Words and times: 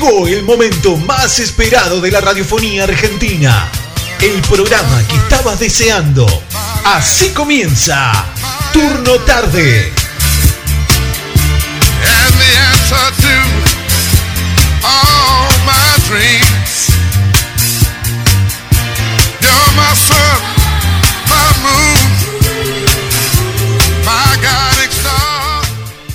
Llegó 0.00 0.28
el 0.28 0.44
momento 0.44 0.96
más 0.96 1.40
esperado 1.40 2.00
de 2.00 2.12
la 2.12 2.20
radiofonía 2.20 2.84
argentina. 2.84 3.68
El 4.20 4.40
programa 4.42 5.02
que 5.08 5.16
estabas 5.16 5.58
deseando. 5.58 6.24
Así 6.84 7.30
comienza. 7.30 8.12
Turno 8.72 9.14
tarde. 9.22 9.92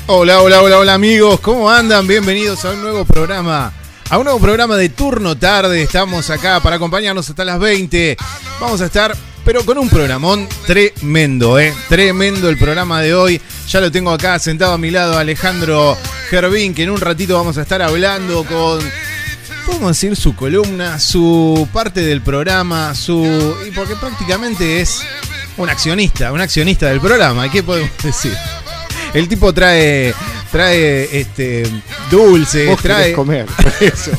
Hola, 0.05 0.41
hola, 0.41 0.61
hola, 0.61 0.79
hola 0.79 0.93
amigos, 0.95 1.39
¿cómo 1.39 1.69
andan? 1.69 2.05
Bienvenidos 2.05 2.65
a 2.65 2.71
un 2.71 2.81
nuevo 2.81 3.05
programa, 3.05 3.71
a 4.09 4.17
un 4.17 4.25
nuevo 4.25 4.37
programa 4.37 4.75
de 4.75 4.89
turno 4.89 5.37
tarde. 5.37 5.81
Estamos 5.81 6.29
acá 6.29 6.59
para 6.59 6.75
acompañarnos 6.75 7.29
hasta 7.29 7.45
las 7.45 7.57
20. 7.57 8.17
Vamos 8.59 8.81
a 8.81 8.87
estar, 8.87 9.15
pero 9.45 9.65
con 9.65 9.77
un 9.77 9.87
programón 9.87 10.49
tremendo, 10.67 11.57
¿eh? 11.57 11.73
Tremendo 11.87 12.49
el 12.49 12.57
programa 12.57 13.01
de 13.01 13.13
hoy. 13.13 13.41
Ya 13.69 13.79
lo 13.79 13.93
tengo 13.93 14.11
acá 14.11 14.37
sentado 14.39 14.73
a 14.73 14.77
mi 14.77 14.91
lado 14.91 15.17
Alejandro 15.17 15.97
Gervín, 16.29 16.73
que 16.73 16.83
en 16.83 16.89
un 16.89 16.99
ratito 16.99 17.35
vamos 17.37 17.57
a 17.57 17.61
estar 17.61 17.81
hablando 17.81 18.43
con, 18.43 18.81
podemos 19.65 19.91
decir, 19.91 20.17
su 20.17 20.35
columna, 20.35 20.99
su 20.99 21.65
parte 21.71 22.01
del 22.01 22.21
programa, 22.21 22.93
su... 22.93 23.55
Y 23.65 23.71
porque 23.71 23.95
prácticamente 23.95 24.81
es 24.81 25.01
un 25.55 25.69
accionista, 25.69 26.33
un 26.33 26.41
accionista 26.41 26.87
del 26.89 26.99
programa, 26.99 27.49
¿qué 27.49 27.63
podemos 27.63 27.89
decir? 28.03 28.33
El 29.13 29.27
tipo 29.27 29.53
trae 29.53 30.13
trae 30.51 31.19
este 31.19 31.63
dulces, 32.09 32.67
Vos 32.67 32.81
trae 32.81 33.13
comer, 33.13 33.45
eso. 33.79 34.11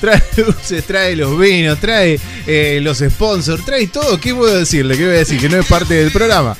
trae 0.00 0.22
dulces, 0.36 0.84
trae 0.84 1.14
los 1.16 1.38
vinos, 1.38 1.78
trae 1.80 2.18
eh, 2.46 2.80
los 2.82 2.98
sponsors, 2.98 3.64
trae 3.64 3.86
todo. 3.88 4.20
¿Qué 4.20 4.34
puedo 4.34 4.56
decirle? 4.58 4.96
¿Qué 4.96 5.06
voy 5.06 5.14
a 5.14 5.18
decir? 5.18 5.40
Que 5.40 5.48
no 5.48 5.58
es 5.58 5.66
parte 5.66 5.94
del 5.94 6.10
programa. 6.10 6.56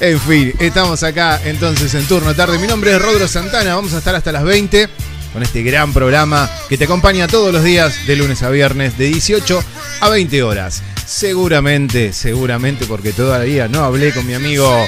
En 0.00 0.20
fin, 0.20 0.52
estamos 0.58 1.02
acá 1.02 1.40
entonces 1.44 1.94
en 1.94 2.04
turno 2.06 2.34
tarde. 2.34 2.58
Mi 2.58 2.66
nombre 2.66 2.92
es 2.94 3.00
Rodro 3.00 3.26
Santana. 3.26 3.74
Vamos 3.74 3.94
a 3.94 3.98
estar 3.98 4.14
hasta 4.14 4.32
las 4.32 4.44
20 4.44 4.88
con 5.32 5.42
este 5.42 5.62
gran 5.62 5.92
programa 5.92 6.50
que 6.68 6.78
te 6.78 6.84
acompaña 6.84 7.28
todos 7.28 7.52
los 7.52 7.62
días 7.62 8.06
de 8.06 8.16
lunes 8.16 8.42
a 8.42 8.50
viernes 8.50 8.96
de 8.98 9.06
18 9.06 9.62
a 10.00 10.08
20 10.08 10.42
horas. 10.42 10.82
Seguramente, 11.06 12.12
seguramente 12.12 12.84
porque 12.84 13.12
todavía 13.12 13.68
no 13.68 13.84
hablé 13.84 14.12
con 14.12 14.26
mi 14.26 14.34
amigo 14.34 14.86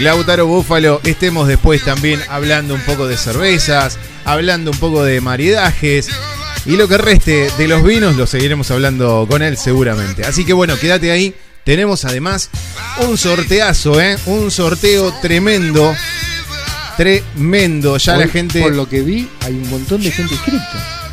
Lautaro 0.00 0.46
Búfalo, 0.46 1.00
estemos 1.04 1.46
después 1.46 1.84
también 1.84 2.20
hablando 2.28 2.74
un 2.74 2.80
poco 2.80 3.06
de 3.06 3.16
cervezas, 3.16 3.98
hablando 4.24 4.72
un 4.72 4.78
poco 4.78 5.04
de 5.04 5.20
maridajes 5.20 6.08
y 6.66 6.76
lo 6.76 6.88
que 6.88 6.98
reste 6.98 7.48
de 7.56 7.68
los 7.68 7.84
vinos 7.84 8.16
lo 8.16 8.26
seguiremos 8.26 8.70
hablando 8.70 9.26
con 9.30 9.42
él 9.42 9.56
seguramente. 9.56 10.24
Así 10.24 10.44
que 10.44 10.52
bueno, 10.52 10.76
quédate 10.78 11.10
ahí. 11.10 11.34
Tenemos 11.64 12.04
además 12.04 12.50
un 13.06 13.16
sorteazo, 13.16 14.00
¿eh? 14.00 14.18
Un 14.26 14.50
sorteo 14.50 15.14
tremendo. 15.22 15.94
Tremendo. 16.96 17.98
Ya 17.98 18.16
la 18.16 18.26
gente. 18.26 18.60
Por 18.60 18.74
lo 18.74 18.88
que 18.88 19.02
vi, 19.02 19.28
hay 19.40 19.52
un 19.52 19.70
montón 19.70 20.02
de 20.02 20.10
gente 20.10 20.34
inscrita. 20.34 21.08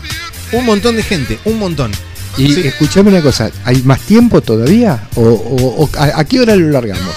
Un 0.52 0.66
montón 0.66 0.96
de 0.96 1.04
gente, 1.04 1.38
un 1.46 1.60
montón. 1.60 1.92
Y 2.38 2.54
Sí. 2.54 2.62
escuchame 2.68 3.10
una 3.10 3.22
cosa, 3.22 3.52
¿hay 3.66 3.82
más 3.84 4.00
tiempo 4.02 4.42
todavía? 4.42 5.08
¿O, 5.16 5.22
o- 5.24 5.84
o- 5.84 5.90
a, 5.98 6.20
a 6.20 6.24
qué 6.26 6.40
hora 6.40 6.56
lo 6.56 6.70
largamos? 6.70 7.14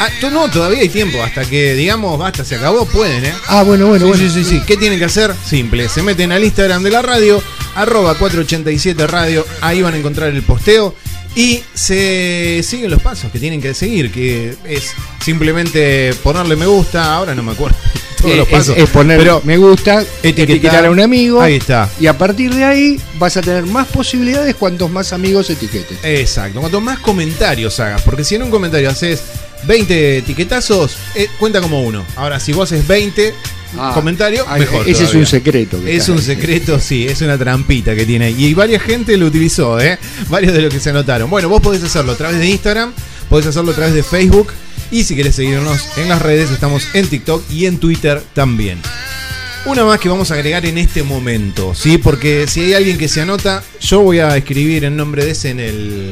Ah, 0.00 0.08
tú 0.20 0.30
no, 0.30 0.48
todavía 0.50 0.80
hay 0.80 0.88
tiempo. 0.88 1.22
Hasta 1.22 1.44
que 1.44 1.74
digamos, 1.74 2.18
basta, 2.18 2.44
se 2.44 2.54
acabó, 2.56 2.86
pueden, 2.86 3.24
¿eh? 3.24 3.32
Ah, 3.48 3.62
bueno, 3.62 3.86
bueno, 3.86 4.06
sí, 4.06 4.10
bueno. 4.12 4.32
sí, 4.32 4.44
sí, 4.44 4.50
sí. 4.50 4.62
¿Qué 4.66 4.76
tienen 4.76 4.98
que 4.98 5.04
hacer? 5.04 5.34
Simple. 5.46 5.88
Se 5.88 6.02
meten 6.02 6.32
al 6.32 6.42
Instagram 6.42 6.82
de 6.82 6.90
la 6.90 7.02
radio, 7.02 7.42
arroba 7.74 8.14
487 8.14 9.06
radio. 9.06 9.46
Ahí 9.60 9.82
van 9.82 9.94
a 9.94 9.98
encontrar 9.98 10.30
el 10.30 10.42
posteo. 10.42 10.94
Y 11.36 11.62
se 11.74 12.62
siguen 12.66 12.90
los 12.90 13.00
pasos 13.02 13.30
que 13.30 13.38
tienen 13.38 13.60
que 13.62 13.72
seguir, 13.74 14.10
que 14.10 14.56
es 14.64 14.90
simplemente 15.24 16.12
ponerle 16.22 16.56
me 16.56 16.66
gusta. 16.66 17.14
Ahora 17.14 17.34
no 17.34 17.42
me 17.42 17.52
acuerdo 17.52 17.76
todos 18.20 18.34
Eh, 18.34 18.36
los 18.38 18.46
es- 18.48 18.52
pasos. 18.52 18.76
Es, 18.78 18.88
poner 18.90 19.18
pero 19.18 19.40
me 19.44 19.56
gusta, 19.56 20.02
etiquetar. 20.22 20.50
etiquetar 20.56 20.86
a 20.86 20.90
un 20.90 21.00
amigo. 21.00 21.40
Ahí 21.40 21.54
está. 21.56 21.88
Y 22.00 22.06
a 22.06 22.16
partir 22.16 22.54
de 22.54 22.64
ahí 22.64 23.00
vas 23.18 23.36
a 23.36 23.40
tener 23.42 23.64
más 23.66 23.86
posibilidades 23.88 24.54
cuantos 24.54 24.90
más 24.90 25.12
amigos 25.12 25.50
etiquetes. 25.50 25.98
Exacto. 26.02 26.60
Cuanto 26.60 26.80
más 26.80 26.98
comentarios 27.00 27.78
hagas, 27.80 28.02
porque 28.02 28.24
si 28.24 28.34
en 28.36 28.42
un 28.44 28.50
comentario 28.50 28.90
haces 28.90 29.22
20 29.66 30.18
etiquetazos, 30.18 30.96
eh, 31.14 31.28
cuenta 31.38 31.60
como 31.60 31.82
uno. 31.82 32.04
Ahora, 32.16 32.40
si 32.40 32.52
vos 32.52 32.70
haces 32.72 32.86
20 32.86 33.34
Ah, 33.78 33.92
comentarios, 33.94 34.44
ah, 34.48 34.58
mejor. 34.58 34.88
Ese 34.88 35.04
es 35.04 35.14
un 35.14 35.26
secreto. 35.26 35.80
que 35.84 35.94
Es 35.96 36.08
un 36.08 36.16
ahí. 36.18 36.24
secreto, 36.24 36.80
sí, 36.80 37.06
es 37.06 37.20
una 37.20 37.38
trampita 37.38 37.94
que 37.94 38.04
tiene 38.04 38.24
ahí. 38.26 38.46
Y 38.46 38.52
varias 38.54 38.82
gente 38.82 39.16
lo 39.16 39.26
utilizó, 39.26 39.78
¿eh? 39.80 39.96
Varios 40.28 40.52
de 40.54 40.62
los 40.62 40.74
que 40.74 40.80
se 40.80 40.90
anotaron. 40.90 41.30
Bueno, 41.30 41.48
vos 41.48 41.60
podés 41.60 41.82
hacerlo 41.84 42.12
a 42.12 42.16
través 42.16 42.38
de 42.40 42.46
Instagram, 42.48 42.92
podés 43.28 43.46
hacerlo 43.46 43.70
a 43.70 43.74
través 43.74 43.94
de 43.94 44.02
Facebook. 44.02 44.48
Y 44.90 45.04
si 45.04 45.14
querés 45.14 45.36
seguirnos 45.36 45.88
en 45.96 46.08
las 46.08 46.20
redes, 46.20 46.50
estamos 46.50 46.88
en 46.94 47.08
TikTok 47.08 47.48
y 47.50 47.66
en 47.66 47.78
Twitter 47.78 48.22
también. 48.34 48.78
Una 49.66 49.84
más 49.84 50.00
que 50.00 50.08
vamos 50.08 50.30
a 50.30 50.34
agregar 50.34 50.64
en 50.64 50.78
este 50.78 51.02
momento, 51.02 51.74
¿sí? 51.74 51.98
Porque 51.98 52.46
si 52.48 52.62
hay 52.62 52.74
alguien 52.74 52.96
que 52.96 53.08
se 53.08 53.20
anota, 53.20 53.62
yo 53.80 54.00
voy 54.00 54.18
a 54.18 54.36
escribir 54.36 54.84
el 54.84 54.96
nombre 54.96 55.24
de 55.24 55.32
ese 55.32 55.50
en 55.50 55.60
el. 55.60 56.10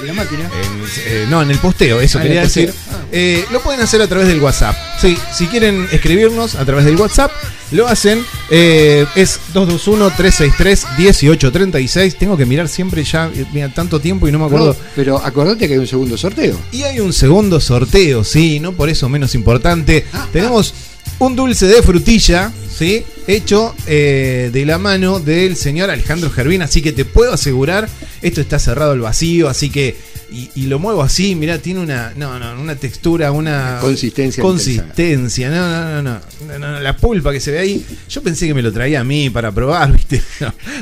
¿En 0.00 0.06
la 0.06 0.12
máquina? 0.12 0.44
en- 0.44 0.84
eh, 1.06 1.26
no, 1.28 1.42
en 1.42 1.50
el 1.50 1.58
posteo, 1.58 2.00
eso 2.00 2.18
Ah, 2.18 2.22
quería 2.22 2.42
decir. 2.42 2.72
Ah. 2.90 2.98
Eh, 3.10 3.44
lo 3.50 3.60
pueden 3.60 3.80
hacer 3.80 4.00
a 4.02 4.06
través 4.06 4.28
del 4.28 4.40
WhatsApp. 4.40 4.76
Sí, 5.00 5.16
si 5.34 5.46
quieren 5.46 5.88
escribirnos 5.92 6.54
a 6.54 6.64
través 6.64 6.84
del 6.84 6.96
WhatsApp, 6.96 7.32
lo 7.72 7.88
hacen. 7.88 8.24
eh, 8.50 9.04
es 9.14 9.38
221-363-1836. 9.52 12.14
Tengo 12.16 12.36
que 12.36 12.46
mirar 12.46 12.68
siempre 12.68 13.02
ya, 13.04 13.30
eh, 13.34 13.44
mira, 13.52 13.68
tanto 13.72 14.00
tiempo 14.00 14.26
y 14.28 14.32
no 14.32 14.38
me 14.38 14.46
acuerdo. 14.46 14.68
No, 14.68 14.76
pero 14.96 15.18
acordate 15.24 15.66
que 15.68 15.74
hay 15.74 15.78
un 15.80 15.86
segundo 15.86 16.16
sorteo. 16.16 16.58
Y 16.72 16.82
hay 16.84 17.00
un 17.00 17.12
segundo 17.12 17.60
sorteo, 17.60 18.24
sí, 18.24 18.58
no 18.60 18.72
por 18.72 18.88
eso 18.88 19.08
menos 19.08 19.34
importante. 19.34 20.06
Tenemos 20.32 20.72
un 21.18 21.36
dulce 21.36 21.66
de 21.66 21.82
frutilla, 21.82 22.52
¿sí? 22.70 23.04
Hecho 23.26 23.74
eh, 23.86 24.50
de 24.52 24.64
la 24.64 24.78
mano 24.78 25.20
del 25.20 25.56
señor 25.56 25.90
Alejandro 25.90 26.30
Gervín, 26.30 26.62
así 26.62 26.82
que 26.82 26.92
te 26.92 27.04
puedo 27.04 27.32
asegurar, 27.32 27.88
esto 28.22 28.40
está 28.40 28.58
cerrado 28.58 28.92
al 28.92 29.00
vacío, 29.00 29.48
así 29.48 29.70
que... 29.70 29.96
Y, 30.30 30.50
y 30.56 30.62
lo 30.66 30.78
muevo 30.78 31.02
así, 31.02 31.34
mirá, 31.34 31.56
tiene 31.56 31.80
una, 31.80 32.12
no, 32.14 32.38
no, 32.38 32.60
una 32.60 32.74
textura, 32.74 33.32
una 33.32 33.78
Consistencia 33.80 34.42
consistencia, 34.42 35.48
no, 35.48 35.56
no, 35.56 36.02
no, 36.02 36.20
no, 36.46 36.58
no, 36.58 36.72
no, 36.72 36.80
la 36.80 36.94
pulpa 36.98 37.32
que 37.32 37.40
se 37.40 37.50
ve 37.50 37.60
ahí. 37.60 37.86
Yo 38.10 38.22
pensé 38.22 38.46
que 38.46 38.52
me 38.52 38.60
lo 38.60 38.70
traía 38.70 39.00
a 39.00 39.04
mí 39.04 39.30
para 39.30 39.50
probar, 39.52 39.90
¿viste? 39.96 40.22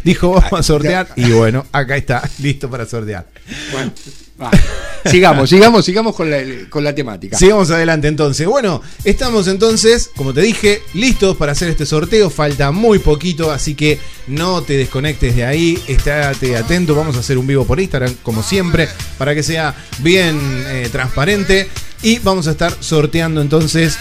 Dijo, 0.03 0.32
vamos 0.32 0.53
a 0.53 0.65
sortear 0.65 1.10
y 1.15 1.31
bueno, 1.31 1.65
acá 1.70 1.97
está, 1.97 2.28
listo 2.41 2.69
para 2.69 2.86
sortear. 2.86 3.28
Bueno, 3.70 3.92
va. 4.41 4.50
sigamos, 5.10 5.50
sigamos, 5.50 5.84
sigamos 5.84 6.14
con 6.14 6.30
la, 6.30 6.38
con 6.69 6.84
la 6.84 6.94
temática. 6.94 7.36
Sigamos 7.36 7.70
adelante 7.70 8.08
entonces. 8.08 8.47
Bueno, 8.47 8.82
estamos 9.04 9.48
entonces, 9.48 10.10
como 10.16 10.32
te 10.32 10.41
dije, 10.42 10.82
listos 10.94 11.36
para 11.36 11.52
hacer 11.52 11.69
este 11.69 11.86
sorteo. 11.86 12.30
Falta 12.30 12.70
muy 12.70 12.98
poquito, 12.98 13.50
así 13.50 13.74
que 13.74 13.98
no 14.26 14.62
te 14.62 14.76
desconectes 14.76 15.36
de 15.36 15.44
ahí. 15.44 15.78
Estate 15.86 16.56
atento. 16.56 16.94
Vamos 16.94 17.16
a 17.16 17.20
hacer 17.20 17.38
un 17.38 17.47
vivo 17.47 17.64
por 17.64 17.80
Instagram, 17.80 18.14
como 18.22 18.42
siempre, 18.42 18.88
para 19.19 19.34
que 19.34 19.42
sea 19.42 19.74
bien 19.98 20.38
eh, 20.68 20.88
transparente. 20.91 21.68
Y 22.03 22.18
vamos 22.18 22.47
a 22.47 22.50
estar 22.50 22.76
sorteando 22.80 23.41
entonces 23.41 23.98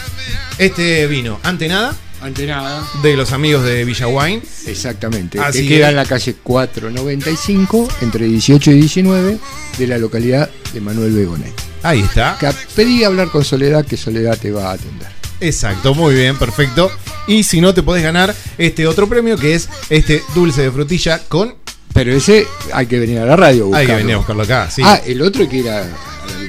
este 0.58 1.08
vino. 1.08 1.40
Ante 1.44 1.68
nada, 1.68 1.96
Ante 2.26 2.48
nada. 2.48 2.84
de 3.04 3.16
los 3.16 3.32
amigos 3.34 3.64
de 3.64 3.86
Villa 3.86 4.08
Wine. 4.08 4.42
Exactamente. 4.66 5.40
Así 5.40 5.60
que 5.62 5.68
que- 5.68 5.76
queda 5.76 5.90
en 5.90 5.96
la 5.96 6.06
calle 6.06 6.36
495, 6.42 7.88
entre 8.02 8.26
18 8.26 8.72
y 8.72 8.74
19, 8.76 9.38
de 9.78 9.88
la 9.88 9.98
localidad 9.98 10.50
de 10.74 10.82
Manuel 10.82 11.12
Begonet. 11.14 11.54
Ahí 11.84 12.02
está. 12.02 12.38
Que 12.40 12.50
pedí 12.76 13.04
hablar 13.04 13.30
con 13.30 13.44
Soledad, 13.44 13.86
que 13.86 13.98
Soledad 13.98 14.38
te 14.40 14.52
va 14.52 14.72
a 14.72 14.74
atender. 14.74 15.08
Exacto, 15.42 15.94
muy 15.94 16.16
bien, 16.16 16.38
perfecto. 16.38 16.90
Y 17.28 17.44
si 17.44 17.62
no, 17.62 17.74
te 17.74 17.84
podés 17.84 18.04
ganar 18.04 18.34
este 18.58 18.88
otro 18.88 19.08
premio 19.08 19.38
que 19.38 19.54
es 19.56 19.70
este 19.90 20.24
dulce 20.34 20.64
de 20.64 20.72
frutilla 20.72 21.22
con. 21.28 21.54
Pero 21.94 22.12
ese 22.14 22.46
hay 22.74 22.88
que 22.88 23.00
venir 23.00 23.20
a 23.20 23.26
la 23.26 23.36
radio. 23.38 23.74
a 23.74 23.78
Hay 23.78 23.86
que 23.86 23.94
buscarlo. 23.94 23.98
venir 23.98 24.14
a 24.14 24.18
buscarlo 24.18 24.44
acá, 24.44 24.70
sí. 24.72 24.82
Ah, 24.84 25.00
el 25.06 25.22
otro 25.22 25.44
hay 25.44 25.48
que 25.48 25.58
ir 25.58 25.70
a, 25.70 25.80
a 25.80 25.84
la 25.84 25.88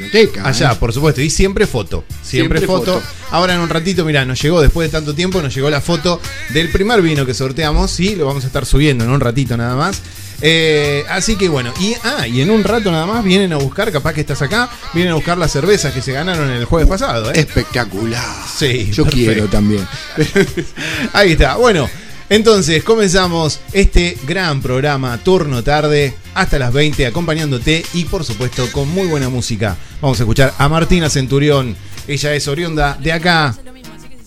biblioteca. 0.07 0.47
Allá, 0.49 0.73
¿eh? 0.73 0.77
por 0.79 0.93
supuesto. 0.93 1.21
Y 1.21 1.31
siempre 1.31 1.67
foto. 1.67 2.05
Siempre, 2.23 2.59
Siempre 2.61 2.61
foto. 2.67 3.01
foto. 3.01 3.07
Ahora 3.31 3.55
en 3.55 3.61
un 3.61 3.69
ratito, 3.69 4.05
mirá, 4.05 4.25
nos 4.25 4.41
llegó 4.41 4.61
después 4.61 4.89
de 4.91 4.93
tanto 4.99 5.15
tiempo, 5.15 5.43
nos 5.43 5.55
llegó 5.55 5.69
la 5.71 5.81
foto 5.81 6.21
del 6.51 6.71
primer 6.71 7.03
vino 7.03 7.27
que 7.27 7.35
sorteamos. 7.35 7.91
Sí, 7.91 8.17
lo 8.17 8.27
vamos 8.27 8.45
a 8.45 8.47
estar 8.47 8.65
subiendo 8.67 9.05
en 9.05 9.11
un 9.11 9.21
ratito 9.21 9.57
nada 9.57 9.75
más. 9.77 10.01
Eh, 10.43 11.03
así 11.09 11.37
que 11.37 11.49
bueno, 11.49 11.73
y, 11.81 11.95
ah, 12.05 12.27
y 12.29 12.43
en 12.43 12.51
un 12.51 12.63
rato 12.63 12.93
nada 12.93 13.07
más 13.07 13.25
vienen 13.25 13.55
a 13.55 13.57
buscar, 13.57 13.91
capaz 13.91 14.13
que 14.13 14.21
estás 14.21 14.43
acá, 14.43 14.69
vienen 14.93 15.13
a 15.13 15.15
buscar 15.15 15.39
las 15.39 15.51
cervezas 15.51 15.95
que 15.95 16.03
se 16.03 16.13
ganaron 16.13 16.51
el 16.51 16.67
jueves 16.67 16.89
pasado. 16.89 17.31
¿eh? 17.31 17.41
Espectacular. 17.41 18.23
Sí, 18.55 18.91
Yo 18.93 19.05
perfecto. 19.05 19.11
quiero 19.33 19.47
también. 19.47 19.87
Ahí 21.15 21.33
está. 21.33 21.57
Bueno, 21.57 21.89
entonces 22.29 22.83
comenzamos 22.83 23.61
este 23.73 24.19
gran 24.27 24.61
programa 24.61 25.19
Turno 25.19 25.63
Tarde 25.63 26.15
hasta 26.35 26.59
las 26.59 26.73
20 26.73 27.07
acompañándote 27.07 27.85
y 27.95 28.05
por 28.05 28.25
supuesto 28.25 28.67
con 28.73 28.89
muy 28.89 29.07
buena 29.07 29.29
música. 29.29 29.77
Vamos 30.01 30.19
a 30.19 30.25
escuchar 30.25 30.53
a 30.59 30.69
Martina 30.69 31.09
Centurión. 31.09 31.77
Ella 32.09 32.35
es 32.35 32.49
oriunda 32.49 32.99
de 33.01 33.13
acá, 33.13 33.57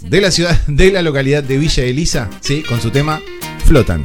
de 0.02 0.22
la 0.22 0.32
ciudad, 0.32 0.60
de 0.68 0.92
la 0.92 1.02
localidad 1.02 1.44
de 1.44 1.58
Villa 1.58 1.84
Elisa, 1.84 2.30
¿sí? 2.42 2.64
Con 2.64 2.82
su 2.82 2.90
tema 2.90 3.22
flotan. 3.66 4.04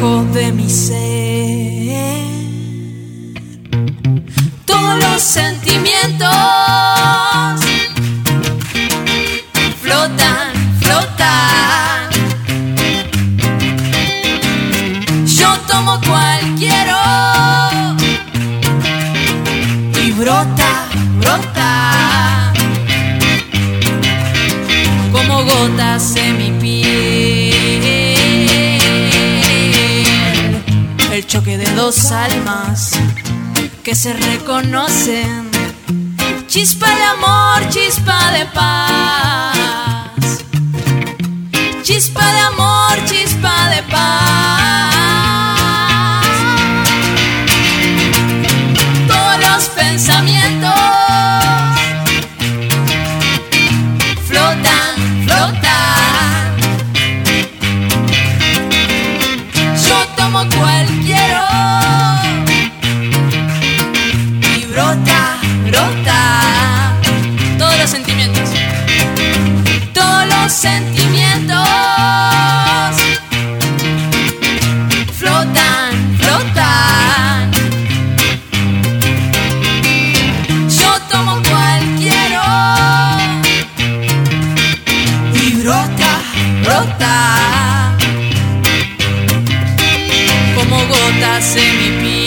De 0.00 0.50
mi 0.52 0.70
ser. 0.70 0.96
Todos 4.64 4.98
los 4.98 5.20
sentimientos 5.20 6.26
flotan, 9.82 10.52
flotan. 10.80 12.08
Yo 15.26 15.54
tomo 15.68 16.00
cualquiera 16.08 17.70
y 20.02 20.12
brota, 20.12 20.86
brota. 21.18 22.52
Como 25.12 25.44
gotas 25.44 26.02
de 31.56 31.66
dos 31.74 32.12
almas 32.12 32.92
que 33.82 33.94
se 33.94 34.12
reconocen. 34.12 35.50
Chispa 36.46 36.86
de 36.86 37.02
amor, 37.02 37.68
chispa 37.70 38.30
de 38.32 38.44
paz. 38.46 39.64
Chispa 41.82 42.24
de 42.32 42.40
amor, 42.40 43.04
chispa 43.06 43.68
de 43.70 43.82
paz. 43.90 44.69
Sentimientos 70.60 71.56
flotan, 75.16 76.18
flotan. 76.18 77.50
Yo 80.68 80.90
tomo 81.10 81.40
cualquiera 81.48 83.16
y 85.32 85.50
brota, 85.62 86.20
brota. 86.62 87.96
Como 90.54 90.76
gotas 90.88 91.56
en 91.56 91.72
mi 91.78 91.90
piel. 92.02 92.20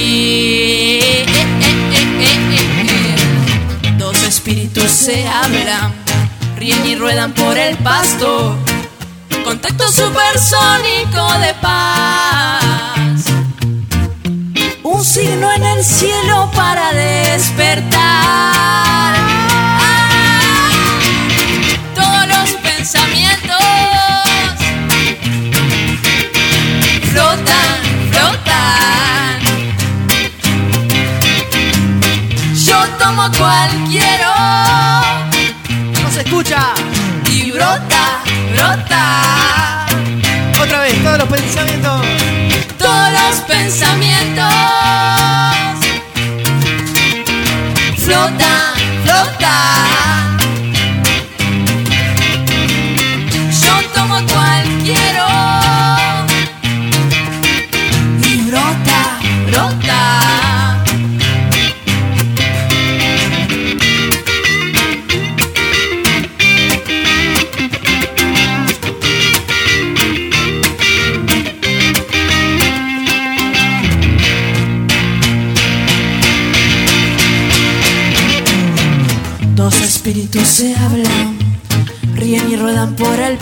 Dos 3.99 4.23
espíritus 4.23 4.89
se 4.89 5.27
hablan, 5.27 5.52
ruedan 7.13 7.33
por 7.33 7.57
el 7.57 7.77
pasto. 7.77 8.57
Contacto 9.43 9.87
supersónico 9.87 11.33
de 11.39 11.53
paz. 11.61 13.25
Un 14.81 15.03
signo 15.03 15.51
en 15.51 15.63
el 15.63 15.83
cielo 15.83 16.49
para 16.55 16.91
despertar. 16.93 17.93
Todos 21.93 22.27
los 22.27 22.51
pensamientos 22.63 23.57
flotan, 27.11 27.79
flotan. 28.11 29.39
Yo 32.55 32.87
tomo 32.97 33.29
cualquiera 33.37 34.33
No 36.01 36.11
se 36.11 36.21
escucha. 36.21 36.82
Y 38.73 38.75
brota, 38.75 38.85
brota. 38.87 39.72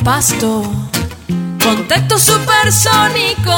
Pasto. 0.04 0.64
Contacto 1.64 2.18
supersónico 2.18 3.56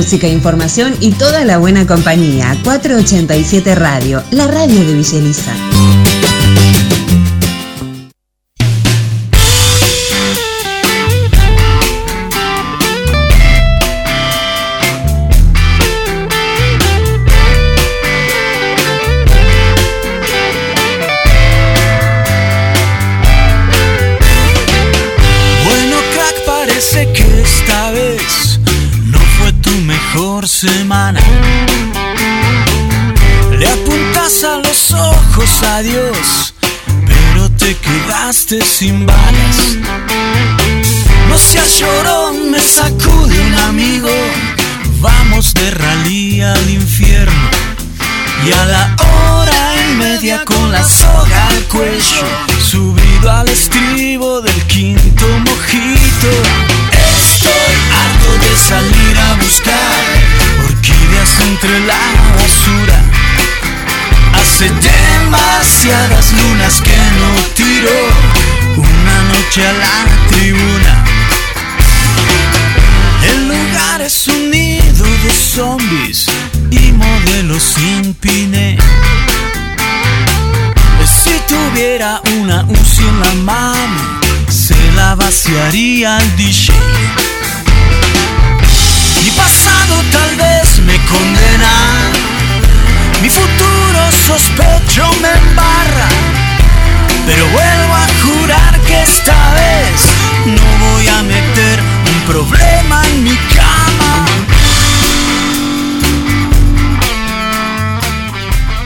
Música, 0.00 0.26
información 0.26 0.96
y 0.98 1.10
toda 1.10 1.44
la 1.44 1.58
buena 1.58 1.86
compañía. 1.86 2.56
487 2.64 3.74
Radio, 3.74 4.22
la 4.30 4.46
radio 4.46 4.82
de 4.82 4.94
Villa 4.94 5.89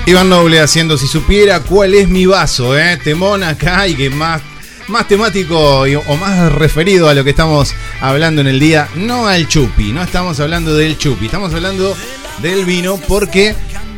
Iván 0.07 0.29
Noble 0.29 0.61
haciendo 0.61 0.99
si 0.99 1.07
supiera 1.07 1.61
cuál 1.61 1.95
es 1.95 2.09
mi 2.11 2.27
vaso, 2.27 2.79
¿eh? 2.79 2.99
Temón 3.03 3.43
acá 3.43 3.89
y 3.89 3.95
que 3.95 4.11
más, 4.11 4.43
más 4.87 5.09
temático 5.09 5.59
o 5.81 6.17
más 6.17 6.53
referido 6.53 7.09
a 7.09 7.15
lo 7.15 7.25
que 7.25 7.31
estamos 7.31 7.75
hablando 8.03 8.43
en 8.43 8.49
el 8.49 8.61
día, 8.61 8.87
no 8.97 9.27
al 9.27 9.49
chupi, 9.49 9.93
no 9.93 10.03
estamos 10.03 10.41
hablando 10.41 10.75
del 10.77 10.99
chupi, 10.99 11.25
estamos 11.25 11.55
hablando 11.55 11.97
del 12.43 12.67
vino 12.67 12.99
porque 13.09 13.55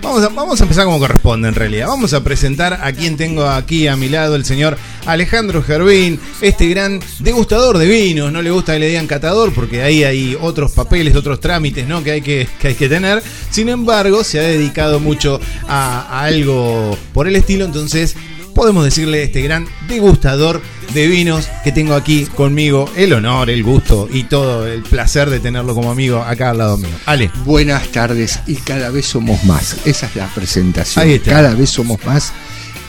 vamos 0.06 0.24
a, 0.24 0.28
vamos 0.28 0.60
a 0.60 0.64
empezar 0.64 0.84
como 0.84 0.98
corresponde 0.98 1.48
en 1.48 1.54
realidad. 1.54 1.88
Vamos 1.88 2.12
a 2.12 2.22
presentar 2.22 2.78
a 2.82 2.92
quien 2.92 3.16
tengo 3.16 3.46
aquí 3.46 3.88
a 3.88 3.96
mi 3.96 4.08
lado, 4.08 4.36
el 4.36 4.44
señor 4.44 4.78
Alejandro 5.04 5.62
Gervín, 5.62 6.20
este 6.40 6.68
gran 6.68 7.00
degustador 7.18 7.78
de 7.78 7.86
vinos. 7.86 8.32
No 8.32 8.40
le 8.40 8.50
gusta 8.50 8.74
que 8.74 8.78
le 8.78 8.88
digan 8.88 9.06
catador 9.06 9.52
porque 9.52 9.82
ahí 9.82 10.04
hay 10.04 10.36
otros 10.40 10.72
papeles, 10.72 11.16
otros 11.16 11.40
trámites 11.40 11.86
¿no? 11.86 12.04
que, 12.04 12.12
hay 12.12 12.22
que, 12.22 12.46
que 12.60 12.68
hay 12.68 12.74
que 12.74 12.88
tener. 12.88 13.22
Sin 13.50 13.68
embargo, 13.68 14.22
se 14.22 14.38
ha 14.38 14.42
dedicado 14.42 15.00
mucho 15.00 15.40
a, 15.68 16.02
a 16.02 16.24
algo 16.24 16.96
por 17.12 17.26
el 17.26 17.34
estilo, 17.36 17.64
entonces 17.64 18.16
podemos 18.56 18.84
decirle 18.84 19.22
este 19.22 19.42
gran 19.42 19.66
degustador 19.86 20.62
de 20.94 21.06
vinos 21.08 21.48
que 21.62 21.72
tengo 21.72 21.94
aquí 21.94 22.24
conmigo. 22.24 22.90
El 22.96 23.12
honor, 23.12 23.50
el 23.50 23.62
gusto 23.62 24.08
y 24.10 24.24
todo 24.24 24.66
el 24.66 24.82
placer 24.82 25.28
de 25.28 25.40
tenerlo 25.40 25.74
como 25.74 25.90
amigo 25.90 26.22
acá 26.22 26.50
al 26.50 26.58
lado 26.58 26.78
mío. 26.78 26.90
Ale. 27.04 27.30
Buenas 27.44 27.86
tardes 27.88 28.40
y 28.46 28.54
cada 28.56 28.88
vez 28.88 29.04
somos 29.06 29.44
más. 29.44 29.76
Esa 29.84 30.06
es 30.06 30.16
la 30.16 30.26
presentación. 30.34 31.04
Ahí 31.04 31.12
está. 31.14 31.32
Cada 31.32 31.54
vez 31.54 31.68
somos 31.68 32.04
más 32.06 32.32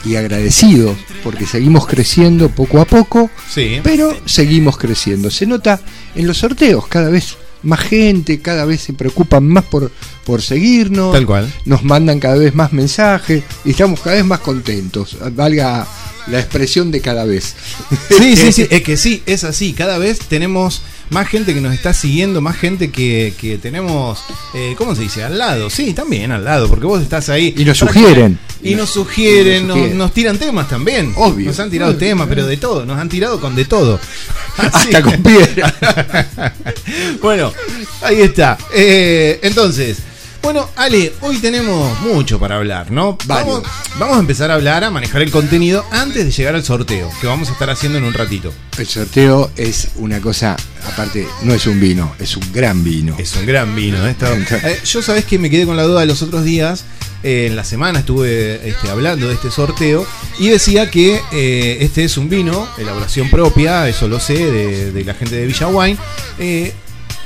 y 0.06 0.16
agradecidos 0.16 0.96
porque 1.22 1.44
seguimos 1.46 1.86
creciendo 1.86 2.48
poco 2.48 2.80
a 2.80 2.86
poco, 2.86 3.30
Sí. 3.52 3.80
pero 3.84 4.16
seguimos 4.24 4.78
creciendo. 4.78 5.30
Se 5.30 5.44
nota 5.44 5.80
en 6.14 6.26
los 6.26 6.38
sorteos 6.38 6.86
cada 6.88 7.10
vez 7.10 7.36
más 7.62 7.80
gente, 7.80 8.40
cada 8.40 8.64
vez 8.64 8.80
se 8.82 8.92
preocupan 8.92 9.46
más 9.46 9.64
por, 9.64 9.90
por 10.24 10.42
seguirnos. 10.42 11.12
Tal 11.12 11.26
cual. 11.26 11.52
Nos 11.64 11.84
mandan 11.84 12.20
cada 12.20 12.36
vez 12.36 12.54
más 12.54 12.72
mensajes 12.72 13.42
y 13.64 13.70
estamos 13.70 14.00
cada 14.00 14.16
vez 14.16 14.24
más 14.24 14.40
contentos. 14.40 15.16
Valga 15.32 15.86
la 16.26 16.40
expresión 16.40 16.90
de 16.90 17.00
cada 17.00 17.24
vez. 17.24 17.54
Sí, 18.08 18.36
sí, 18.36 18.52
sí, 18.52 18.66
es 18.70 18.82
que 18.82 18.96
sí, 18.96 19.22
es 19.26 19.44
así. 19.44 19.72
Cada 19.72 19.98
vez 19.98 20.18
tenemos 20.20 20.82
más 21.10 21.28
gente 21.28 21.54
que 21.54 21.60
nos 21.60 21.74
está 21.74 21.92
siguiendo, 21.92 22.40
más 22.40 22.56
gente 22.56 22.90
que, 22.90 23.32
que 23.40 23.58
tenemos, 23.58 24.20
eh, 24.54 24.74
¿cómo 24.76 24.94
se 24.94 25.02
dice? 25.02 25.24
Al 25.24 25.38
lado. 25.38 25.70
Sí, 25.70 25.94
también 25.94 26.32
al 26.32 26.44
lado, 26.44 26.68
porque 26.68 26.86
vos 26.86 27.02
estás 27.02 27.28
ahí. 27.28 27.54
Y 27.56 27.64
nos 27.64 27.78
sugieren. 27.78 28.38
Y 28.62 28.74
nos 28.74 28.90
sugieren, 28.90 29.66
nos 29.66 29.68
nos, 29.68 29.76
sugieren. 29.76 29.98
nos 29.98 30.12
tiran 30.12 30.38
temas 30.38 30.68
también. 30.68 31.12
Obvio. 31.16 31.46
Nos 31.46 31.60
han 31.60 31.70
tirado 31.70 31.92
Obvio. 31.92 31.98
temas, 32.00 32.28
pero 32.28 32.46
de 32.46 32.56
todo. 32.56 32.84
Nos 32.84 32.98
han 32.98 33.08
tirado 33.08 33.40
con 33.40 33.54
de 33.54 33.64
todo. 33.64 33.98
Así 34.56 34.88
Hasta 34.88 35.02
con 35.02 35.22
piedra. 35.22 35.74
bueno, 37.22 37.52
ahí 38.02 38.20
está. 38.22 38.58
Eh, 38.74 39.38
entonces, 39.42 39.98
bueno, 40.42 40.68
Ale, 40.76 41.12
hoy 41.20 41.36
tenemos 41.38 42.00
mucho 42.00 42.38
para 42.38 42.56
hablar, 42.56 42.90
¿no? 42.90 43.18
Vamos, 43.26 43.62
a 44.16 44.18
empezar 44.20 44.50
a 44.50 44.54
hablar, 44.54 44.82
a 44.84 44.90
manejar 44.90 45.20
el 45.22 45.30
contenido 45.30 45.84
antes 45.90 46.24
de 46.24 46.30
llegar 46.30 46.54
al 46.54 46.64
sorteo, 46.64 47.10
que 47.20 47.26
vamos 47.26 47.48
a 47.50 47.52
estar 47.52 47.68
haciendo 47.68 47.98
en 47.98 48.04
un 48.04 48.14
ratito. 48.14 48.52
El 48.78 48.86
sorteo 48.86 49.50
es 49.56 49.88
una 49.96 50.20
cosa, 50.20 50.56
aparte, 50.90 51.26
no 51.42 51.52
es 51.52 51.66
un 51.66 51.78
vino, 51.80 52.14
es 52.18 52.36
un 52.36 52.50
gran 52.52 52.82
vino. 52.82 53.14
Es 53.18 53.34
un 53.36 53.44
gran 53.46 53.74
vino. 53.76 54.06
¿eh? 54.06 54.10
Esto- 54.12 54.26
Eh, 54.68 54.80
yo 54.84 55.02
sabés 55.02 55.24
que 55.26 55.38
me 55.38 55.50
quedé 55.50 55.66
con 55.66 55.76
la 55.76 55.82
duda 55.82 56.00
de 56.00 56.06
los 56.06 56.22
otros 56.22 56.44
días. 56.44 56.84
eh, 57.24 57.46
en 57.48 57.56
la 57.56 57.64
semana 57.64 57.98
estuve 57.98 58.66
este, 58.68 58.88
hablando 58.88 59.26
de 59.28 59.34
este 59.34 59.50
sorteo 59.50 60.06
y 60.38 60.48
decía 60.48 60.88
que 60.90 61.20
eh, 61.32 61.78
este 61.80 62.04
es 62.04 62.16
un 62.16 62.28
vino, 62.30 62.66
elaboración 62.78 63.28
propia, 63.28 63.88
eso 63.88 64.06
lo 64.08 64.18
sé, 64.20 64.34
de, 64.34 64.92
de 64.92 65.04
la 65.04 65.14
gente 65.14 65.34
de 65.34 65.46
Villa 65.46 65.66
Wine. 65.68 65.98
eh, 66.38 66.72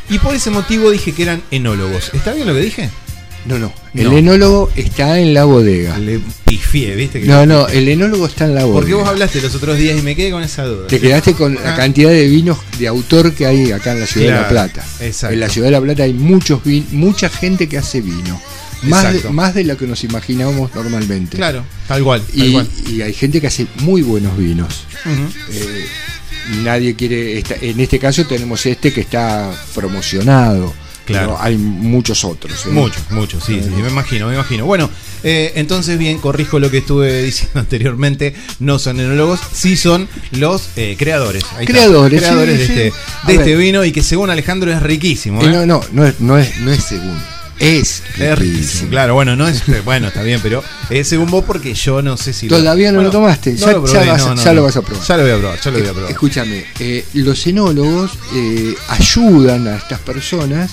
y 0.08 0.18
por 0.18 0.34
ese 0.34 0.50
motivo 0.50 0.90
dije 0.90 1.12
que 1.14 1.22
eran 1.22 1.42
enólogos. 1.50 2.10
¿Está 2.12 2.32
bien 2.32 2.46
lo 2.46 2.52
que 2.52 2.60
dije? 2.60 2.90
No, 3.44 3.58
no. 3.58 3.72
El 3.94 4.04
No. 4.04 4.18
enólogo 4.18 4.70
está 4.76 5.18
en 5.18 5.34
la 5.34 5.44
bodega. 5.44 5.98
Le 5.98 6.20
pifié, 6.46 6.94
¿viste? 6.94 7.20
Que- 7.20 7.26
No, 7.26 7.44
no, 7.44 7.66
el 7.68 7.88
enólogo 7.88 8.26
está 8.26 8.44
en 8.44 8.54
la 8.54 8.60
bodega. 8.64 8.80
Porque 8.80 8.94
vos 8.94 9.08
hablaste 9.08 9.40
los 9.42 9.54
otros 9.54 9.76
días 9.76 9.98
y 9.98 10.02
me 10.02 10.14
quedé 10.14 10.30
con 10.30 10.42
esa 10.44 10.64
duda. 10.64 10.86
Te 10.86 11.00
quedaste 11.00 11.34
con 11.34 11.54
la 11.56 11.74
Ah. 11.74 11.76
cantidad 11.76 12.10
de 12.10 12.28
vinos 12.28 12.58
de 12.78 12.86
autor 12.86 13.32
que 13.34 13.46
hay 13.46 13.72
acá 13.72 13.92
en 13.92 14.00
la 14.00 14.06
ciudad 14.06 14.26
de 14.28 14.40
La 14.42 14.48
Plata. 14.48 14.84
exacto. 15.00 15.34
En 15.34 15.40
la 15.40 15.48
ciudad 15.48 15.66
de 15.66 15.72
La 15.72 15.80
Plata 15.80 16.04
hay 16.04 16.12
muchos 16.14 16.62
vin- 16.64 16.86
mucha 16.92 17.28
gente 17.28 17.68
que 17.68 17.78
hace 17.78 18.00
vino. 18.00 18.40
Más 18.82 19.02
de, 19.04 19.08
Exacto. 19.10 19.32
más 19.32 19.54
de 19.54 19.62
lo 19.64 19.76
que 19.76 19.86
nos 19.86 20.02
imaginamos 20.02 20.74
normalmente. 20.74 21.36
Claro, 21.36 21.64
tal 21.86 22.02
cual. 22.02 22.20
Tal 22.22 22.46
Y, 22.48 22.52
cual. 22.52 22.68
y 22.90 23.00
hay 23.02 23.12
gente 23.12 23.40
que 23.40 23.46
hace 23.46 23.66
muy 23.80 24.02
buenos 24.02 24.36
vinos. 24.36 24.86
Eh, 25.52 25.84
nadie 26.62 26.94
quiere. 26.96 27.38
esta- 27.38 27.54
en 27.60 27.78
este 27.80 27.98
caso 28.00 28.24
tenemos 28.26 28.64
este 28.66 28.92
que 28.92 29.02
está 29.02 29.52
promocionado. 29.74 30.74
Claro. 31.04 31.32
Pero 31.32 31.42
hay 31.42 31.56
muchos 31.56 32.24
otros. 32.24 32.66
¿eh? 32.66 32.70
Muchos, 32.70 33.02
muchos, 33.10 33.44
sí, 33.44 33.60
sí, 33.62 33.70
me 33.70 33.88
imagino, 33.88 34.28
me 34.28 34.34
imagino. 34.34 34.66
Bueno, 34.66 34.88
eh, 35.24 35.52
entonces 35.56 35.98
bien, 35.98 36.18
corrijo 36.18 36.58
lo 36.58 36.70
que 36.70 36.78
estuve 36.78 37.22
diciendo 37.24 37.60
anteriormente, 37.60 38.34
no 38.60 38.78
son 38.78 39.00
enólogos, 39.00 39.40
sí 39.52 39.76
son 39.76 40.08
los 40.32 40.68
eh, 40.76 40.96
creadores. 40.98 41.44
Ahí 41.56 41.64
está, 41.64 41.72
Creadores, 41.72 42.20
creadores 42.20 42.60
sí, 42.60 42.60
de, 42.60 42.66
sí. 42.66 42.72
este, 42.72 42.92
de 43.26 43.34
este 43.34 43.56
vino 43.56 43.84
y 43.84 43.92
que 43.92 44.02
según 44.02 44.30
Alejandro 44.30 44.72
es 44.72 44.82
riquísimo. 44.82 45.42
¿eh? 45.42 45.48
no, 45.48 45.66
no, 45.66 45.80
no 45.92 46.06
es, 46.06 46.20
no 46.20 46.38
es, 46.38 46.58
no 46.60 46.70
es 46.70 46.82
según. 46.84 47.31
Es 47.58 48.02
riquísimo, 48.36 48.90
claro, 48.90 49.14
bueno, 49.14 49.36
no 49.36 49.46
es, 49.46 49.62
bueno, 49.84 50.08
está 50.08 50.22
bien, 50.22 50.40
pero 50.42 50.64
es 50.90 51.06
según 51.08 51.30
vos 51.30 51.44
porque 51.44 51.74
yo 51.74 52.02
no 52.02 52.16
sé 52.16 52.32
si 52.32 52.48
lo- 52.48 52.58
Todavía 52.58 52.90
no 52.90 52.96
lo 53.02 53.10
Bueno, 53.10 53.10
tomaste, 53.10 53.52
no 53.52 53.56
ya- 53.58 53.72
lo 53.72 53.86
ya 53.86 53.92
probé, 53.92 54.06
vas- 54.10 54.18
no, 54.26 54.34
no, 54.34 54.42
ya 54.44 54.52
lo 54.52 54.60
no. 54.60 54.66
vas 54.66 54.76
a 54.76 54.82
probar. 54.82 55.06
Ya 55.06 55.16
lo 55.16 55.22
voy 55.22 55.32
a 55.32 55.36
probar, 55.38 55.60
ya 55.60 55.70
lo 55.70 55.78
voy 55.78 55.86
a 55.88 55.92
probar. 55.92 56.10
Escúchame, 56.10 56.64
eh, 56.80 57.04
los 57.14 57.46
enólogos 57.46 58.10
eh, 58.34 58.74
ayudan 58.88 59.68
a 59.68 59.76
estas 59.76 60.00
personas 60.00 60.70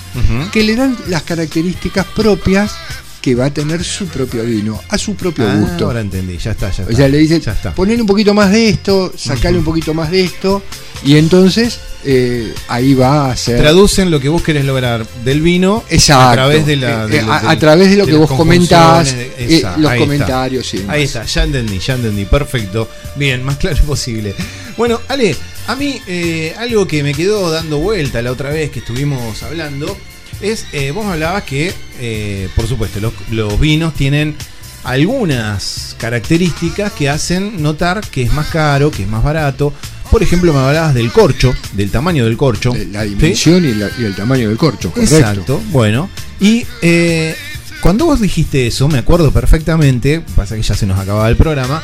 que 0.52 0.62
le 0.64 0.74
dan 0.76 0.96
las 1.08 1.22
características 1.22 2.06
propias 2.06 2.72
que 3.20 3.34
va 3.34 3.46
a 3.46 3.50
tener 3.50 3.84
su 3.84 4.06
propio 4.06 4.44
vino, 4.44 4.80
a 4.88 4.96
su 4.98 5.14
propio 5.14 5.46
Ah, 5.48 5.54
gusto. 5.56 5.86
ahora 5.86 6.00
entendí, 6.00 6.38
ya 6.38 6.52
está, 6.52 6.70
ya 6.70 6.82
está. 6.84 6.92
O 6.94 6.96
sea, 6.96 7.08
le 7.08 7.18
dicen, 7.18 7.40
ya 7.40 7.52
está. 7.52 7.74
ponle 7.74 8.00
un 8.00 8.06
poquito 8.06 8.32
más 8.34 8.50
de 8.50 8.68
esto, 8.70 9.12
sacale 9.16 9.58
un 9.58 9.64
poquito 9.64 9.92
más 9.94 10.10
de 10.10 10.22
esto, 10.24 10.62
y 11.04 11.16
entonces 11.16 11.78
eh, 12.04 12.54
ahí 12.68 12.94
va 12.94 13.30
a 13.30 13.36
ser... 13.36 13.58
Traducen 13.60 14.10
lo 14.10 14.20
que 14.20 14.28
vos 14.30 14.42
querés 14.42 14.64
lograr 14.64 15.06
del 15.24 15.42
vino 15.42 15.84
Exacto. 15.90 16.30
a 16.30 16.32
través 16.32 16.66
de 16.66 16.76
la. 16.76 17.04
Eh, 17.04 17.08
de 17.08 17.20
a, 17.20 17.58
través 17.58 17.90
de 17.90 17.96
lo 17.96 18.06
que 18.06 18.14
vos 18.16 18.30
comentás, 18.30 19.12
eh, 19.12 19.32
esa, 19.38 19.76
los 19.76 19.92
está. 19.92 19.96
comentarios 19.98 20.74
y 20.74 20.78
demás. 20.78 20.96
Ahí 20.96 21.02
está, 21.02 21.24
ya 21.24 21.42
entendí, 21.44 21.78
ya 21.78 21.94
entendí, 21.94 22.24
perfecto. 22.24 22.88
Bien, 23.16 23.42
más 23.44 23.56
claro 23.58 23.82
posible. 23.86 24.34
Bueno, 24.78 25.00
Ale, 25.08 25.36
a 25.66 25.76
mí 25.76 26.00
eh, 26.06 26.54
algo 26.58 26.86
que 26.86 27.02
me 27.02 27.12
quedó 27.12 27.50
dando 27.50 27.78
vuelta 27.78 28.22
la 28.22 28.32
otra 28.32 28.48
vez 28.50 28.70
que 28.70 28.78
estuvimos 28.78 29.42
hablando 29.42 29.94
es, 30.40 30.66
eh, 30.72 30.90
vos 30.92 31.06
hablabas 31.06 31.44
que, 31.44 31.72
eh, 32.00 32.48
por 32.56 32.66
supuesto, 32.66 33.00
los, 33.00 33.12
los 33.30 33.58
vinos 33.60 33.94
tienen 33.94 34.36
algunas 34.84 35.94
características 35.98 36.92
que 36.92 37.08
hacen 37.08 37.62
notar 37.62 38.00
que 38.10 38.22
es 38.22 38.32
más 38.32 38.46
caro, 38.48 38.90
que 38.90 39.02
es 39.02 39.08
más 39.08 39.22
barato. 39.22 39.72
Por 40.10 40.22
ejemplo, 40.22 40.52
me 40.52 40.58
hablabas 40.58 40.94
del 40.94 41.12
corcho, 41.12 41.54
del 41.72 41.90
tamaño 41.90 42.24
del 42.24 42.36
corcho. 42.36 42.72
La 42.90 43.04
¿sí? 43.04 43.10
dimensión 43.10 43.64
y, 43.64 43.74
la- 43.74 43.90
y 43.98 44.04
el 44.04 44.14
tamaño 44.16 44.48
del 44.48 44.56
corcho, 44.58 44.90
correcto. 44.90 45.16
Exacto, 45.16 45.62
bueno. 45.70 46.10
Y 46.40 46.66
eh, 46.82 47.36
cuando 47.80 48.06
vos 48.06 48.20
dijiste 48.20 48.66
eso, 48.66 48.88
me 48.88 48.98
acuerdo 48.98 49.30
perfectamente, 49.32 50.20
pasa 50.34 50.56
que 50.56 50.62
ya 50.62 50.74
se 50.74 50.86
nos 50.86 50.98
acababa 50.98 51.28
el 51.28 51.36
programa, 51.36 51.82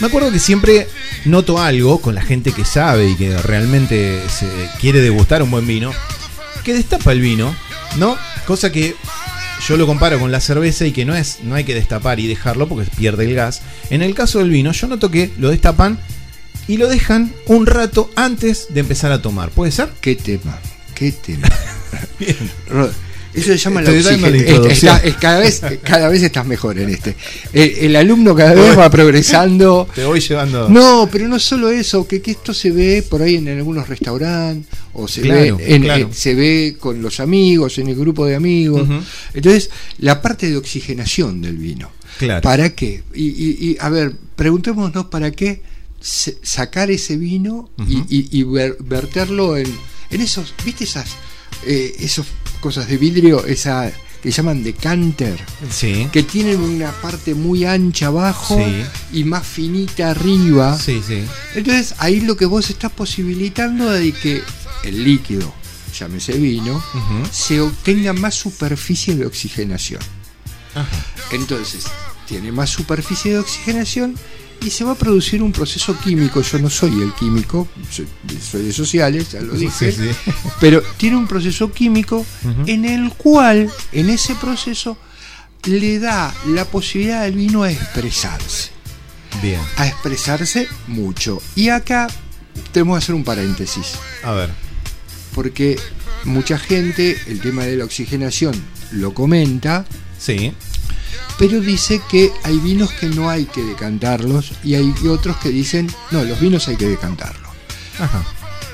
me 0.00 0.06
acuerdo 0.08 0.32
que 0.32 0.38
siempre 0.38 0.88
noto 1.26 1.60
algo 1.60 2.00
con 2.00 2.14
la 2.14 2.22
gente 2.22 2.52
que 2.52 2.64
sabe 2.64 3.10
y 3.10 3.14
que 3.16 3.36
realmente 3.38 4.20
se 4.28 4.46
quiere 4.80 5.00
degustar 5.00 5.42
un 5.42 5.50
buen 5.50 5.66
vino, 5.66 5.92
que 6.62 6.74
destapa 6.74 7.12
el 7.12 7.20
vino, 7.20 7.54
¿no? 7.98 8.16
Cosa 8.46 8.70
que 8.72 8.94
yo 9.68 9.76
lo 9.76 9.86
comparo 9.86 10.18
con 10.18 10.32
la 10.32 10.40
cerveza 10.40 10.86
y 10.86 10.92
que 10.92 11.04
no 11.04 11.14
es 11.14 11.38
no 11.42 11.54
hay 11.54 11.64
que 11.64 11.74
destapar 11.74 12.18
y 12.20 12.26
dejarlo 12.26 12.68
porque 12.68 12.90
pierde 12.96 13.24
el 13.24 13.34
gas. 13.34 13.62
En 13.90 14.02
el 14.02 14.14
caso 14.14 14.38
del 14.38 14.50
vino, 14.50 14.72
yo 14.72 14.86
noto 14.86 15.10
que 15.10 15.30
lo 15.38 15.50
destapan 15.50 15.98
y 16.68 16.76
lo 16.76 16.88
dejan 16.88 17.32
un 17.46 17.66
rato 17.66 18.10
antes 18.16 18.68
de 18.70 18.80
empezar 18.80 19.12
a 19.12 19.20
tomar. 19.22 19.50
¿Puede 19.50 19.72
ser? 19.72 19.90
¿Qué 20.00 20.14
tema? 20.16 20.58
¿Qué 20.94 21.12
tema? 21.12 21.48
Ro- 22.68 22.90
Eso 23.32 23.52
se 23.52 23.58
llama 23.58 23.80
la 23.82 23.90
Estoy 23.92 24.12
dando 24.12 24.26
la 24.28 24.36
oxigen- 24.36 24.48
introducción. 24.48 24.96
está- 24.96 25.08
es 25.08 25.16
cada, 25.16 25.38
vez, 25.40 25.62
cada 25.84 26.08
vez 26.08 26.22
estás 26.22 26.44
mejor 26.46 26.78
en 26.78 26.90
este. 26.90 27.14
El, 27.52 27.70
el 27.78 27.96
alumno 27.96 28.34
cada 28.34 28.54
vez 28.54 28.76
va 28.76 28.90
progresando. 28.90 29.86
Te 29.94 30.04
voy 30.04 30.20
llevando. 30.20 30.68
No, 30.68 31.08
pero 31.10 31.28
no 31.28 31.38
solo 31.38 31.70
eso, 31.70 32.06
que, 32.08 32.20
que 32.20 32.32
esto 32.32 32.52
se 32.52 32.70
ve 32.72 33.04
por 33.08 33.22
ahí 33.22 33.36
en 33.36 33.48
algunos 33.48 33.88
restaurantes, 33.88 34.66
o 34.94 35.06
se, 35.06 35.20
Claro, 35.22 35.56
ve 35.58 35.74
en- 35.76 35.82
claro. 35.82 36.06
en- 36.08 36.14
se 36.14 36.34
ve 36.34 36.76
con 36.78 37.00
los 37.02 37.20
amigos, 37.20 37.78
en 37.78 37.88
el 37.88 37.94
grupo 37.96 38.26
de 38.26 38.34
amigos. 38.34 38.88
Entonces, 39.32 39.70
la 39.98 40.20
parte 40.20 40.50
de 40.50 40.56
oxigenación 40.56 41.40
del 41.40 41.56
vino. 41.56 41.90
Claro. 42.18 42.42
¿Para 42.42 42.74
qué? 42.74 43.02
Y, 43.14 43.28
y- 43.28 43.56
y, 43.70 43.76
a 43.80 43.88
ver, 43.90 44.12
preguntémonos 44.36 45.06
para 45.06 45.30
qué 45.30 45.62
sacar 46.42 46.90
ese 46.90 47.16
vino 47.16 47.70
y- 47.86 47.96
Ujú. 47.96 48.06
y, 48.08 48.38
y 48.40 48.42
ver- 48.42 48.76
verterlo 48.80 49.56
en, 49.56 49.66
en 50.10 50.20
esos, 50.20 50.52
¿viste 50.64 50.84
esas 50.84 51.06
eh, 51.66 51.94
esas 52.00 52.24
cosas 52.60 52.86
de 52.88 52.96
vidrio, 52.96 53.44
esa 53.46 53.90
que 54.22 54.30
llaman 54.30 54.62
decanter? 54.62 55.40
Sí. 55.70 56.08
que 56.12 56.22
tienen 56.22 56.60
una 56.60 56.92
parte 56.92 57.34
muy 57.34 57.64
ancha 57.64 58.08
abajo 58.08 58.58
Sí. 58.58 59.18
y 59.18 59.24
más 59.24 59.46
finita 59.46 60.10
arriba. 60.10 60.78
Sí. 60.78 61.00
Entonces 61.54 61.94
ahí 61.98 62.20
lo 62.20 62.36
que 62.36 62.44
vos 62.46 62.68
estás 62.70 62.92
posibilitando 62.92 63.94
es 63.94 64.14
que 64.18 64.42
el 64.84 65.02
líquido, 65.04 65.52
llámese 65.98 66.32
vino, 66.34 66.82
se 67.32 67.60
obtenga 67.60 68.12
más 68.12 68.34
superficie 68.34 69.16
de 69.16 69.24
oxigenación. 69.26 70.02
Ajá. 70.74 70.86
Entonces, 71.32 71.84
tiene 72.28 72.52
más 72.52 72.70
superficie 72.70 73.32
de 73.32 73.38
oxigenación 73.40 74.14
y 74.62 74.70
se 74.70 74.84
va 74.84 74.92
a 74.92 74.94
producir 74.94 75.42
un 75.42 75.52
proceso 75.52 75.96
químico. 75.98 76.42
Yo 76.42 76.58
no 76.58 76.68
soy 76.70 77.00
el 77.02 77.12
químico, 77.14 77.66
soy, 77.90 78.06
soy 78.40 78.62
de 78.66 78.72
sociales, 78.72 79.32
ya 79.32 79.40
lo 79.40 79.54
dije, 79.54 79.92
Sí, 79.92 80.10
sí. 80.12 80.32
pero 80.60 80.82
tiene 80.96 81.16
un 81.16 81.26
proceso 81.26 81.72
químico 81.72 82.24
en 82.66 82.84
el 82.84 83.10
cual, 83.14 83.70
en 83.92 84.10
ese 84.10 84.34
proceso, 84.34 84.96
le 85.64 85.98
da 85.98 86.34
la 86.46 86.64
posibilidad 86.64 87.22
al 87.22 87.32
vino 87.32 87.62
a 87.62 87.70
expresarse, 87.70 88.70
Bien. 89.42 89.60
a 89.76 89.86
expresarse 89.86 90.68
mucho. 90.86 91.40
Y 91.54 91.68
acá 91.68 92.06
tenemos 92.72 92.98
que 92.98 93.04
hacer 93.04 93.14
un 93.14 93.24
paréntesis, 93.24 93.92
A 94.22 94.32
ver. 94.32 94.50
porque 95.34 95.78
mucha 96.24 96.58
gente 96.58 97.16
el 97.28 97.40
tema 97.40 97.64
de 97.64 97.76
la 97.76 97.84
oxigenación 97.84 98.54
lo 98.92 99.14
comenta, 99.14 99.84
Sí. 100.18 100.52
Pero 101.38 101.60
dice 101.60 102.00
que 102.10 102.30
hay 102.42 102.58
vinos 102.58 102.92
que 102.92 103.06
no 103.06 103.30
hay 103.30 103.44
que 103.46 103.62
decantarlos 103.62 104.52
y 104.64 104.74
hay 104.74 104.92
otros 105.08 105.36
que 105.38 105.48
dicen, 105.50 105.88
no, 106.10 106.24
los 106.24 106.38
vinos 106.40 106.68
hay 106.68 106.76
que 106.76 106.88
decantarlos. 106.88 107.50
Ajá. 107.98 108.24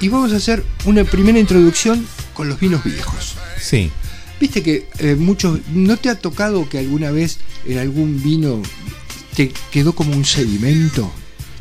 Y 0.00 0.08
vamos 0.08 0.32
a 0.32 0.36
hacer 0.36 0.64
una 0.84 1.04
primera 1.04 1.38
introducción 1.38 2.06
con 2.34 2.48
los 2.48 2.60
vinos 2.60 2.84
viejos. 2.84 3.34
Sí. 3.60 3.90
Viste 4.40 4.62
que 4.62 4.88
eh, 4.98 5.16
muchos, 5.18 5.60
¿no 5.72 5.96
te 5.96 6.10
ha 6.10 6.14
tocado 6.18 6.68
que 6.68 6.78
alguna 6.78 7.10
vez 7.10 7.38
en 7.64 7.78
algún 7.78 8.22
vino 8.22 8.62
te 9.34 9.50
quedó 9.70 9.94
como 9.94 10.14
un 10.14 10.24
sedimento? 10.24 11.10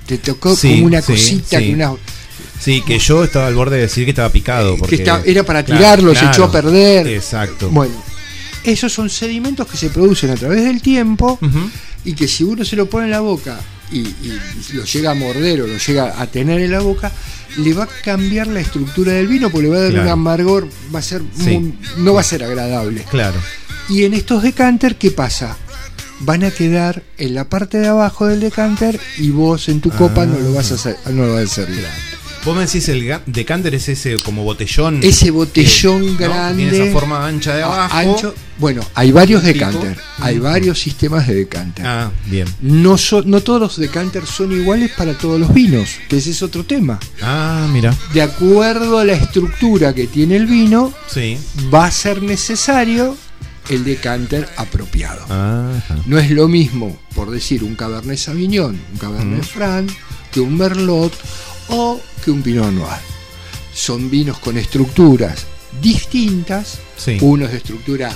Te 0.05 0.17
tocó 0.17 0.55
Sí, 0.55 0.71
como 0.71 0.85
una 0.87 1.01
sí, 1.01 1.13
cosita, 1.13 1.59
sí. 1.59 1.65
que 1.67 1.73
una, 1.73 1.93
Sí, 2.59 2.81
que 2.85 2.99
yo 2.99 3.23
estaba 3.23 3.47
al 3.47 3.55
borde 3.55 3.75
de 3.77 3.83
decir 3.83 4.03
que 4.05 4.11
estaba 4.11 4.29
picado. 4.29 4.73
que 4.75 4.79
Porque... 4.79 4.95
está- 4.95 5.21
era 5.25 5.43
para 5.43 5.63
Claro, 5.63 5.79
tirarlo, 5.79 6.15
se 6.15 6.25
echó 6.25 6.45
a 6.45 6.51
perder. 6.51 7.07
Exacto. 7.07 7.69
Bueno, 7.69 7.93
esos 8.65 8.91
son 8.93 9.09
sedimentos 9.09 9.67
que 9.67 9.77
se 9.77 9.89
producen 9.89 10.29
a 10.31 10.35
través 10.35 10.63
del 10.63 10.81
tiempo 10.81 11.39
y 12.03 12.13
que 12.13 12.27
si 12.27 12.43
uno 12.43 12.63
se 12.65 12.75
lo 12.75 12.89
pone 12.89 13.05
en 13.05 13.11
la 13.11 13.19
boca 13.21 13.59
y, 13.91 13.99
y 13.99 14.39
lo 14.73 14.83
llega 14.83 15.11
a 15.11 15.15
morder 15.15 15.61
o 15.61 15.67
lo 15.67 15.77
llega 15.77 16.19
a 16.21 16.27
tener 16.27 16.59
en 16.61 16.71
la 16.71 16.79
boca, 16.79 17.11
le 17.57 17.73
va 17.73 17.83
a 17.83 17.87
cambiar 18.03 18.47
la 18.47 18.59
estructura 18.59 19.13
del 19.13 19.27
vino 19.27 19.49
porque 19.49 19.67
le 19.67 19.69
va 19.73 19.77
a 19.77 19.81
dar 19.81 19.91
Claro. 19.91 20.05
un 20.07 20.11
amargor, 20.11 20.67
va 20.93 20.99
a 20.99 21.01
ser 21.01 21.21
Sí. 21.37 21.57
muy- 21.57 21.77
no 21.97 22.13
va 22.13 22.21
a 22.21 22.23
ser 22.23 22.43
agradable. 22.43 23.03
Claro. 23.09 23.37
Y 23.89 24.03
en 24.03 24.13
estos 24.13 24.41
decanter, 24.43 24.95
¿qué 24.97 25.11
pasa? 25.11 25.55
Van 26.21 26.43
a 26.43 26.51
quedar 26.51 27.03
en 27.17 27.35
la 27.35 27.47
parte 27.49 27.77
de 27.77 27.87
abajo 27.87 28.25
del 28.25 28.39
decanter 28.39 28.99
y 29.17 29.29
vos 29.29 29.67
en 29.69 29.81
tu 29.81 29.91
copa 29.91 30.25
no 30.25 30.39
lo 30.39 30.53
vas 30.53 30.71
a 30.71 30.75
hacer, 30.75 30.97
no 31.11 31.25
lo 31.25 31.33
vas 31.35 31.43
a 31.43 31.47
servir. 31.55 31.85
Vos 32.45 32.55
me 32.55 32.65
decís 32.67 32.87
el 32.89 33.19
decanter 33.25 33.73
es 33.73 33.89
ese 33.89 34.17
como 34.19 34.43
botellón. 34.43 34.99
Ese 35.01 35.31
botellón 35.31 36.15
que, 36.15 36.25
¿no? 36.27 36.29
grande. 36.33 36.69
Tiene 36.69 36.85
esa 36.89 36.93
forma 36.99 37.25
ancha 37.27 37.55
de 37.55 37.63
abajo. 37.63 37.95
ancho. 37.97 38.35
Bueno, 38.59 38.81
hay 38.93 39.11
varios 39.11 39.43
decanter, 39.43 39.97
hay 40.19 40.37
varios 40.39 40.79
sistemas 40.79 41.27
de 41.27 41.33
decanter. 41.35 41.85
Ah, 41.85 42.11
bien. 42.27 42.47
No, 42.61 42.97
so- 42.99 43.23
no 43.23 43.41
todos 43.41 43.59
los 43.59 43.77
decanters 43.77 44.29
son 44.29 44.51
iguales 44.51 44.91
para 44.95 45.13
todos 45.17 45.39
los 45.39 45.53
vinos, 45.53 45.89
que 46.07 46.17
ese 46.17 46.29
es 46.29 46.41
otro 46.43 46.63
tema. 46.63 46.99
Ah, 47.21 47.67
mira. 47.73 47.93
De 48.13 48.21
acuerdo 48.21 48.99
a 48.99 49.03
la 49.05 49.13
estructura 49.13 49.93
que 49.95 50.05
tiene 50.07 50.35
el 50.37 50.45
vino, 50.45 50.93
Sí. 51.11 51.37
va 51.73 51.85
a 51.85 51.91
ser 51.91 52.21
necesario 52.21 53.17
el 53.69 53.83
decanter 53.83 54.47
apropiado. 54.55 55.23
Ajá. 55.23 55.97
No 56.05 56.19
es 56.19 56.29
lo 56.29 56.47
mismo, 56.47 56.95
por 57.15 57.31
decir, 57.31 57.63
un 57.63 57.75
Cabernet 57.75 58.19
Sauvignon, 58.19 58.79
un 58.93 58.97
Cabernet 58.99 59.43
Franc, 59.43 59.91
que 60.31 60.39
un 60.39 60.55
Merlot 60.57 61.11
o 61.69 61.99
que 62.23 62.31
un 62.31 62.41
Pinot 62.41 62.71
Noir. 62.71 62.99
Son 63.73 64.09
vinos 64.09 64.39
con 64.39 64.57
estructuras 64.57 65.45
distintas. 65.81 66.79
Sí. 66.97 67.17
Uno 67.21 67.45
es 67.45 67.51
de 67.51 67.57
estructura 67.57 68.11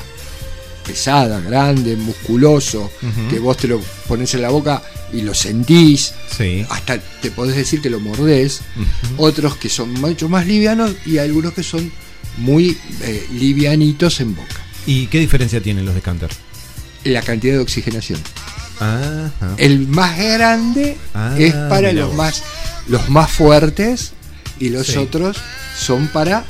pesada, 0.86 1.40
grande, 1.42 1.96
musculoso, 1.96 2.90
que 3.30 3.38
vos 3.40 3.58
te 3.58 3.68
lo 3.68 3.80
pones 4.08 4.34
en 4.34 4.42
la 4.42 4.50
boca 4.50 4.82
y 5.14 5.22
lo 5.22 5.34
sentís, 5.36 6.14
Sí. 6.36 6.66
hasta 6.70 6.98
te 7.00 7.30
podés 7.30 7.56
decir 7.56 7.80
que 7.82 7.90
lo 7.92 8.00
mordés. 8.00 8.62
Otros 9.18 9.56
que 9.58 9.70
son 9.70 9.94
mucho 9.94 10.30
más 10.30 10.48
livianos 10.48 10.92
y 11.06 11.20
algunos 11.20 11.54
que 11.54 11.62
son 11.64 11.92
muy 12.38 12.76
eh, 13.02 13.28
livianitos 13.34 14.20
en 14.22 14.36
boca. 14.36 14.56
¿Y 14.88 15.08
qué 15.08 15.20
diferencia 15.20 15.62
tienen 15.62 15.86
los 15.86 15.94
decanter? 15.94 16.30
La 17.04 17.22
cantidad 17.22 17.54
de 17.54 17.60
oxigenación. 17.60 18.20
Ajá. 18.80 19.32
El 19.58 19.88
más 19.88 20.18
grande 20.18 20.98
Ah, 21.14 21.36
es 21.38 21.54
para 21.54 21.92
los 21.94 22.14
más, 22.14 22.44
los 22.88 23.10
más 23.10 23.30
fuertes 23.32 24.14
y 24.60 24.70
los 24.70 24.88
Sí. 24.88 24.98
otros 24.98 25.38
son 25.78 26.08
para 26.08 26.46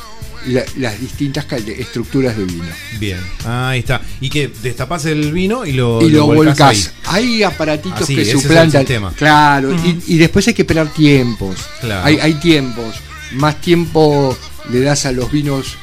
la- 0.48 0.64
las 0.78 1.00
distintas 1.00 1.46
estructuras 1.52 2.38
de 2.38 2.46
vino. 2.46 2.64
Bien. 3.00 3.20
Ahí 3.46 3.80
está. 3.80 4.02
Y 4.22 4.30
que 4.30 4.48
destapás 4.64 5.06
el 5.06 5.32
vino 5.34 5.66
y 5.66 5.74
lo, 5.74 6.02
y 6.02 6.10
lo 6.12 6.26
volcás 6.28 6.58
volcás. 6.58 6.92
Hay 7.06 7.44
aparatitos 7.44 8.02
Así, 8.04 8.16
que 8.16 8.22
ese 8.22 8.32
es 8.32 8.36
el 8.38 8.42
suplantan. 8.44 8.82
sistema. 8.82 9.14
Claro, 9.18 9.74
y, 9.74 10.02
y 10.08 10.18
después 10.18 10.48
hay 10.48 10.54
que 10.54 10.62
esperar 10.62 10.88
tiempos. 10.94 11.58
Claro. 11.82 12.06
Hay, 12.06 12.20
hay 12.20 12.36
tiempos. 12.36 12.96
Más 13.34 13.60
tiempo 13.62 14.36
le 14.72 14.80
das 14.82 15.06
a 15.06 15.12
los 15.12 15.32
vinos 15.32 15.76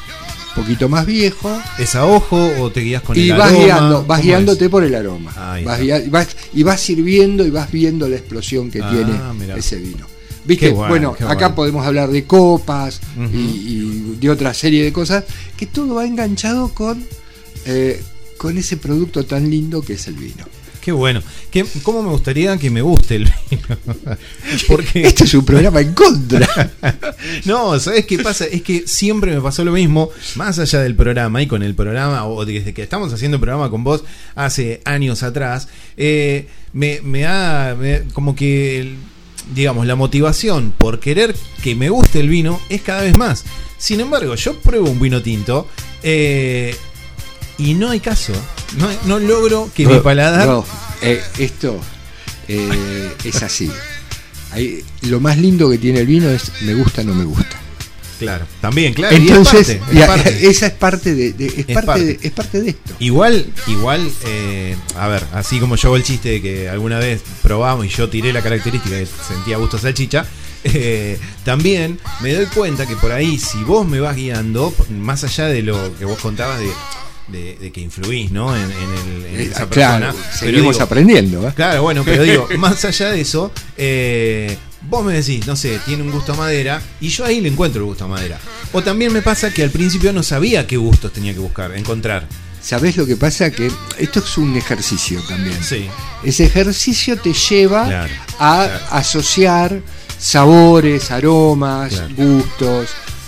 poquito 0.57 0.89
más 0.89 1.07
viejos. 1.07 1.57
¿Es 1.79 1.95
a 1.95 2.07
ojo 2.07 2.51
o 2.61 2.71
te 2.73 2.81
guías 2.81 3.03
con 3.03 3.17
Y 3.17 3.31
el 3.31 3.37
vas 3.37 3.49
aroma? 3.51 3.65
guiando, 3.65 4.05
vas 4.07 4.19
¿Cómo 4.19 4.23
guiándote 4.23 4.65
es? 4.65 4.71
por 4.71 4.83
el 4.85 4.95
aroma. 4.95 5.33
Vas 5.65 5.81
y, 5.81 6.09
vas, 6.09 6.29
y 6.55 6.63
vas 6.65 6.81
sirviendo 6.81 7.47
y 7.47 7.51
vas 7.51 7.71
viendo 7.71 8.09
la 8.09 8.17
explosión 8.17 8.71
que 8.71 8.83
Ah, 8.83 8.91
tiene 8.91 9.13
mirá. 9.39 9.57
ese 9.57 9.77
vino. 9.77 10.07
¿Viste? 10.45 10.71
Bueno, 10.71 11.15
acá 11.29 11.55
podemos 11.55 11.85
hablar 11.87 12.11
de 12.11 12.25
copas 12.25 13.01
y 13.33 14.15
de 14.21 14.31
otra 14.31 14.55
serie 14.55 14.83
de 14.85 14.93
cosas, 14.93 15.25
que 15.57 15.67
todo 15.67 15.95
va 15.97 16.07
enganchado 16.07 16.69
con 16.73 17.05
eh, 17.65 18.01
con 18.37 18.57
ese 18.59 18.77
producto 18.77 19.25
tan 19.25 19.51
lindo 19.51 19.83
que 19.83 19.95
es 19.95 20.07
el 20.09 20.15
vino. 20.15 20.45
Qué 20.87 20.93
bueno. 20.93 21.21
¿Qué, 21.51 21.67
¿Cómo 21.83 22.01
me 22.01 22.11
gustaría 22.11 22.57
que 22.59 22.71
me 22.71 22.81
guste 22.81 23.17
el 23.17 23.25
vino? 23.25 23.77
Porque 24.69 25.03
Este 25.05 25.25
es 25.25 25.35
un 25.35 25.45
programa 25.45 25.81
en 25.81 25.93
contra. 25.95 26.47
No, 27.45 27.77
¿sabes 27.81 28.07
qué 28.07 28.21
pasa? 28.21 28.45
Es 28.45 28.63
que 28.63 28.85
siempre 28.87 29.35
me 29.35 29.41
pasó 29.41 29.65
lo 29.65 29.73
mismo, 29.73 30.11
más 30.37 30.61
allá 30.61 30.81
del 30.83 30.95
programa 30.95 31.43
y 31.43 31.49
con 31.49 31.65
el 31.65 31.75
programa, 31.75 32.25
o 32.27 32.45
desde 32.45 32.73
que 32.73 32.85
estamos 32.85 33.13
haciendo 33.13 33.35
el 33.37 33.41
programa 33.41 33.69
con 33.69 33.83
vos 33.83 34.05
hace 34.37 34.81
años 34.85 35.25
atrás, 35.25 35.67
eh, 35.97 36.47
me, 36.73 37.01
me 37.03 37.27
ha, 37.27 37.75
me- 37.77 38.03
como 38.13 38.37
que, 38.37 38.95
digamos, 39.57 39.87
la 39.89 39.97
motivación 39.97 40.73
por 40.79 41.01
querer 41.01 41.35
que 41.65 41.75
me 41.75 41.89
guste 41.91 42.21
el 42.21 42.29
vino 42.29 42.61
es 42.69 42.83
cada 42.83 43.03
vez 43.03 43.17
más. 43.19 43.45
Sin 43.77 43.99
embargo, 43.99 44.37
yo 44.37 44.55
pruebo 44.61 44.89
un 44.89 45.01
vino 45.01 45.21
tinto 45.21 45.67
eh, 46.05 46.77
y 47.59 47.75
no 47.75 47.91
hay 47.91 48.01
caso. 48.01 48.33
No, 48.77 48.89
no 49.05 49.19
logro 49.19 49.71
que 49.75 49.87
mi 49.87 49.95
No, 49.95 50.03
paladar... 50.03 50.47
no, 50.47 50.65
eh, 51.03 51.23
esto 51.39 51.81
eh, 52.49 53.13
es 53.25 53.43
así. 53.43 53.71
Ahí, 54.53 54.85
lo 55.03 55.21
más 55.21 55.39
lindo 55.39 55.69
que 55.71 55.79
tiene 55.79 56.01
el 56.01 56.07
vino 56.07 56.29
es 56.31 56.51
me 56.63 56.75
gusta, 56.75 57.03
no 57.03 57.15
me 57.15 57.25
gusta. 57.25 57.61
Claro, 58.19 58.47
también, 58.63 58.95
claro. 58.95 59.15
es 59.15 59.21
Entonces, 59.23 59.77
parte, 59.77 59.99
es 60.01 60.07
parte. 60.07 60.49
esa 60.51 60.67
es 60.69 60.73
parte 60.73 61.15
de, 61.15 61.33
de- 61.35 61.65
es, 61.69 61.85
parte. 61.85 62.05
De, 62.05 62.19
es 62.23 62.31
parte 62.33 62.61
de 62.63 62.71
esto. 62.71 62.95
Igual, 62.99 63.47
igual, 63.67 64.11
eh, 64.25 64.75
a 64.97 65.07
ver, 65.09 65.23
así 65.35 65.61
como 65.61 65.77
yo 65.77 65.89
hago 65.89 65.97
el 65.97 66.03
chiste 66.03 66.31
de 66.31 66.43
que 66.43 66.69
alguna 66.71 66.99
vez 66.99 67.21
probamos 67.43 67.85
y 67.85 67.89
yo 67.91 68.09
tiré 68.09 68.33
la 68.33 68.41
característica 68.43 68.95
de 68.97 69.07
sentía 69.07 69.59
gusto 69.59 69.77
a 69.77 69.81
salchicha, 69.81 70.25
eh, 70.65 71.19
también 71.45 71.99
me 72.21 72.33
doy 72.33 72.47
cuenta 72.47 72.87
que 72.87 72.97
por 72.97 73.13
ahí, 73.13 73.39
si 73.39 73.63
vos 73.65 73.87
me 73.87 74.01
vas 74.01 74.17
guiando, 74.17 74.73
más 74.89 75.23
allá 75.23 75.47
de 75.49 75.63
lo 75.63 75.95
que 75.99 76.07
vos 76.07 76.19
contabas 76.19 76.59
de, 76.59 76.71
de- 77.29 77.57
de 77.57 77.73
que 77.73 77.81
influís, 77.81 78.31
¿no? 78.31 78.55
En, 78.57 78.63
en 78.63 78.69
el, 78.71 79.27
en 79.35 79.41
Eh, 79.41 79.43
esa 79.51 79.69
claro, 79.69 80.07
persona. 80.07 80.13
pero 80.13 80.39
seguimos 80.39 80.75
digo, 80.77 80.85
aprendiendo. 80.85 81.49
¿eh? 81.49 81.53
Claro, 81.55 81.83
bueno, 81.83 82.03
pero 82.05 82.23
digo, 82.25 82.49
más 82.59 82.85
allá 82.85 83.11
de 83.11 83.21
eso, 83.21 83.51
eh, 83.77 84.57
vos 84.83 85.05
me 85.05 85.15
decís, 85.15 85.47
no 85.47 85.57
sé, 85.57 85.81
tiene 85.85 86.03
un 86.03 86.11
gusto 86.13 86.33
a 86.33 86.37
madera, 86.37 86.81
y 87.01 87.09
yo 87.09 87.25
ahí 87.25 87.41
le 87.41 87.49
encuentro 87.49 87.81
el 87.81 87.87
gusto 87.87 88.05
a 88.05 88.09
madera. 88.09 88.39
O 88.73 88.83
también 88.83 89.13
me 89.13 89.23
pasa 89.23 89.53
que 89.53 89.63
al 89.65 89.71
principio 89.71 90.13
no 90.13 90.23
sabía 90.23 90.67
qué 90.67 90.77
gustos 90.77 91.13
tenía 91.13 91.33
que 91.35 91.41
buscar, 91.41 91.73
encontrar. 91.77 92.27
¿Sabés 92.63 92.97
lo 92.97 93.07
que 93.07 93.17
pasa? 93.17 93.51
Que 93.53 93.71
esto 93.99 94.19
es 94.19 94.39
un 94.39 94.57
ejercicio 94.57 95.21
también. 95.29 95.57
Sí. 95.63 95.87
Ese 96.25 96.45
ejercicio 96.47 97.17
te 97.17 97.33
lleva 97.33 97.87
Claro, 97.87 98.13
a 98.41 98.65
claro. 98.67 98.85
asociar 98.91 99.81
sabores, 100.19 101.11
aromas, 101.13 102.03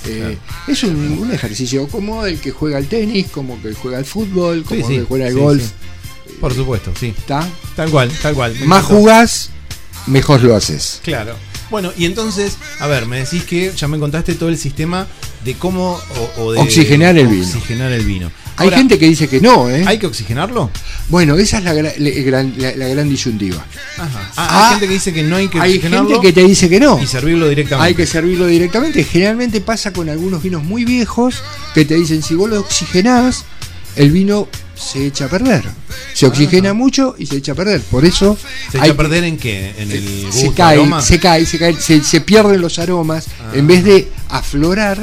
Claro. 0.05 0.31
eh, 0.31 0.39
Es 0.69 0.83
un, 0.85 0.97
un 1.19 1.33
ejercicio 1.33 1.87
como 1.89 2.25
el 2.27 2.41
que 2.41 2.51
juega 2.51 2.79
al 2.79 2.87
tenis, 2.87 3.27
como 3.31 3.61
que 3.63 3.73
juega 3.75 3.99
al 3.99 4.05
fútbol, 4.05 4.65
como 4.65 4.87
Sí, 4.87 4.95
el 4.95 5.01
que 5.01 5.07
juega 5.07 5.27
al 5.27 5.33
sí, 5.35 5.39
golf. 5.39 5.71
Por 6.41 6.55
supuesto, 6.55 6.93
sí. 6.99 7.15
¿Está? 7.17 7.47
Tal 7.75 7.91
cual, 7.91 8.11
tal 8.23 8.35
cual. 8.35 8.55
Más 8.67 8.85
jugás, 8.85 9.51
mejor 10.07 10.43
lo 10.43 10.55
haces. 10.55 11.01
Claro. 11.03 11.35
Bueno, 11.71 11.93
y 11.97 12.05
entonces, 12.07 12.57
a 12.81 12.87
ver, 12.87 13.07
me 13.07 13.19
decís 13.21 13.45
que 13.45 13.73
ya 13.77 13.89
me 13.89 13.99
contaste 13.99 14.35
todo 14.35 14.49
el 14.49 14.57
sistema 14.59 15.07
de 15.45 15.55
cómo 15.55 16.01
o, 16.37 16.43
o 16.43 16.53
de 16.53 16.61
Oxigenar 16.61 17.17
el 17.19 17.29
vino. 17.29 17.45
Oxigenar 17.47 17.93
el 17.93 18.05
vino. 18.05 18.31
Hay 18.57 18.71
gente 18.71 18.99
que 18.99 19.07
dice 19.07 19.29
que 19.29 19.41
no, 19.41 19.71
¿eh? 19.71 19.85
¿Hay 19.87 19.99
que 19.99 20.07
oxigenarlo? 20.09 20.69
Bueno, 21.09 21.37
esa 21.37 21.59
es 21.59 21.65
la, 21.65 21.75
gra- 21.75 21.95
la 21.97 22.11
gran, 22.25 22.55
la- 22.57 22.75
la 22.75 22.89
gran 22.89 23.09
disyuntiva. 23.09 23.65
Ajá. 23.97 24.33
Ah, 24.37 24.49
Ah, 24.51 24.65
hay 24.65 24.71
gente 24.73 24.87
que 24.89 24.93
dice 24.95 25.13
que 25.13 25.23
no 25.23 25.37
hay 25.37 25.47
que 25.49 25.61
Hay 25.61 25.71
oxigenarlo 25.71 26.09
gente 26.09 26.27
que 26.27 26.33
te 26.33 26.45
dice 26.45 26.69
que 26.69 26.81
no. 26.81 27.01
y 27.01 27.07
servirlo 27.07 27.49
directamente. 27.49 27.87
Hay 27.87 27.95
que 27.95 28.05
servirlo 28.07 28.47
directamente. 28.47 29.05
Generalmente 29.05 29.61
pasa 29.61 29.93
con 29.93 30.09
algunos 30.09 30.43
vinos 30.43 30.65
muy 30.65 30.85
viejos 30.85 31.37
que 31.73 31.85
te 31.85 31.95
dicen 31.95 32.21
si 32.23 32.35
vos 32.35 32.51
lo 32.51 32.59
oxigenás, 32.59 33.45
el 33.95 34.11
vino 34.11 34.49
se 34.79 35.07
echa 35.07 35.27
a 35.27 35.29
perder. 35.29 35.65
Se 36.15 36.27
oxigena 36.27 36.73
mucho 36.75 37.15
y 37.19 37.27
se 37.27 37.37
echa 37.37 37.53
a 37.53 37.55
perder. 37.55 37.81
Por 37.83 38.05
eso 38.05 38.39
¿Se 38.71 38.79
hay- 38.79 38.85
echa 38.85 38.93
a 38.95 38.97
perder 38.97 39.25
en 39.25 39.37
qué? 39.37 39.75
¿En 39.79 39.91
el 39.91 40.25
gusto, 40.27 40.41
se 40.41 40.53
cae, 40.53 40.77
aroma? 40.77 41.03
se 41.03 41.19
cae, 41.21 41.45
se 41.47 41.59
cae, 41.59 41.75
se, 41.75 42.03
se 42.03 42.21
pierden 42.21 42.61
los 42.61 42.79
aromas. 42.79 43.27
Ah. 43.41 43.53
En 43.55 43.67
vez 43.67 43.85
de 43.85 44.09
aflorar, 44.29 44.99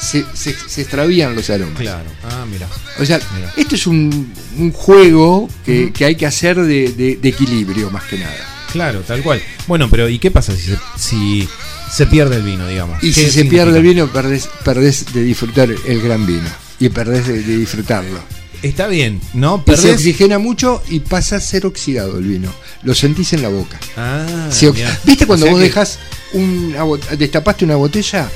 se, 0.00 0.24
se- 0.34 0.56
se 0.66 0.80
extravían 0.82 1.34
los 1.34 1.48
aromas. 1.50 1.78
Claro. 1.78 2.08
Ah, 2.24 2.46
mira. 2.50 2.66
O 2.98 3.04
sea, 3.04 3.20
esto 3.56 3.74
es 3.74 3.86
un, 3.86 4.32
un 4.58 4.72
juego 4.72 5.48
que, 5.64 5.92
que 5.92 6.04
hay 6.04 6.16
que 6.16 6.26
hacer 6.26 6.56
de, 6.56 6.92
de- 6.92 7.16
de 7.16 7.28
equilibrio 7.28 7.90
más 7.90 8.04
que 8.04 8.18
nada. 8.18 8.34
Claro, 8.72 9.00
tal 9.00 9.22
cual. 9.22 9.42
Bueno, 9.66 9.88
pero 9.90 10.08
¿y 10.08 10.18
qué 10.18 10.30
pasa 10.30 10.54
si 10.54 10.62
se, 10.62 10.78
si 10.96 11.48
se 11.92 12.06
pierde 12.06 12.36
el 12.36 12.42
vino, 12.42 12.66
digamos? 12.68 13.02
Y 13.02 13.08
¿Qué 13.08 13.14
si 13.14 13.20
se 13.26 13.30
significa? 13.32 13.64
pierde 13.64 13.78
el 13.78 13.84
vino, 13.84 14.06
perdés, 14.12 14.48
perdés 14.64 15.12
de 15.12 15.22
disfrutar 15.24 15.68
el 15.70 16.00
gran 16.02 16.24
vino. 16.24 16.48
Y 16.78 16.88
perdés 16.88 17.26
de, 17.26 17.42
de 17.42 17.56
disfrutarlo. 17.58 18.20
Está 18.62 18.88
bien, 18.88 19.20
¿no? 19.32 19.62
Se 19.76 19.90
oxigena 19.92 20.38
mucho 20.38 20.82
y 20.88 21.00
pasa 21.00 21.36
a 21.36 21.40
ser 21.40 21.64
oxidado 21.66 22.18
el 22.18 22.24
vino. 22.24 22.52
Lo 22.82 22.94
sentís 22.94 23.32
en 23.32 23.42
la 23.42 23.48
boca. 23.48 23.78
Ah, 23.96 24.48
ox-. 24.50 25.04
¿Viste 25.04 25.26
cuando 25.26 25.46
O 25.46 25.48
sea 25.48 25.52
vos 25.52 25.60
que- 25.60 25.66
dejas 25.68 25.98
una 26.32 26.84
destapaste 27.16 27.64
una 27.64 27.76
botella 27.76 28.28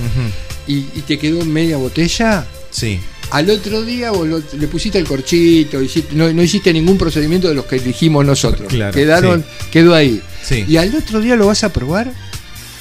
y, 0.66 0.78
y 0.78 1.02
te 1.06 1.18
quedó 1.18 1.44
media 1.44 1.76
botella? 1.76 2.46
Sí. 2.70 2.98
Al 3.30 3.48
otro 3.50 3.82
día 3.82 4.10
vos 4.12 4.26
lo- 4.28 4.42
le 4.58 4.68
pusiste 4.68 4.98
el 4.98 5.04
corchito, 5.06 5.80
hiciste- 5.82 6.14
no, 6.14 6.32
no 6.32 6.42
hiciste 6.42 6.72
ningún 6.72 6.96
procedimiento 6.98 7.48
de 7.48 7.54
los 7.54 7.64
que 7.66 7.78
dijimos 7.78 8.24
nosotros. 8.24 8.68
Claro, 8.68 8.92
Quedaron, 8.94 9.40
sí. 9.42 9.66
quedó 9.70 9.94
ahí. 9.94 10.22
Sí. 10.42 10.64
Y 10.68 10.76
al 10.76 10.94
otro 10.94 11.20
día 11.20 11.36
lo 11.36 11.46
vas 11.46 11.64
a 11.64 11.72
probar 11.72 12.12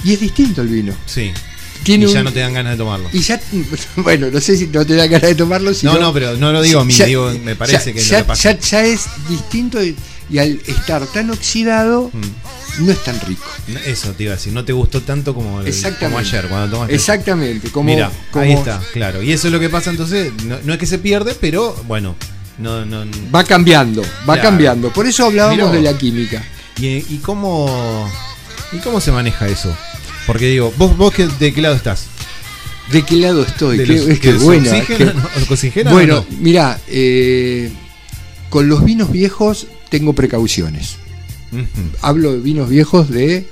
y 0.04 0.12
es 0.12 0.20
distinto 0.20 0.60
el 0.62 0.68
vino. 0.68 0.94
Sí. 1.06 1.30
Tiene 1.84 2.06
y 2.06 2.12
ya 2.12 2.22
no 2.22 2.32
te 2.32 2.40
dan 2.40 2.52
ganas 2.54 2.72
de 2.72 2.78
tomarlo. 2.78 3.08
Y 3.12 3.20
ya, 3.20 3.40
bueno, 3.96 4.28
no 4.32 4.40
sé 4.40 4.56
si 4.56 4.66
no 4.66 4.84
te 4.84 4.94
da 4.96 5.06
ganas 5.06 5.28
de 5.28 5.34
tomarlo. 5.34 5.72
sino- 5.74 5.92
No, 5.94 6.00
no, 6.00 6.12
pero 6.12 6.36
no 6.36 6.50
lo 6.52 6.60
digo 6.62 6.80
a 6.80 6.84
mí, 6.84 6.92
Ya- 6.94 7.04
digo, 7.06 7.30
me 7.44 7.54
parece 7.56 7.86
ya- 7.86 7.92
que 7.92 8.00
es 8.00 8.08
ya, 8.08 8.18
lo 8.18 8.24
que 8.24 8.28
pasa. 8.28 8.58
ya- 8.58 8.84
es 8.84 9.02
distinto 9.28 9.82
y, 9.84 9.94
y 10.30 10.38
al 10.38 10.60
estar 10.66 11.06
tan 11.06 11.30
oxidado 11.30 12.10
Mm. 12.12 12.86
no 12.86 12.92
es 12.92 13.04
tan 13.04 13.20
rico. 13.20 13.44
Eso 13.84 14.12
te 14.12 14.24
iba 14.24 14.32
a 14.32 14.36
decir, 14.36 14.52
no 14.52 14.64
te 14.64 14.72
gustó 14.72 15.02
tanto 15.02 15.34
como, 15.34 15.60
el- 15.60 15.66
Exactamente. 15.68 16.04
como 16.06 16.18
ayer 16.18 16.48
cuando 16.48 16.70
tomaste. 16.76 16.94
Exactamente, 16.94 17.70
como, 17.70 17.90
Mira, 17.94 18.10
como 18.30 18.44
ahí 18.44 18.52
está, 18.52 18.80
claro. 18.92 19.22
Y 19.22 19.32
eso 19.32 19.48
es 19.48 19.52
lo 19.52 19.60
que 19.60 19.68
pasa 19.68 19.90
entonces, 19.90 20.32
no, 20.44 20.56
no 20.64 20.72
es 20.72 20.78
que 20.78 20.86
se 20.86 20.98
pierde, 20.98 21.34
pero 21.38 21.76
bueno, 21.86 22.16
no, 22.58 22.84
no. 22.86 23.04
va 23.34 23.44
cambiando, 23.44 24.02
va 24.28 24.34
Claro. 24.34 24.42
cambiando. 24.42 24.92
Por 24.92 25.06
eso 25.06 25.26
hablábamos 25.26 25.70
de 25.72 25.82
la 25.82 25.96
química. 25.98 26.42
¿Y, 26.78 26.86
y 27.14 27.20
cómo 27.22 28.10
y 28.72 28.78
cómo 28.78 29.00
se 29.00 29.12
maneja 29.12 29.46
eso? 29.46 29.76
Porque 30.26 30.46
digo, 30.46 30.72
vos 30.76 30.96
vos 30.96 31.12
que- 31.12 31.26
de 31.26 31.52
qué 31.52 31.60
lado 31.60 31.74
estás? 31.74 32.06
¿De 32.90 33.02
qué 33.02 33.16
lado 33.16 33.42
estoy? 33.42 33.78
¿De 33.78 33.84
Qué, 33.84 33.92
los- 33.94 34.08
es 34.08 34.20
que 34.20 34.32
bueno, 35.94 36.14
no? 36.16 36.26
mira, 36.40 36.80
eh, 36.88 37.70
con 38.50 38.68
los 38.68 38.84
vinos 38.84 39.10
viejos 39.10 39.66
tengo 39.88 40.12
precauciones. 40.14 40.96
Hablo 42.02 42.32
de 42.32 42.40
vinos 42.40 42.68
viejos 42.68 43.08
de 43.10 43.46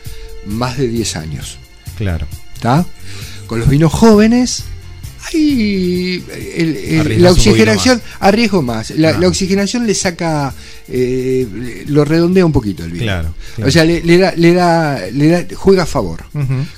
más 0.47 0.77
de 0.77 0.89
10 0.89 1.17
años. 1.17 1.59
claro. 1.97 2.27
¿Está? 2.55 2.87
Con 3.47 3.59
los 3.59 3.69
vinos 3.69 3.93
jóvenes, 3.93 4.65
hay 5.39 6.25
el- 6.55 7.23
la 7.23 7.31
oxigenación, 7.31 8.01
arriesgo 8.21 8.63
más. 8.63 8.91
La, 8.91 9.19
la 9.19 9.29
oxigenación 9.29 9.87
le 9.87 9.95
saca, 9.95 10.55
eh, 10.89 11.85
lo 11.87 12.05
redondea 12.05 12.45
un 12.47 12.53
poquito 12.53 12.85
el 12.85 12.93
vino. 12.93 13.05
Claro, 13.05 13.35
claro. 13.57 13.69
O 13.69 13.73
sea, 13.73 13.85
le, 13.85 14.03
le 14.03 14.19
da, 14.19 14.33
le 14.37 14.53
da, 14.55 15.01
le 15.13 15.29
da, 15.29 15.45
juega 15.55 15.85
a 15.85 15.87
favor. 15.87 16.25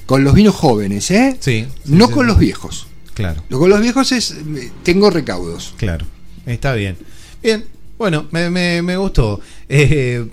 Con 0.07 0.25
los 0.25 0.35
vinos 0.35 0.55
jóvenes, 0.55 1.11
¿eh? 1.11 1.37
Sí. 1.41 1.67
sí, 1.67 1.93
no 1.93 2.07
sí, 2.09 2.13
con 2.13 2.25
sí. 2.25 2.29
los 2.29 2.39
viejos. 2.39 2.87
Claro. 3.15 3.43
Lo 3.49 3.59
con 3.59 3.71
los 3.71 3.81
viejos 3.81 4.11
es, 4.13 4.35
tengo 4.83 5.11
recaudos. 5.11 5.75
Claro, 5.77 6.05
está 6.47 6.75
bien. 6.75 6.97
Bien, 7.43 7.65
bueno, 7.97 8.27
me, 8.33 8.51
me, 8.51 8.83
me 8.83 8.97
gustó. 8.97 9.41
Eh, 9.69 10.27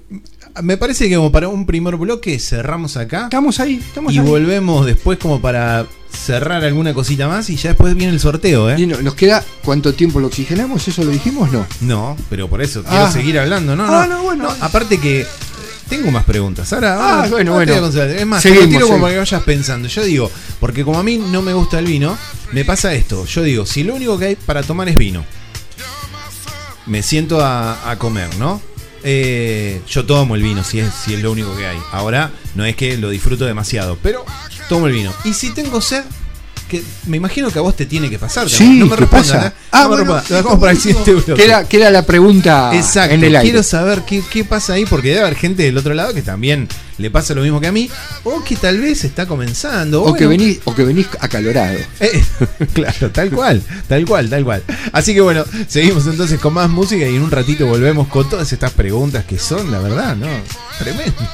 me 0.63 0.77
parece 0.77 1.07
que 1.07 1.15
como 1.15 1.31
para 1.31 1.47
un 1.47 1.65
primer 1.65 1.95
bloque 1.95 2.37
cerramos 2.39 2.97
acá 2.97 3.23
Estamos 3.25 3.59
ahí, 3.61 3.75
estamos 3.87 4.13
y 4.13 4.19
ahí. 4.19 4.25
volvemos 4.25 4.85
después 4.85 5.17
como 5.17 5.39
para 5.39 5.85
cerrar 6.11 6.63
alguna 6.63 6.93
cosita 6.93 7.27
más 7.27 7.49
y 7.49 7.55
ya 7.55 7.69
después 7.69 7.95
viene 7.95 8.13
el 8.13 8.19
sorteo, 8.19 8.69
¿eh? 8.69 8.75
Y 8.79 8.85
no- 8.85 9.01
nos 9.01 9.15
queda 9.15 9.43
cuánto 9.63 9.93
tiempo 9.93 10.19
lo 10.19 10.27
oxigenamos, 10.27 10.87
eso 10.87 11.03
lo 11.03 11.11
dijimos, 11.11 11.51
no. 11.51 11.65
No, 11.81 12.17
pero 12.29 12.47
por 12.47 12.61
eso 12.61 12.83
quiero 12.83 13.05
Ah. 13.05 13.11
seguir 13.11 13.39
hablando, 13.39 13.75
¿no? 13.75 13.83
Ah, 13.85 14.05
no, 14.07 14.17
no, 14.17 14.23
bueno. 14.23 14.49
aparte 14.61 14.99
que 14.99 15.21
eh, 15.21 15.27
tengo 15.89 16.11
más 16.11 16.23
preguntas. 16.25 16.71
Ahora, 16.73 16.95
Ah, 16.95 17.15
ahora- 17.17 17.29
bueno, 17.29 17.53
bueno. 17.53 17.73
Es 17.73 18.25
más, 18.25 18.41
Seguimos, 18.43 18.65
te 18.65 18.71
tiro 18.75 18.87
como 18.87 19.01
para 19.01 19.13
que 19.13 19.19
vayas 19.19 19.43
pensando. 19.43 19.87
Yo 19.87 20.03
digo, 20.03 20.31
porque 20.59 20.83
como 20.83 20.99
a 20.99 21.03
mí 21.03 21.17
no 21.17 21.41
me 21.41 21.53
gusta 21.53 21.79
el 21.79 21.85
vino, 21.85 22.17
me 22.51 22.63
pasa 22.65 22.93
esto. 22.93 23.25
Yo 23.25 23.41
digo, 23.43 23.65
si 23.65 23.83
lo 23.83 23.95
único 23.95 24.17
que 24.19 24.25
hay 24.25 24.35
para 24.35 24.63
tomar 24.63 24.87
es 24.89 24.97
vino, 24.97 25.25
me 26.87 27.03
siento 27.03 27.43
a, 27.43 27.89
a 27.89 27.97
comer, 27.97 28.29
¿no? 28.37 28.61
Eh, 29.03 29.81
yo 29.87 30.05
tomo 30.05 30.35
el 30.35 30.43
vino 30.43 30.63
si 30.63 30.79
es, 30.79 30.93
si 30.93 31.13
es 31.13 31.21
lo 31.21 31.31
único 31.31 31.55
que 31.55 31.65
hay. 31.65 31.77
Ahora 31.91 32.31
no 32.55 32.65
es 32.65 32.75
que 32.75 32.97
lo 32.97 33.09
disfruto 33.09 33.45
demasiado, 33.45 33.97
pero 34.01 34.25
tomo 34.69 34.87
el 34.87 34.93
vino. 34.93 35.13
Y 35.23 35.33
si 35.33 35.53
tengo 35.53 35.81
sed, 35.81 36.03
que 36.71 36.81
me 37.05 37.17
imagino 37.17 37.51
que 37.51 37.59
a 37.59 37.61
vos 37.61 37.75
te 37.75 37.85
tiene 37.85 38.09
que 38.09 38.17
pasar. 38.17 38.49
Sí, 38.49 38.79
no 38.79 38.85
me 38.85 38.91
¿qué 38.91 39.01
respondan, 39.01 39.37
pasa? 39.41 39.47
¿eh? 39.47 39.51
Ah, 39.71 39.83
no 39.83 39.89
me 39.89 39.95
bueno, 39.97 40.13
respondan. 40.15 40.25
Lo 40.29 40.35
dejamos 40.37 40.59
para 40.59 40.71
el 40.71 40.77
siguiente 40.79 41.11
bloque. 41.13 41.33
Que 41.35 41.43
era, 41.43 41.67
que 41.67 41.77
era 41.77 41.91
la 41.91 42.05
pregunta 42.05 42.71
Exacto, 42.73 43.13
en 43.13 43.23
el 43.25 43.35
aire. 43.35 43.49
quiero 43.51 43.63
saber 43.63 44.03
qué, 44.07 44.23
qué 44.31 44.45
pasa 44.45 44.73
ahí, 44.73 44.85
porque 44.85 45.09
debe 45.09 45.21
haber 45.21 45.35
gente 45.35 45.63
del 45.63 45.77
otro 45.77 45.93
lado 45.93 46.13
que 46.13 46.21
también 46.21 46.69
le 46.97 47.11
pasa 47.11 47.33
lo 47.33 47.41
mismo 47.41 47.59
que 47.59 47.67
a 47.67 47.71
mí, 47.71 47.89
o 48.23 48.43
que 48.43 48.55
tal 48.55 48.79
vez 48.79 49.03
está 49.03 49.25
comenzando. 49.25 50.03
o, 50.03 50.13
que 50.13 50.27
venís, 50.27 50.59
o 50.65 50.73
que 50.73 50.83
venís 50.85 51.07
acalorado. 51.19 51.77
eh, 51.99 52.23
claro, 52.73 53.09
tal 53.11 53.29
cual, 53.31 53.61
tal 53.87 54.05
cual, 54.05 54.29
tal 54.29 54.43
cual. 54.45 54.63
Así 54.93 55.13
que 55.13 55.21
bueno, 55.21 55.43
seguimos 55.67 56.05
entonces 56.07 56.39
con 56.39 56.53
más 56.53 56.69
música 56.69 57.05
y 57.05 57.15
en 57.15 57.21
un 57.21 57.31
ratito 57.31 57.65
volvemos 57.67 58.07
con 58.07 58.29
todas 58.29 58.51
estas 58.53 58.71
preguntas 58.71 59.25
que 59.25 59.37
son, 59.37 59.71
la 59.71 59.79
verdad, 59.79 60.15
¿no? 60.15 60.27
Tremendas. 60.79 61.25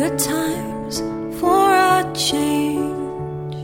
good 0.00 0.18
times 0.18 1.00
for 1.38 1.74
a 1.74 2.10
change. 2.14 3.54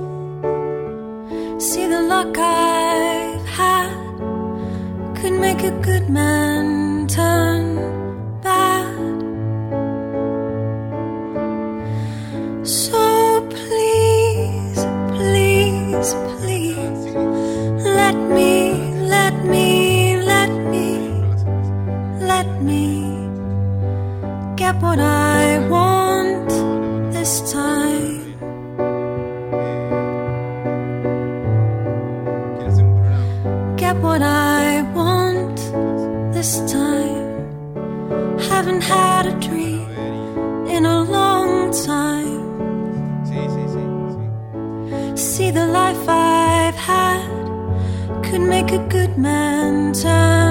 See 1.59 1.87
the 1.87 2.03
luck 2.12 2.37
I've 2.37 3.46
had 3.61 3.96
could 5.16 5.37
make 5.46 5.62
a 5.62 5.70
good 5.88 6.11
man 6.11 7.07
turn 7.07 7.64
bad. 8.42 9.16
So 12.66 13.01
please, 13.57 14.81
please, 15.16 16.09
please, 16.33 17.03
let 18.01 18.16
me, 18.37 18.53
let 19.14 19.35
me, 19.53 20.20
let 20.33 20.51
me, 20.72 20.88
let 22.33 22.49
me 22.62 22.85
get 24.57 24.75
what 24.83 24.99
I 25.01 25.66
want 25.70 26.06
this 27.27 27.53
time. 27.53 28.23
Get 33.77 33.97
what 33.97 34.23
I 34.23 34.83
want 34.95 35.57
this 36.33 36.53
time. 36.73 37.27
Haven't 38.51 38.85
had 38.95 39.27
a 39.27 39.35
dream 39.47 39.89
in 40.75 40.87
a 40.87 41.03
long 41.03 41.73
time. 41.91 42.45
See 45.17 45.51
the 45.51 45.67
life 45.67 46.09
I've 46.09 46.81
had 46.93 47.27
could 48.25 48.43
make 48.55 48.71
a 48.71 48.83
good 48.97 49.19
man 49.19 49.93
turn 49.93 50.46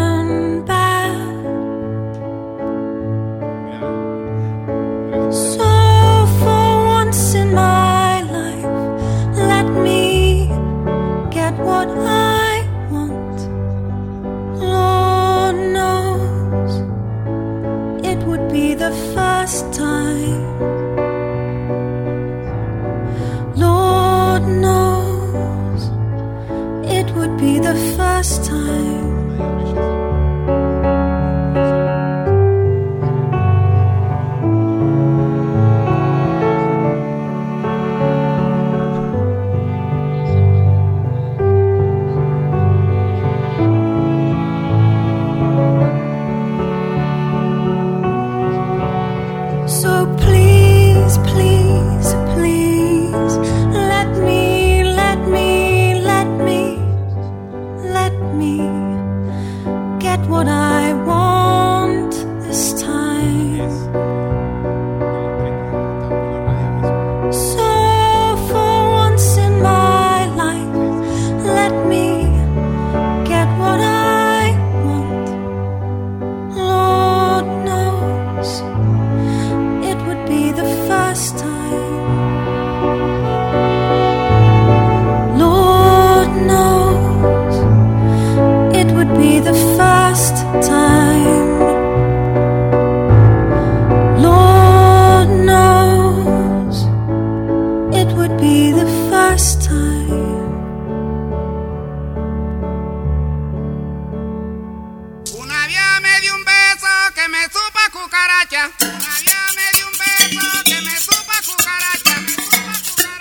que 107.26 107.32
me 107.32 107.44
supa 107.46 107.90
cucaracha. 107.92 108.70
Cucaracha. 108.78 109.46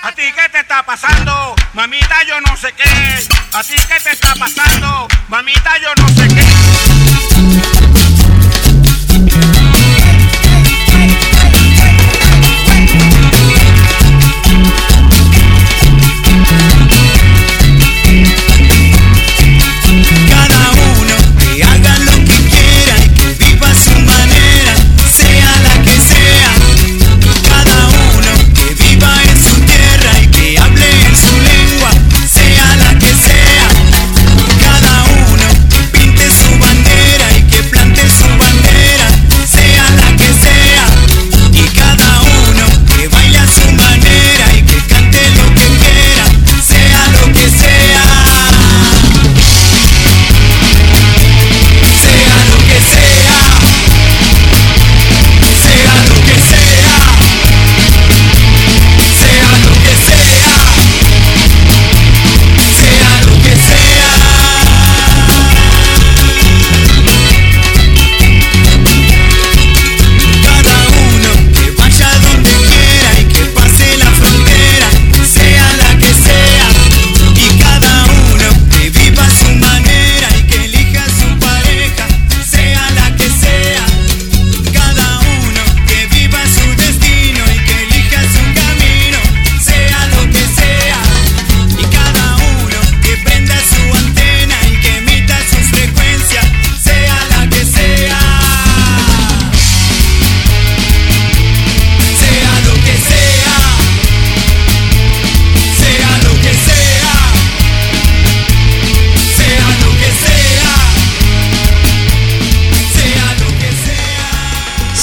¿A 0.02 0.12
ti 0.12 0.22
qué 0.34 0.48
te 0.50 0.60
está 0.60 0.84
pasando? 0.84 1.54
Mamita, 1.72 2.22
yo 2.24 2.40
no 2.42 2.56
sé 2.58 2.72
qué. 2.74 2.84
¿A 3.52 3.62
ti 3.64 3.74
qué 3.88 4.00
te 4.02 4.12
está 4.12 4.34
pasando? 4.34 5.08
Mamita, 5.28 5.78
yo 5.78 5.94
no 5.94 6.08
sé 6.08 6.28
qué. 6.28 7.03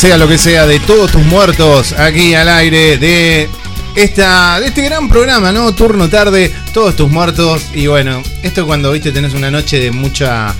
Sea 0.02 0.18
lo 0.18 0.28
que 0.28 0.38
sea, 0.38 0.66
de 0.66 0.80
todos 0.80 1.12
tus 1.12 1.22
muertos, 1.24 1.94
aquí 1.94 2.34
al 2.34 2.50
aire 2.50 2.98
de 2.98 3.48
esta, 3.96 4.60
de 4.60 4.68
este 4.68 4.82
gran 4.84 5.08
programa, 5.08 5.52
¿no? 5.52 5.74
Turno 5.76 6.10
tarde, 6.10 6.52
todos 6.74 6.96
tus 6.96 7.10
muertos. 7.10 7.62
Y 7.74 7.86
bueno, 7.88 8.24
esto 8.42 8.66
cuando 8.66 8.92
viste 8.92 9.12
tenés 9.12 9.34
una 9.34 9.52
noche 9.52 9.80
de 9.80 9.92
mucha. 9.92 10.54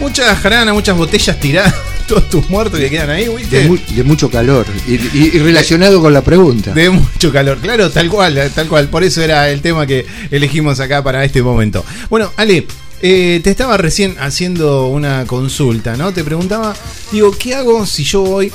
Mucha 0.00 0.34
jarana, 0.34 0.72
muchas 0.72 0.96
botellas 0.96 1.38
tiradas, 1.38 1.74
todos 2.08 2.28
tus 2.30 2.48
muertos 2.48 2.80
que 2.80 2.88
quedan 2.88 3.10
ahí, 3.10 3.28
¿viste? 3.36 3.58
De, 3.64 3.68
mu- 3.68 3.76
de 3.90 4.02
mucho 4.02 4.30
calor. 4.30 4.64
Y, 4.88 4.94
y- 4.94 5.30
y 5.34 5.38
relacionado 5.40 6.00
con 6.00 6.12
la 6.14 6.22
pregunta. 6.22 6.72
De 6.72 6.88
mucho 6.88 7.30
calor, 7.30 7.58
claro, 7.58 7.90
tal 7.90 8.08
cual, 8.08 8.50
tal 8.54 8.66
cual. 8.66 8.88
Por 8.88 9.04
eso 9.04 9.20
era 9.22 9.48
el 9.50 9.60
tema 9.60 9.86
que 9.86 10.06
elegimos 10.30 10.80
acá 10.80 11.04
para 11.04 11.22
este 11.24 11.42
momento. 11.42 11.84
Bueno, 12.08 12.32
Ale, 12.38 12.66
eh, 13.02 13.40
te 13.42 13.50
estaba 13.50 13.76
recién 13.76 14.16
haciendo 14.18 14.86
una 14.86 15.24
consulta, 15.26 15.96
¿no? 15.96 16.12
Te 16.12 16.24
preguntaba, 16.24 16.74
digo, 17.12 17.30
¿qué 17.38 17.54
hago 17.54 17.86
si 17.86 18.04
yo 18.04 18.22
voy? 18.22 18.52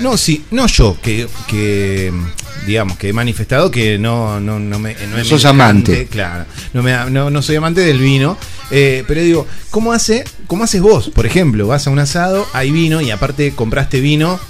No, 0.00 0.16
si, 0.16 0.44
no 0.50 0.66
yo, 0.66 0.96
que, 1.00 1.28
que 1.46 2.12
digamos, 2.66 2.98
que 2.98 3.08
he 3.08 3.12
manifestado 3.12 3.70
que 3.70 3.98
no, 3.98 4.40
no, 4.40 4.58
no 4.58 4.78
me. 4.78 4.96
No 5.10 5.18
es 5.18 5.28
sos 5.28 5.44
amante. 5.44 6.06
Claro, 6.06 6.46
no, 6.72 6.82
me, 6.82 6.92
no, 7.10 7.30
no 7.30 7.42
soy 7.42 7.56
amante 7.56 7.82
del 7.82 7.98
vino. 7.98 8.36
eh, 8.70 9.04
pero 9.06 9.20
digo, 9.20 9.46
¿cómo, 9.70 9.92
hace, 9.92 10.24
¿cómo 10.46 10.64
haces 10.64 10.80
vos? 10.80 11.10
Por 11.10 11.26
ejemplo, 11.26 11.66
vas 11.66 11.86
a 11.86 11.90
un 11.90 11.98
asado, 11.98 12.46
hay 12.52 12.70
vino 12.70 13.00
y 13.00 13.10
aparte 13.10 13.52
compraste 13.54 14.00
vino 14.00 14.40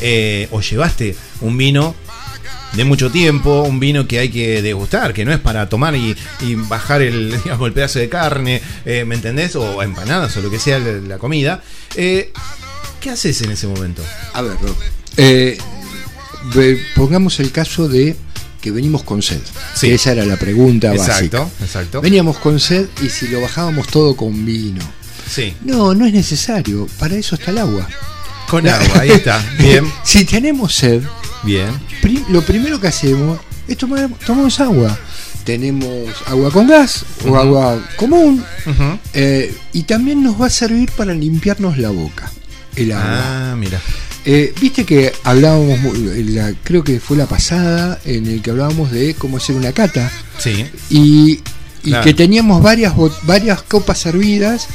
eh, 0.00 0.48
o 0.50 0.60
llevaste 0.60 1.16
un 1.40 1.56
vino 1.56 1.94
de 2.76 2.84
mucho 2.84 3.10
tiempo, 3.10 3.62
un 3.62 3.78
vino 3.80 4.06
que 4.06 4.18
hay 4.18 4.28
que 4.30 4.62
degustar, 4.62 5.12
que 5.12 5.24
no 5.24 5.32
es 5.32 5.38
para 5.40 5.68
tomar 5.68 5.94
y, 5.94 6.16
y 6.40 6.54
bajar 6.54 7.02
el, 7.02 7.40
digamos, 7.44 7.66
el 7.68 7.72
pedazo 7.72 7.98
de 7.98 8.08
carne, 8.08 8.60
eh, 8.84 9.04
¿me 9.04 9.14
entendés? 9.14 9.54
O 9.56 9.82
empanadas 9.82 10.36
o 10.36 10.42
lo 10.42 10.50
que 10.50 10.58
sea 10.58 10.78
la, 10.78 11.18
comida. 11.18 11.62
Eh, 11.96 12.32
¿Qué 13.00 13.10
haces 13.10 13.40
en 13.42 13.50
ese 13.52 13.66
momento? 13.66 14.02
A 14.32 14.42
ver, 14.42 14.56
Rob, 14.60 14.76
eh, 15.16 15.58
pongamos 16.94 17.40
el 17.40 17.50
caso 17.52 17.88
de 17.88 18.16
que 18.60 18.70
venimos 18.70 19.02
con 19.02 19.22
sed. 19.22 19.40
Sí. 19.74 19.90
Esa 19.90 20.12
era 20.12 20.24
la 20.24 20.36
pregunta 20.36 20.94
Exacto, 20.94 21.40
básica. 21.44 21.64
exacto. 21.64 22.00
Veníamos 22.00 22.38
con 22.38 22.58
sed 22.58 22.86
y 23.04 23.10
si 23.10 23.28
lo 23.28 23.40
bajábamos 23.42 23.86
todo 23.88 24.16
con 24.16 24.44
vino. 24.44 24.80
Sí, 25.30 25.54
No, 25.64 25.94
no 25.94 26.06
es 26.06 26.12
necesario. 26.12 26.86
Para 26.98 27.14
eso 27.16 27.34
está 27.34 27.50
el 27.50 27.58
agua. 27.58 27.86
con 28.48 28.66
agua, 28.66 29.00
ahí 29.00 29.10
está. 29.10 29.42
Bien, 29.58 29.84
Si 30.02 30.24
tenemos 30.24 30.74
sed, 30.74 31.02
bien. 31.44 31.68
lo 32.28 32.42
primero 32.42 32.80
que 32.80 32.88
hacemos 32.88 33.38
es 33.68 33.76
tomar 33.76 34.08
tomamos 34.26 34.58
agua. 34.60 34.98
Tenemos 35.44 36.08
agua 36.26 36.50
con 36.50 36.66
gas 36.66 37.04
o 37.28 37.36
agua 37.36 37.78
común. 37.96 38.42
Eh, 39.12 39.54
y 39.72 39.82
también 39.82 40.22
nos 40.22 40.40
va 40.40 40.46
a 40.46 40.50
servir 40.50 40.90
para 40.92 41.12
limpiarnos 41.14 41.76
la 41.78 41.90
boca. 41.90 42.30
El 42.76 42.92
agua. 42.92 43.50
Ah, 43.52 43.56
mira. 43.56 43.80
Eh, 44.24 44.54
Viste 44.58 44.84
que 44.86 45.12
hablábamos, 45.22 45.78
la- 45.98 46.54
creo 46.64 46.82
que 46.82 46.98
fue 46.98 47.16
la 47.18 47.26
pasada, 47.26 48.00
en 48.06 48.26
el 48.26 48.40
que 48.40 48.50
hablábamos 48.50 48.90
de 48.90 49.14
cómo 49.14 49.36
hacer 49.36 49.54
una 49.54 49.72
cata. 49.72 50.10
Sí, 50.38 50.64
Y, 50.88 51.40
y 51.82 51.90
Claro. 51.90 52.04
que 52.04 52.14
teníamos 52.14 52.62
varias, 52.62 52.94
varias 53.24 53.60
copas 53.62 53.98
servidas. 53.98 54.66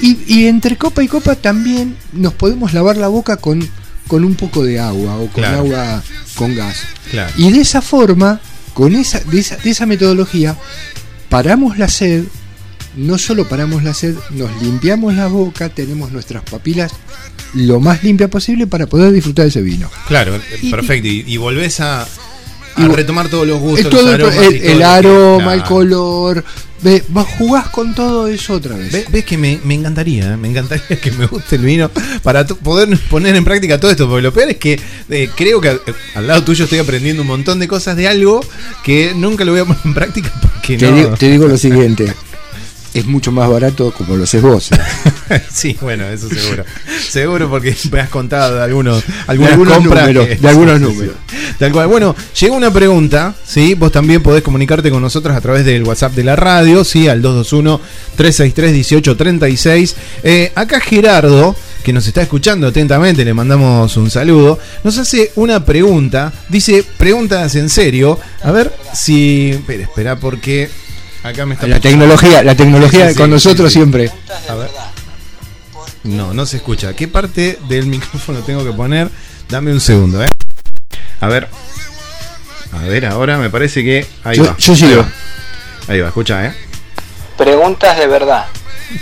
Y, 0.00 0.18
y 0.28 0.46
entre 0.46 0.76
copa 0.78 1.02
y 1.02 1.08
copa 1.08 1.34
también 1.34 1.96
nos 2.12 2.32
podemos 2.34 2.72
lavar 2.74 2.96
la 2.96 3.08
boca 3.08 3.36
con, 3.38 3.68
con 4.08 4.24
un 4.24 4.34
poco 4.34 4.64
de 4.64 4.78
agua 4.80 5.14
o 5.16 5.26
con 5.28 5.42
Claro. 5.42 5.58
agua 5.58 6.02
con 6.34 6.54
gas. 6.54 6.76
claro. 7.10 7.32
Y 7.36 7.50
de 7.52 7.60
esa 7.60 7.80
forma, 7.82 8.40
con 8.74 8.94
esa, 8.94 9.20
de, 9.20 9.38
esa, 9.40 9.56
de 9.56 9.70
esa 9.70 9.86
metodología, 9.86 10.56
paramos 11.28 11.78
la 11.78 11.88
sed, 11.88 12.24
no 12.96 13.16
solo 13.18 13.48
paramos 13.48 13.82
la 13.82 13.94
sed, 13.94 14.14
nos 14.30 14.50
limpiamos 14.62 15.14
la 15.14 15.26
boca, 15.28 15.68
tenemos 15.70 16.12
nuestras 16.12 16.42
papilas 16.42 16.92
lo 17.54 17.80
más 17.80 18.02
limpia 18.02 18.28
posible 18.28 18.66
para 18.66 18.86
poder 18.86 19.12
disfrutar 19.12 19.44
de 19.44 19.50
ese 19.50 19.62
vino. 19.62 19.90
Claro, 20.08 20.38
Y- 20.60 20.70
perfecto. 20.70 21.06
Y, 21.08 21.24
y 21.26 21.36
volvés 21.36 21.80
a 21.80 22.06
Y 22.76 22.86
retomar 22.86 23.28
todos 23.28 23.46
los 23.46 23.58
gustos, 23.60 23.90
todo 23.90 24.02
los 24.02 24.14
el, 24.14 24.20
aromas 24.22 24.36
el- 24.46 24.56
y 24.56 24.60
todo 24.60 24.68
el 24.68 24.72
lo 24.74 24.78
que- 24.78 24.84
aroma, 24.84 25.54
el 25.54 25.62
color, 25.64 26.44
ve, 26.82 27.02
vos 27.08 27.26
jugás 27.38 27.68
con 27.68 27.94
todo 27.94 28.26
eso 28.28 28.54
otra 28.54 28.76
vez. 28.76 28.90
Ve- 28.92 29.04
¿Ves 29.10 29.24
que 29.24 29.36
me, 29.38 29.60
me 29.64 29.74
encantaría? 29.74 30.32
eh? 30.32 30.36
Me 30.36 30.48
encantaría 30.48 30.98
que 31.00 31.10
me 31.12 31.26
guste 31.26 31.56
el 31.56 31.62
vino 31.62 31.90
para 32.22 32.46
poder 32.46 32.96
poner 33.10 33.36
en 33.36 33.44
práctica 33.44 33.78
todo 33.78 33.90
esto. 33.90 34.08
Porque 34.08 34.22
lo 34.22 34.32
peor 34.32 34.50
es 34.50 34.56
que 34.56 34.80
eh, 35.10 35.28
creo 35.36 35.60
que 35.60 35.68
al, 35.68 35.80
al 36.14 36.26
lado 36.26 36.42
tuyo 36.44 36.64
estoy 36.64 36.78
aprendiendo 36.78 37.22
un 37.22 37.28
montón 37.28 37.58
de 37.58 37.68
cosas 37.68 37.96
de 37.96 38.08
algo 38.08 38.40
que 38.84 39.12
nunca 39.14 39.44
lo 39.44 39.52
voy 39.52 39.60
a 39.60 39.64
poner 39.64 39.82
en 39.84 39.94
práctica 39.94 40.32
porque 40.40 40.76
te, 40.78 40.90
no. 40.90 40.96
digo, 40.96 41.10
te 41.10 41.30
digo 41.30 41.46
lo 41.46 41.56
siguiente, 41.58 42.12
es 42.94 43.06
mucho 43.06 43.32
más 43.32 43.48
barato 43.48 43.90
como 43.92 44.16
lo 44.16 44.24
haces 44.24 44.42
vos. 44.42 44.68
sí, 45.52 45.76
bueno, 45.80 46.06
eso 46.08 46.28
seguro. 46.28 46.64
seguro 47.08 47.48
porque 47.48 47.74
me 47.90 48.00
has 48.00 48.08
contado 48.10 48.56
de 48.56 48.62
algunos, 48.62 49.02
algunas 49.26 49.52
algunos 49.52 49.76
compras 49.78 50.02
números, 50.02 50.26
que- 50.26 50.36
de 50.36 50.48
algunos 50.48 50.80
números. 50.80 51.14
Tal 51.58 51.72
cual. 51.72 51.88
Bueno, 51.88 52.14
llegó 52.38 52.56
una 52.56 52.72
pregunta, 52.72 53.34
¿sí? 53.46 53.74
Vos 53.74 53.92
también 53.92 54.22
podés 54.22 54.42
comunicarte 54.42 54.90
con 54.90 55.00
nosotros 55.02 55.34
a 55.36 55.40
través 55.40 55.64
del 55.64 55.84
WhatsApp 55.84 56.12
de 56.14 56.24
la 56.24 56.36
radio, 56.36 56.84
¿sí? 56.84 57.08
Al 57.08 57.22
221-363-1836. 57.22 59.94
Eh, 60.22 60.52
acá 60.54 60.80
Gerardo, 60.80 61.54
que 61.82 61.92
nos 61.92 62.06
está 62.06 62.22
escuchando 62.22 62.66
atentamente, 62.68 63.24
le 63.24 63.34
mandamos 63.34 63.96
un 63.96 64.10
saludo, 64.10 64.58
nos 64.84 64.98
hace 64.98 65.32
una 65.36 65.64
pregunta. 65.64 66.32
Dice, 66.48 66.84
preguntas 66.98 67.54
en 67.54 67.68
serio. 67.68 68.18
A 68.42 68.50
ver 68.52 68.72
si... 68.94 69.50
Espera, 69.50 69.82
espera, 69.84 70.16
porque... 70.16 70.68
Acá 71.22 71.46
me 71.46 71.54
está... 71.54 71.66
La 71.68 71.80
tecnología, 71.80 72.42
la 72.42 72.54
tecnología 72.56 73.06
Sí, 73.08 73.12
sí, 73.12 73.18
con 73.18 73.26
sí, 73.26 73.32
nosotros 73.32 73.72
sí. 73.72 73.78
siempre. 73.78 74.10
A 74.48 74.54
ver. 74.54 74.70
No, 76.04 76.34
no 76.34 76.46
se 76.46 76.56
escucha. 76.56 76.94
¿Qué 76.94 77.06
parte 77.08 77.58
del 77.68 77.86
micrófono 77.94 78.40
tengo 78.40 78.64
que 78.64 78.72
poner? 78.72 79.08
Dame 79.48 79.72
un 79.72 79.80
segundo, 79.80 80.22
¿eh? 80.22 80.28
A 81.20 81.28
ver. 81.28 81.48
A 82.72 82.78
ver, 82.88 83.06
ahora 83.06 83.38
me 83.38 83.50
parece 83.50 83.84
que. 83.84 84.06
Ahí 84.24 84.36
Yo- 84.38 84.44
va. 84.46 84.56
yo 84.58 84.72
Ahí 84.72 84.78
sigo. 84.78 85.02
va. 85.02 85.08
Ahí 85.92 86.00
va, 86.00 86.08
escucha, 86.08 86.46
¿eh? 86.46 86.54
Preguntas 87.36 87.96
de 87.98 88.06
verdad. 88.06 88.46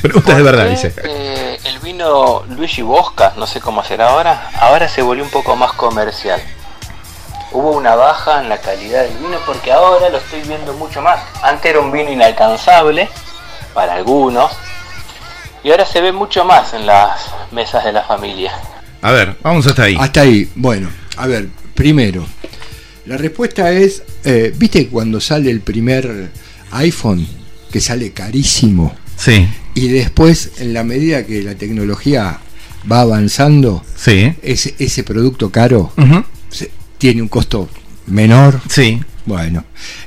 Preguntas 0.03 0.37
de 0.37 0.43
¿Por 0.43 0.53
verdad, 0.53 0.65
qué, 0.65 0.71
dice. 0.71 0.95
eh, 1.05 1.59
el 1.65 1.79
vino 1.81 2.45
Luigi 2.51 2.83
Bosca, 2.83 3.33
no 3.37 3.47
sé 3.47 3.61
cómo 3.61 3.83
será 3.85 4.09
ahora, 4.11 4.51
ahora 4.61 4.89
se 4.89 5.03
volvió 5.03 5.25
un 5.25 5.31
poco 5.31 5.57
más 5.57 5.73
comercial. 5.73 6.41
Hubo 7.53 7.73
una 7.73 7.97
baja 7.97 8.41
en 8.41 8.49
la 8.49 8.59
calidad 8.59 9.03
del 9.05 9.17
vino 9.19 9.37
porque 9.45 9.73
ahora 9.73 10.09
lo 10.09 10.19
estoy 10.19 10.41
viendo 10.43 10.73
mucho 10.75 11.03
más. 11.03 11.21
Antes 11.43 11.71
era 11.73 11.81
un 11.81 11.91
vino 11.91 12.11
inalcanzable 12.11 13.09
para 13.75 13.95
algunos 13.95 14.53
y 15.65 15.71
ahora 15.71 15.85
se 15.85 16.01
ve 16.01 16.13
mucho 16.13 16.45
más 16.45 16.73
en 16.75 16.87
las 16.87 17.33
mesas 17.51 17.85
de 17.85 17.93
la 17.93 18.03
familia. 18.03 18.53
A 19.03 19.11
ver, 19.11 19.37
vamos 19.43 19.67
hasta 19.67 19.85
ahí. 19.85 19.97
Hasta 19.99 20.21
ahí. 20.23 20.49
Bueno, 20.55 20.91
a 21.17 21.27
ver, 21.27 21.49
primero, 21.75 22.25
la 23.07 23.17
respuesta 23.17 23.71
es, 23.73 24.03
eh, 24.25 24.53
¿viste 24.57 24.89
cuando 24.89 25.21
sale 25.21 25.51
el 25.51 25.61
primer 25.61 26.31
iPhone 26.73 27.27
que 27.73 27.81
sale 27.81 28.13
carísimo? 28.13 28.95
Sí, 29.17 29.49
Y 29.75 29.89
después, 29.89 30.53
en 30.59 30.73
la 30.73 30.83
medida 30.83 31.27
que 31.27 31.43
la 31.43 31.55
tecnología 31.55 32.39
va 32.91 33.01
avanzando, 33.01 33.85
sí. 33.97 34.35
ese, 34.43 34.75
ese 34.79 35.05
producto 35.05 35.51
caro 35.51 35.93
tiene 37.01 37.23
un 37.23 37.29
costo 37.29 37.69
menor. 38.07 38.61
Sí. 38.69 39.01
Bueno, 39.27 39.65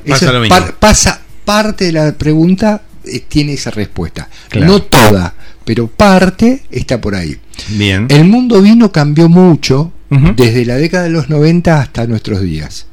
Pasa 0.08 0.26
eso 0.26 0.34
lo 0.34 0.40
mismo. 0.42 0.56
par- 0.56 0.76
pasa 0.76 1.20
parte 1.44 1.86
de 1.86 1.92
la 1.92 2.14
pregunta 2.14 2.84
eh, 3.06 3.20
tiene 3.28 3.54
esa 3.54 3.72
respuesta. 3.72 4.30
Claro. 4.50 4.68
No 4.74 4.82
toda, 4.84 5.34
pero 5.66 5.88
parte 5.88 6.64
está 6.72 7.02
por 7.02 7.16
ahí. 7.16 7.38
Bien. 7.70 8.06
El 8.10 8.26
mundo 8.26 8.62
vino 8.62 8.92
cambió 8.92 9.28
mucho 9.28 9.92
desde 10.36 10.64
la 10.66 10.76
década 10.76 11.06
de 11.06 11.10
los 11.10 11.28
90 11.30 11.82
hasta 11.82 12.06
nuestros 12.06 12.40
días. 12.42 12.86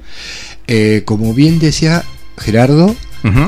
Eh, 0.67 1.03
como 1.05 1.35
bien 1.35 1.59
decía 1.59 2.03
Gerardo, 2.39 2.97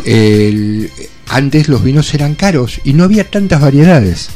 el- 0.04 0.90
antes 1.28 1.68
los 1.68 1.82
vinos 1.82 2.12
eran 2.12 2.34
caros 2.34 2.80
y 2.84 2.92
no 2.92 3.04
había 3.04 3.24
tantas 3.30 3.60
variedades. 3.62 4.28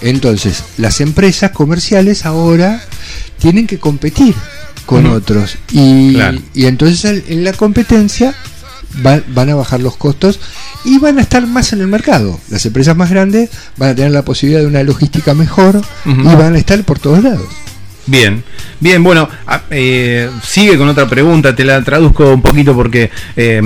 Entonces, 0.00 0.64
las 0.78 1.00
empresas 1.02 1.50
comerciales 1.50 2.24
ahora 2.24 2.82
tienen 3.38 3.66
que 3.66 3.78
competir 3.78 4.34
con 4.88 5.06
otros. 5.06 5.56
Y, 5.70 6.14
Claro. 6.14 6.38
y 6.54 6.64
entonces 6.66 7.22
en 7.28 7.44
la 7.44 7.52
competencia 7.52 8.34
va- 9.06 9.20
van 9.34 9.50
a 9.50 9.54
bajar 9.54 9.80
los 9.80 9.96
costos 9.96 10.40
y 10.84 10.98
van 10.98 11.18
a 11.18 11.22
estar 11.22 11.46
más 11.46 11.72
en 11.74 11.80
el 11.82 11.88
mercado. 11.88 12.40
Las 12.48 12.64
empresas 12.64 12.96
más 12.96 13.10
grandes 13.10 13.50
van 13.76 13.90
a 13.90 13.94
tener 13.94 14.12
la 14.12 14.22
posibilidad 14.24 14.60
de 14.62 14.66
una 14.66 14.82
logística 14.82 15.34
mejor 15.34 15.80
y 16.06 16.34
van 16.34 16.54
a 16.54 16.58
estar 16.58 16.82
por 16.84 16.98
todos 16.98 17.22
lados. 17.22 17.46
Bien, 18.10 18.42
bien, 18.80 19.04
bueno, 19.04 19.28
eh, 19.70 20.30
sigue 20.42 20.78
con 20.78 20.88
otra 20.88 21.06
pregunta, 21.06 21.54
te 21.54 21.62
la 21.62 21.84
traduzco 21.84 22.32
un 22.32 22.40
poquito 22.40 22.74
porque 22.74 23.10
eh, 23.36 23.60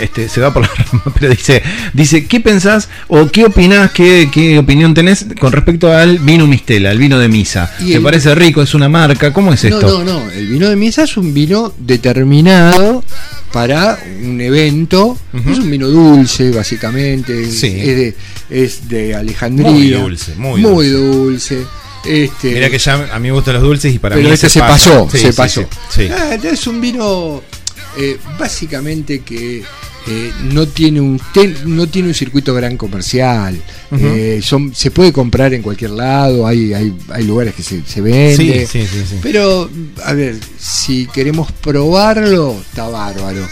este, 0.00 0.28
se 0.28 0.40
va 0.40 0.52
por 0.52 0.62
la 0.62 0.68
rama, 0.92 1.02
pero 1.18 1.30
dice, 1.30 1.62
dice, 1.92 2.26
¿qué 2.26 2.40
pensás 2.40 2.88
o 3.06 3.28
qué 3.30 3.44
opinás, 3.44 3.92
qué, 3.92 4.28
qué 4.32 4.58
opinión 4.58 4.94
tenés 4.94 5.26
con 5.38 5.52
respecto 5.52 5.92
al 5.92 6.18
vino 6.18 6.46
Mistela, 6.48 6.90
el 6.90 6.98
vino 6.98 7.18
de 7.20 7.28
misa? 7.28 7.70
¿Te 7.78 7.94
el- 7.94 8.02
parece 8.02 8.34
rico? 8.34 8.62
¿Es 8.62 8.74
una 8.74 8.88
marca? 8.88 9.32
¿Cómo 9.32 9.52
es 9.52 9.62
esto? 9.62 9.80
No, 9.86 10.02
no, 10.04 10.24
no. 10.24 10.30
El 10.32 10.48
vino 10.48 10.68
de 10.68 10.74
misa 10.74 11.04
es 11.04 11.16
un 11.16 11.32
vino 11.32 11.72
determinado 11.78 13.04
para 13.52 13.96
un 14.22 14.40
evento. 14.40 15.16
Es 15.32 15.58
un 15.58 15.70
vino 15.70 15.86
dulce, 15.88 16.50
básicamente. 16.50 17.48
Sí. 17.50 17.68
Es, 17.78 17.96
de, 17.96 18.14
es 18.50 18.88
de 18.88 19.14
Alejandría. 19.14 19.70
Muy 19.70 19.90
dulce, 19.90 20.34
muy 20.34 20.88
dulce. 20.88 21.58
Este, 22.04 22.52
Mira 22.52 22.70
que 22.70 22.78
ya 22.78 22.94
a 23.12 23.18
mí 23.18 23.28
me 23.28 23.32
gustan 23.34 23.54
los 23.54 23.62
dulces 23.62 23.94
y 23.94 23.98
para 23.98 24.14
pero 24.16 24.28
mí 24.28 24.34
este 24.34 24.46
ese 24.48 24.54
se 24.54 24.60
pasó, 24.60 25.08
Sí, 25.10 25.18
se 25.18 25.32
sí, 25.32 25.36
pasó. 25.36 25.60
sí, 25.62 25.68
sí. 26.06 26.08
Ah, 26.12 26.34
es 26.42 26.66
un 26.66 26.80
vino 26.80 27.42
eh, 27.98 28.18
básicamente 28.38 29.20
que 29.20 29.62
eh, 30.06 30.32
no 30.52 30.66
tiene 30.68 31.00
un 31.00 31.18
ten- 31.32 31.56
no 31.64 31.86
tiene 31.86 32.08
un 32.08 32.14
circuito 32.14 32.52
gran 32.52 32.76
comercial. 32.76 33.58
Eh, 33.98 34.40
son, 34.42 34.74
se 34.74 34.90
puede 34.90 35.12
comprar 35.12 35.54
en 35.54 35.62
cualquier 35.62 35.92
lado, 35.92 36.46
hay, 36.46 36.74
hay, 36.74 36.94
hay 37.08 37.24
lugares 37.24 37.54
que 37.54 37.62
se, 37.62 37.82
se 37.86 38.00
vende. 38.02 38.66
Sí, 38.66 38.82
sí, 38.82 38.86
sí, 38.86 39.04
sí. 39.08 39.16
Pero, 39.22 39.70
a 40.04 40.12
ver, 40.12 40.36
si 40.58 41.06
queremos 41.06 41.50
probarlo, 41.52 42.54
está 42.60 42.88
bárbaro. 42.88 43.48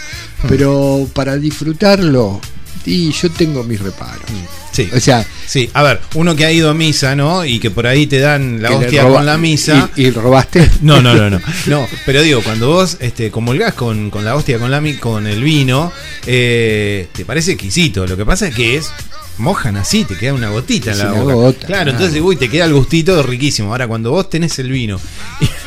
Pero 0.47 1.07
para 1.13 1.37
disfrutarlo, 1.37 2.39
y 2.85 3.11
yo 3.11 3.29
tengo 3.31 3.63
mis 3.63 3.79
reparos. 3.79 4.25
Sí. 4.71 4.89
O 4.95 4.99
sea, 4.99 5.25
Sí, 5.45 5.69
a 5.73 5.83
ver, 5.83 6.01
uno 6.15 6.35
que 6.35 6.45
ha 6.45 6.51
ido 6.51 6.69
a 6.69 6.73
misa, 6.73 7.15
¿no? 7.15 7.45
Y 7.45 7.59
que 7.59 7.69
por 7.69 7.85
ahí 7.85 8.07
te 8.07 8.19
dan 8.19 8.61
la 8.61 8.71
hostia 8.71 9.03
roba- 9.03 9.17
con 9.17 9.25
la 9.27 9.37
misa. 9.37 9.89
¿Y, 9.95 10.03
y 10.07 10.09
robaste? 10.11 10.67
No, 10.81 11.01
no, 11.01 11.13
no, 11.13 11.29
no. 11.29 11.39
No, 11.67 11.87
pero 12.05 12.21
digo, 12.23 12.41
cuando 12.41 12.69
vos 12.69 12.97
este, 12.99 13.29
comulgás 13.29 13.73
con, 13.73 14.09
con 14.09 14.25
la 14.25 14.35
hostia, 14.35 14.57
con, 14.57 14.71
la, 14.71 14.81
con 14.99 15.27
el 15.27 15.43
vino, 15.43 15.91
eh, 16.25 17.07
te 17.13 17.23
parece 17.25 17.51
exquisito. 17.51 18.07
Lo 18.07 18.17
que 18.17 18.25
pasa 18.25 18.47
es 18.47 18.55
que 18.55 18.77
es. 18.77 18.89
Mojan 19.39 19.77
así, 19.77 20.05
te 20.05 20.15
queda 20.15 20.33
una 20.35 20.49
gotita 20.49 20.91
en 20.91 20.99
la 20.99 21.11
boca. 21.11 21.33
gota, 21.33 21.57
claro, 21.57 21.67
claro. 21.67 21.91
entonces, 21.91 22.21
uy, 22.21 22.35
te 22.35 22.49
queda 22.49 22.65
el 22.65 22.73
gustito 22.73 23.21
riquísimo. 23.23 23.71
Ahora, 23.71 23.87
cuando 23.87 24.11
vos 24.11 24.29
tenés 24.29 24.59
el 24.59 24.69
vino 24.71 24.99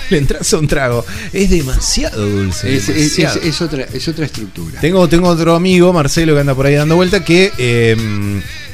le 0.11 0.19
entras 0.19 0.53
a 0.53 0.59
un 0.59 0.67
trago, 0.69 1.05
es 1.33 1.51
demasiado 1.51 2.27
dulce. 2.29 2.75
Es, 2.77 2.89
es- 2.89 3.17
demasiado. 3.17 3.39
es- 3.41 3.47
es 3.47 3.61
otra, 3.63 3.83
es 3.93 4.09
otra 4.09 4.27
estructura. 4.27 4.81
Tengo, 4.81 5.09
tengo 5.09 5.29
otro 5.29 5.55
amigo, 5.55 5.93
Marcelo, 5.93 6.35
que 6.35 6.41
anda 6.41 6.55
por 6.55 6.67
ahí 6.67 6.75
dando 6.75 6.97
vuelta, 6.97 7.25
que 7.25 7.53
eh, 7.59 7.97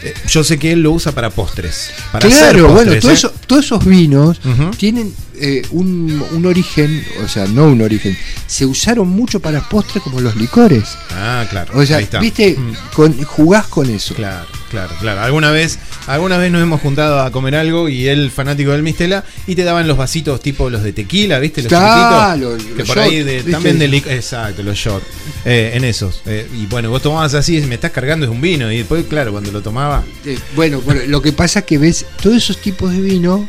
eh, 0.05 0.15
yo 0.29 0.43
sé 0.45 0.59
que 0.59 0.73
él 0.73 0.83
lo 0.83 0.93
usa 0.93 1.13
para 1.13 1.31
postres. 1.31 1.91
Para 2.11 2.27
hacer 2.29 2.39
claro, 2.53 2.69
bueno, 2.73 2.93
todo 3.01 3.11
¿eh? 3.11 3.15
eso- 3.15 3.33
todos 3.47 3.65
esos 3.65 3.85
vinos 3.85 4.41
tienen 4.77 5.15
eh, 5.41 5.63
un, 5.71 6.23
un 6.33 6.47
origen, 6.47 7.05
o 7.25 7.29
sea, 7.29 7.47
no 7.47 7.67
un 7.67 7.83
origen, 7.83 8.17
se 8.47 8.65
usaron 8.67 9.09
mucho 9.09 9.41
para 9.41 9.69
postres 9.69 10.03
como 10.05 10.21
los 10.21 10.37
licores. 10.37 10.85
Ah, 11.11 11.45
claro. 11.51 11.73
O 11.79 11.85
sea, 11.87 11.97
ahí 11.99 12.05
está. 12.05 12.21
viste, 12.21 12.57
Mm. 12.59 12.73
con, 12.95 13.23
jugás 13.25 13.67
con 13.67 13.89
eso. 13.91 14.15
Claro, 14.15 14.47
claro, 14.73 14.93
claro. 14.99 15.21
Alguna 15.21 15.53
vez, 15.53 15.79
alguna 16.09 16.37
vez 16.39 16.51
nos 16.51 16.61
hemos 16.61 16.81
juntado 16.81 17.21
a 17.21 17.31
comer 17.31 17.55
algo 17.55 17.89
y 17.89 18.09
él 18.09 18.33
fanático 18.33 18.73
del 18.73 18.83
Mistela 18.83 19.23
y 19.47 19.55
te 19.55 19.63
daban 19.63 19.87
los 19.87 19.97
vasitos 19.97 20.41
tipo 20.41 20.69
los 20.69 20.83
de 20.83 20.93
tequila, 20.93 21.39
¿viste? 21.39 21.63
Los 21.63 21.69
Claro, 21.69 22.53
los- 22.57 22.63
que 22.65 22.75
los 22.75 22.89
por 22.89 22.99
ahí 22.99 23.19
shots, 23.19 23.27
de- 23.27 23.43
también 23.53 23.79
de 23.79 23.97
exacto, 24.17 24.65
los 24.65 24.77
shots. 24.77 25.07
eh, 25.45 25.73
en 25.75 25.85
esos. 25.85 26.23
Eh, 26.27 26.49
y 26.61 26.67
bueno, 26.67 26.91
vos 26.91 27.01
tomabas 27.03 27.35
así, 27.35 27.61
me 27.61 27.77
estás 27.77 27.93
cargando 27.93 28.27
es 28.27 28.33
un 28.33 28.41
vino 28.41 28.73
y 28.73 28.79
después, 28.79 29.05
claro, 29.09 29.31
cuando 29.31 29.53
lo 29.53 29.63
tomaba. 29.63 30.03
Eh, 30.25 30.39
bueno, 30.57 30.81
bueno, 30.81 31.03
lo 31.07 31.23
que 31.23 31.33
pasa 31.33 31.61
es 31.61 31.65
que 31.67 31.79
ves 31.79 32.05
todos 32.21 32.37
esos 32.37 32.59
tipos 32.59 32.91
de 32.91 33.01
vino, 33.01 33.49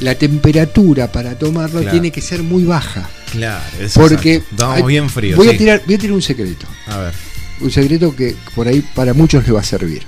la 0.00 0.16
temperatura 0.16 1.10
para 1.12 1.38
tomarlo 1.38 1.78
Claro. 1.80 1.92
tiene 1.92 2.10
que 2.10 2.20
ser 2.20 2.42
muy 2.42 2.64
baja. 2.64 3.08
Claro, 3.32 3.62
es 3.80 3.94
Porque 3.94 4.42
hay- 4.58 4.82
bien 4.82 5.08
fríos. 5.08 5.36
Voy 5.36 5.48
sí. 5.48 5.54
a 5.54 5.58
tirar, 5.58 5.82
voy 5.86 5.94
a 5.94 5.98
tirar 5.98 6.14
un 6.14 6.22
secreto. 6.22 6.66
A 6.88 6.98
ver. 6.98 7.12
Un 7.60 7.70
secreto 7.70 8.14
que 8.14 8.34
por 8.54 8.66
ahí 8.68 8.82
para 8.94 9.14
muchos 9.14 9.46
le 9.46 9.52
va 9.52 9.60
a 9.60 9.64
servir. 9.64 10.02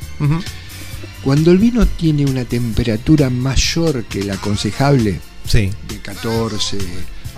Cuando 1.22 1.50
el 1.50 1.58
vino 1.58 1.86
tiene 1.86 2.24
una 2.24 2.44
temperatura 2.44 3.30
mayor 3.30 4.04
que 4.04 4.22
la 4.24 4.34
aconsejable, 4.34 5.20
Sí. 5.46 5.70
de 5.88 5.98
14 6.00 6.78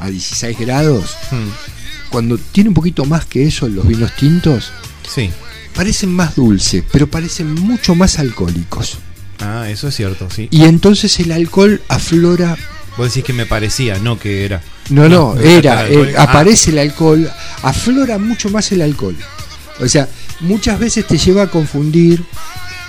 a 0.01 0.09
16 0.11 0.59
grados, 0.59 1.17
Mm, 1.31 2.11
cuando 2.11 2.39
tiene 2.39 2.69
un 2.69 2.75
poquito 2.75 3.05
más 3.05 3.25
que 3.27 3.47
eso 3.47 3.69
los 3.69 3.87
vinos 3.87 4.15
tintos, 4.17 4.71
Sí. 5.13 5.31
parecen 5.75 6.11
más 6.11 6.35
dulces, 6.37 6.83
pero 6.93 7.07
parecen 7.07 7.55
mucho 7.55 7.95
más 7.95 8.19
alcohólicos. 8.19 8.99
Ah, 9.41 9.69
eso 9.71 9.89
es 9.89 9.95
cierto, 9.97 10.29
sí. 10.31 10.49
Y 10.51 10.65
entonces 10.65 11.19
el 11.21 11.33
alcohol 11.33 11.81
aflora. 11.89 12.57
Vos 12.97 13.09
decís 13.09 13.25
que 13.25 13.33
me 13.33 13.47
parecía, 13.47 13.99
no 13.99 14.19
que 14.19 14.45
era. 14.45 14.63
No, 14.91 15.09
no, 15.09 15.35
no 15.35 15.41
era, 15.41 15.87
eh, 15.89 16.15
Ah. 16.17 16.25
aparece 16.25 16.71
el 16.71 16.79
alcohol, 16.79 17.31
aflora 17.63 18.19
mucho 18.19 18.49
más 18.51 18.73
el 18.73 18.83
alcohol. 18.83 19.17
O 19.81 19.89
sea, 19.89 20.09
muchas 20.41 20.79
veces 20.79 21.07
te 21.07 21.19
lleva 21.19 21.43
a 21.43 21.51
confundir 21.51 22.23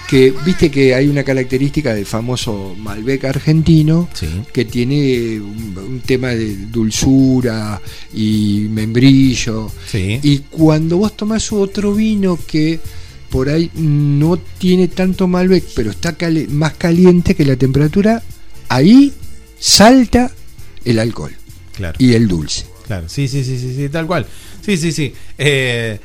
que, 0.10 0.34
viste 0.44 0.72
que 0.72 0.96
hay 0.96 1.08
una 1.08 1.24
característica 1.24 1.94
del 1.94 2.06
famoso 2.08 2.76
Malbec 2.78 3.26
argentino, 3.26 4.10
Sí. 4.14 4.28
que 4.52 4.66
tiene 4.66 5.40
un, 5.40 5.76
un 5.78 6.00
tema 6.02 6.30
de 6.30 6.56
dulzura 6.56 7.80
y 8.14 8.68
membrillo. 8.72 9.72
Sí. 9.88 10.20
Y 10.24 10.40
cuando 10.50 10.98
vos 10.98 11.16
tomás 11.16 11.52
otro 11.54 11.94
vino 11.94 12.40
que 12.48 12.80
por 13.30 13.50
ahí 13.50 13.70
no 13.76 14.38
tiene 14.38 14.88
tanto 14.88 15.28
Malbec, 15.28 15.64
pero 15.76 15.92
está 15.92 16.14
cali- 16.18 16.48
más 16.48 16.74
caliente 16.74 17.36
que 17.36 17.46
la 17.46 17.56
temperatura, 17.56 18.24
ahí 18.70 19.14
salta 19.60 20.32
el 20.86 20.98
alcohol 20.98 21.36
Claro. 21.76 21.96
y 22.00 22.14
el 22.14 22.28
dulce. 22.28 22.66
Claro, 22.88 23.08
sí, 23.08 23.28
sí, 23.28 23.44
sí, 23.44 23.60
sí, 23.60 23.76
sí, 23.76 23.90
tal 23.90 24.08
cual. 24.08 24.26
Sí, 24.66 24.76
sí, 24.78 24.92
sí. 24.92 25.14
Eh, 25.38 26.00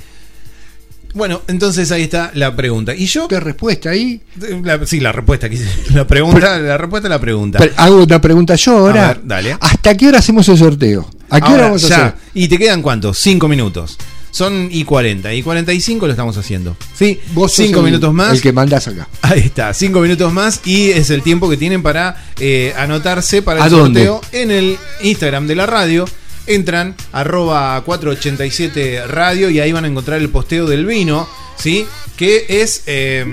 bueno, 1.14 1.40
entonces 1.48 1.90
ahí 1.92 2.02
está 2.02 2.30
la 2.34 2.54
pregunta. 2.54 2.94
Y 2.94 3.06
yo. 3.06 3.26
¿Qué 3.28 3.40
respuesta 3.40 3.90
ahí? 3.90 4.20
la- 4.62 4.84
sí, 4.86 5.00
la 5.00 5.12
respuesta. 5.12 5.48
La 5.94 6.06
pregunta, 6.06 6.58
la 6.58 6.76
respuesta 6.76 7.06
a 7.06 7.10
la 7.10 7.20
pregunta. 7.20 7.58
Pero 7.58 7.72
hago 7.76 8.02
una 8.02 8.20
pregunta 8.20 8.54
yo 8.56 8.76
ahora. 8.78 9.04
A 9.04 9.08
ver, 9.14 9.20
dale. 9.24 9.56
¿Hasta 9.60 9.96
qué 9.96 10.08
hora 10.08 10.18
hacemos 10.18 10.48
el 10.48 10.58
sorteo? 10.58 11.08
¿A 11.30 11.40
qué 11.40 11.52
hora 11.52 11.64
vamos 11.64 11.90
a 11.90 11.96
hacer? 11.96 12.14
¿Y 12.34 12.48
te 12.48 12.58
quedan 12.58 12.82
cuántos? 12.82 13.18
Cinco 13.18 13.48
minutos. 13.48 13.96
Son 14.30 14.68
y 14.72 14.82
40. 14.84 15.32
Y 15.32 15.44
45 15.44 16.06
lo 16.06 16.12
estamos 16.12 16.36
haciendo. 16.36 16.76
¿Sí? 16.98 17.20
Vos 17.34 17.52
sos 17.52 17.66
cinco 17.66 17.78
el- 17.78 17.84
minutos 17.86 18.12
más. 18.12 18.32
El 18.32 18.40
que 18.42 18.52
mandás 18.52 18.88
acá. 18.88 19.06
Ahí 19.22 19.38
está, 19.38 19.72
cinco 19.72 20.00
minutos 20.00 20.32
más 20.32 20.60
y 20.64 20.90
es 20.90 21.10
el 21.10 21.22
tiempo 21.22 21.48
que 21.48 21.56
tienen 21.56 21.84
para 21.84 22.16
eh, 22.40 22.74
anotarse 22.76 23.42
para 23.42 23.60
el 23.60 23.66
¿A 23.66 23.68
dónde? 23.68 24.04
sorteo 24.06 24.20
en 24.42 24.50
el 24.50 24.76
Instagram 25.04 25.46
de 25.46 25.54
la 25.54 25.66
radio. 25.66 26.04
Entran 26.47 26.95
arroba 27.12 27.82
487 27.84 29.07
radio 29.07 29.49
y 29.51 29.61
ahí 29.61 29.72
van 29.72 29.84
a 29.84 29.88
encontrar 29.88 30.20
el 30.20 30.28
posteo 30.28 30.66
del 30.66 30.84
vino, 30.86 31.28
¿sí? 31.57 31.86
Que 32.16 32.45
es 32.49 32.82
eh, 32.86 33.24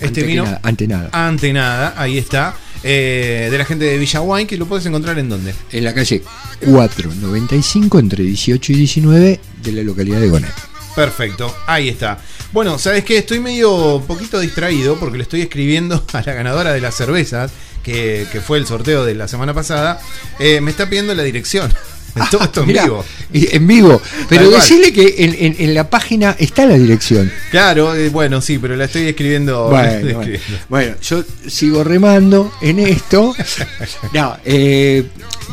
este 0.00 0.06
Ante 0.06 0.22
vino 0.22 0.44
nada, 0.44 0.60
ante 0.62 0.86
nada. 0.86 1.08
ante 1.12 1.52
nada, 1.52 1.94
ahí 1.96 2.16
está, 2.16 2.54
eh, 2.82 3.48
de 3.50 3.58
la 3.58 3.64
gente 3.64 3.84
de 3.86 3.98
Villa 3.98 4.20
Wine, 4.20 4.46
que 4.46 4.56
lo 4.56 4.66
puedes 4.66 4.86
encontrar 4.86 5.18
en 5.18 5.28
dónde. 5.28 5.54
En 5.72 5.84
la 5.84 5.92
calle 5.94 6.22
495 6.64 7.98
entre 7.98 8.22
18 8.24 8.72
y 8.72 8.76
19 8.76 9.40
de 9.62 9.72
la 9.72 9.82
localidad 9.82 10.20
de 10.20 10.28
Gonet. 10.28 10.52
Perfecto, 10.94 11.54
ahí 11.66 11.88
está. 11.88 12.18
Bueno, 12.52 12.78
¿sabes 12.78 13.04
qué? 13.04 13.18
Estoy 13.18 13.40
medio 13.40 13.96
un 13.96 14.06
poquito 14.06 14.38
distraído 14.38 14.96
porque 14.96 15.16
le 15.18 15.24
estoy 15.24 15.42
escribiendo 15.42 16.04
a 16.12 16.22
la 16.22 16.32
ganadora 16.34 16.72
de 16.72 16.80
las 16.80 16.94
cervezas, 16.94 17.50
que, 17.82 18.26
que 18.30 18.40
fue 18.40 18.58
el 18.58 18.66
sorteo 18.66 19.04
de 19.04 19.14
la 19.14 19.26
semana 19.28 19.52
pasada. 19.52 20.00
Eh, 20.38 20.60
me 20.60 20.70
está 20.70 20.88
pidiendo 20.88 21.14
la 21.14 21.24
dirección. 21.24 21.72
Todo 22.30 22.44
esto 22.44 22.60
en 22.62 22.68
vivo. 22.68 23.04
En 23.32 23.66
vivo. 23.66 24.00
Pero 24.28 24.50
decirle 24.50 24.92
que 24.92 25.14
en, 25.18 25.34
en- 25.38 25.56
en 25.58 25.74
la 25.74 25.88
página 25.90 26.36
está 26.38 26.64
la 26.66 26.74
dirección. 26.76 27.30
Claro, 27.50 27.94
eh, 27.94 28.08
bueno, 28.08 28.40
sí, 28.40 28.58
pero 28.58 28.76
la 28.76 28.84
estoy 28.84 29.08
escribiendo. 29.08 29.64
estoy 29.76 30.02
Bueno, 30.02 30.18
bueno. 30.18 30.20
escribiendo. 30.34 30.66
Bueno, 30.68 30.94
yo 31.02 31.24
sigo 31.48 31.82
remando 31.84 32.52
en 32.60 32.78
esto. 32.78 33.34
No, 34.12 34.36
eh, 34.44 35.04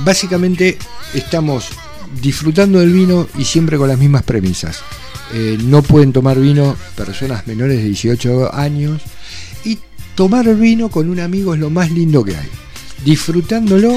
básicamente 0.05 0.77
estamos 1.13 1.65
disfrutando 2.21 2.79
del 2.79 2.91
vino 2.93 3.27
y 3.37 3.45
siempre 3.45 3.77
con 3.77 3.87
las 3.87 3.97
mismas 3.97 4.23
premisas. 4.23 4.79
Eh, 5.33 5.57
no 5.63 5.81
pueden 5.81 6.11
tomar 6.13 6.37
vino 6.39 6.75
personas 6.95 7.47
menores 7.47 7.77
de 7.77 7.85
18 7.85 8.53
años 8.53 9.01
y 9.63 9.79
tomar 10.13 10.53
vino 10.55 10.89
con 10.89 11.09
un 11.09 11.19
amigo 11.19 11.53
es 11.53 11.59
lo 11.59 11.69
más 11.69 11.89
lindo 11.89 12.23
que 12.23 12.35
hay. 12.35 12.49
Disfrutándolo 13.05 13.93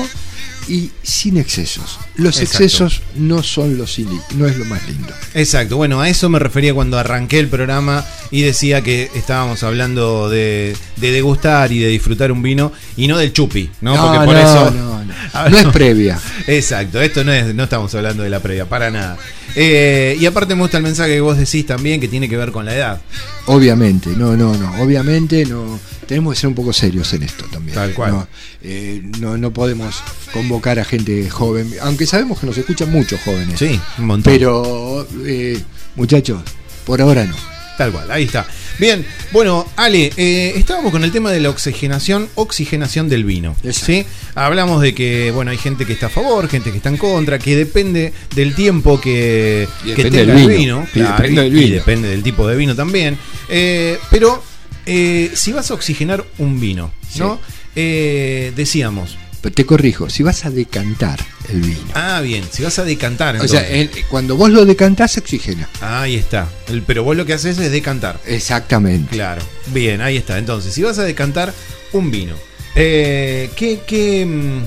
y 0.68 0.90
sin 1.02 1.36
excesos. 1.36 1.98
Los 2.16 2.40
Exacto. 2.40 2.64
excesos 2.64 3.02
no 3.16 3.42
son 3.42 3.76
los 3.76 3.98
no 4.34 4.46
es 4.46 4.56
lo 4.56 4.64
más 4.64 4.86
lindo. 4.88 5.12
Exacto, 5.34 5.76
bueno, 5.76 6.00
a 6.00 6.08
eso 6.08 6.28
me 6.28 6.38
refería 6.38 6.74
cuando 6.74 6.98
arranqué 6.98 7.38
el 7.38 7.48
programa 7.48 8.04
y 8.30 8.42
decía 8.42 8.82
que 8.82 9.10
estábamos 9.14 9.62
hablando 9.62 10.28
de, 10.28 10.76
de 10.96 11.10
degustar 11.10 11.72
y 11.72 11.78
de 11.78 11.88
disfrutar 11.88 12.32
un 12.32 12.42
vino 12.42 12.72
y 12.96 13.06
no 13.06 13.18
del 13.18 13.32
chupi, 13.32 13.70
¿no? 13.80 13.94
No, 13.94 14.02
Porque 14.02 14.24
por 14.24 14.34
no, 14.34 14.40
eso. 14.40 14.70
no, 14.70 15.04
no. 15.04 15.04
No 15.50 15.58
es 15.58 15.66
previa. 15.66 16.18
Exacto, 16.46 17.00
esto 17.00 17.24
no 17.24 17.32
es, 17.32 17.54
no 17.54 17.64
estamos 17.64 17.94
hablando 17.94 18.22
de 18.22 18.30
la 18.30 18.40
previa, 18.40 18.68
para 18.68 18.90
nada. 18.90 19.16
Eh, 19.56 20.16
y 20.18 20.26
aparte 20.26 20.54
me 20.54 20.62
gusta 20.62 20.78
el 20.78 20.82
mensaje 20.82 21.14
que 21.14 21.20
vos 21.20 21.38
decís 21.38 21.64
también 21.66 22.00
que 22.00 22.08
tiene 22.08 22.28
que 22.28 22.36
ver 22.36 22.50
con 22.50 22.64
la 22.64 22.74
edad. 22.74 23.00
Obviamente, 23.46 24.10
no, 24.10 24.36
no, 24.36 24.54
no. 24.56 24.82
Obviamente 24.82 25.44
no. 25.46 25.78
Tenemos 26.05 26.34
que 26.34 26.40
ser 26.40 26.48
un 26.48 26.55
poco 26.55 26.72
serios 26.72 27.12
en 27.12 27.22
esto 27.22 27.44
también. 27.50 27.74
Tal 27.74 27.92
cual. 27.94 28.12
No, 28.12 28.28
eh, 28.62 29.02
no, 29.20 29.36
no 29.36 29.52
podemos 29.52 30.02
convocar 30.32 30.78
a 30.78 30.84
gente 30.84 31.28
joven, 31.30 31.72
aunque 31.82 32.07
sabemos 32.07 32.38
que 32.40 32.46
nos 32.46 32.57
escuchan 32.59 32.90
muchos 32.90 33.20
jóvenes. 33.20 33.59
Sí, 33.59 33.80
un 33.98 34.07
montón. 34.07 34.32
Pero, 34.32 35.07
eh, 35.24 35.61
muchachos, 35.96 36.42
por 36.84 37.00
ahora 37.00 37.24
no. 37.24 37.55
Tal 37.76 37.90
cual, 37.90 38.09
ahí 38.11 38.24
está. 38.24 38.46
Bien, 38.78 39.05
bueno, 39.32 39.66
Ale, 39.76 40.12
eh, 40.16 40.52
estábamos 40.57 40.92
con 40.92 41.02
el 41.02 41.11
tema 41.11 41.32
de 41.32 41.40
la 41.40 41.50
oxigenación, 41.50 42.28
oxigenación 42.36 43.09
del 43.09 43.24
vino. 43.24 43.57
¿sí? 43.72 44.07
Hablamos 44.36 44.80
de 44.80 44.94
que, 44.94 45.32
bueno, 45.32 45.50
hay 45.50 45.59
gente 45.59 45.84
que 45.84 45.92
está 45.92 46.07
a 46.07 46.11
favor, 46.11 46.48
gente 46.48 46.70
que 46.70 46.76
está 46.76 46.88
en 46.88 46.96
contra, 46.96 47.38
que 47.38 47.57
depende 47.57 48.12
del 48.34 48.55
tiempo 48.55 49.00
que, 49.00 49.66
que 49.84 50.05
tenga 50.05 50.20
el 50.20 50.46
vino. 50.46 50.86
vino. 50.86 50.88
Y 50.94 51.00
depende 51.00 51.42
del 51.42 51.57
y 51.57 51.64
vino. 51.64 51.74
depende 51.74 52.09
del 52.09 52.22
tipo 52.22 52.46
de 52.46 52.57
vino 52.57 52.76
también. 52.76 53.18
Eh, 53.48 53.98
pero, 54.09 54.42
eh, 54.87 55.30
si 55.35 55.53
vas 55.53 55.70
a 55.70 55.74
oxigenar 55.74 56.24
un 56.39 56.61
vino, 56.61 56.93
¿no? 57.16 57.41
Eh, 57.76 58.53
decíamos, 58.57 59.16
te 59.51 59.66
corrijo, 59.66 60.09
si 60.09 60.22
vas 60.22 60.45
a 60.47 60.51
decantar 60.51 61.20
el 61.51 61.61
vino. 61.61 61.80
Ah, 61.95 62.20
bien, 62.22 62.45
si 62.51 62.62
vas 62.62 62.78
a 62.78 62.85
decantar. 62.85 63.37
O 63.37 63.47
sea, 63.49 63.68
entonces. 63.68 64.05
cuando 64.09 64.37
vos 64.37 64.51
lo 64.51 64.64
decantás 64.64 65.12
se 65.12 65.20
oxigena. 65.20 65.68
Ahí 65.80 66.16
está. 66.16 66.49
El- 66.68 66.82
pero 66.82 67.05
vos 67.05 67.16
lo 67.16 67.26
que 67.26 67.35
haces 67.35 67.59
es 67.59 67.70
decantar. 67.70 68.20
Exactamente. 68.26 69.11
Claro. 69.14 69.43
Bien, 69.66 70.01
ahí 70.01 70.16
está. 70.16 70.39
Entonces, 70.39 70.72
si 70.72 70.82
vas 70.82 70.99
a 70.99 71.03
decantar 71.05 71.53
un 71.93 72.11
vino, 72.11 72.35
eh, 72.74 73.51
¿qué, 73.57 73.80
qué, 73.87 74.24
mm, 74.24 74.62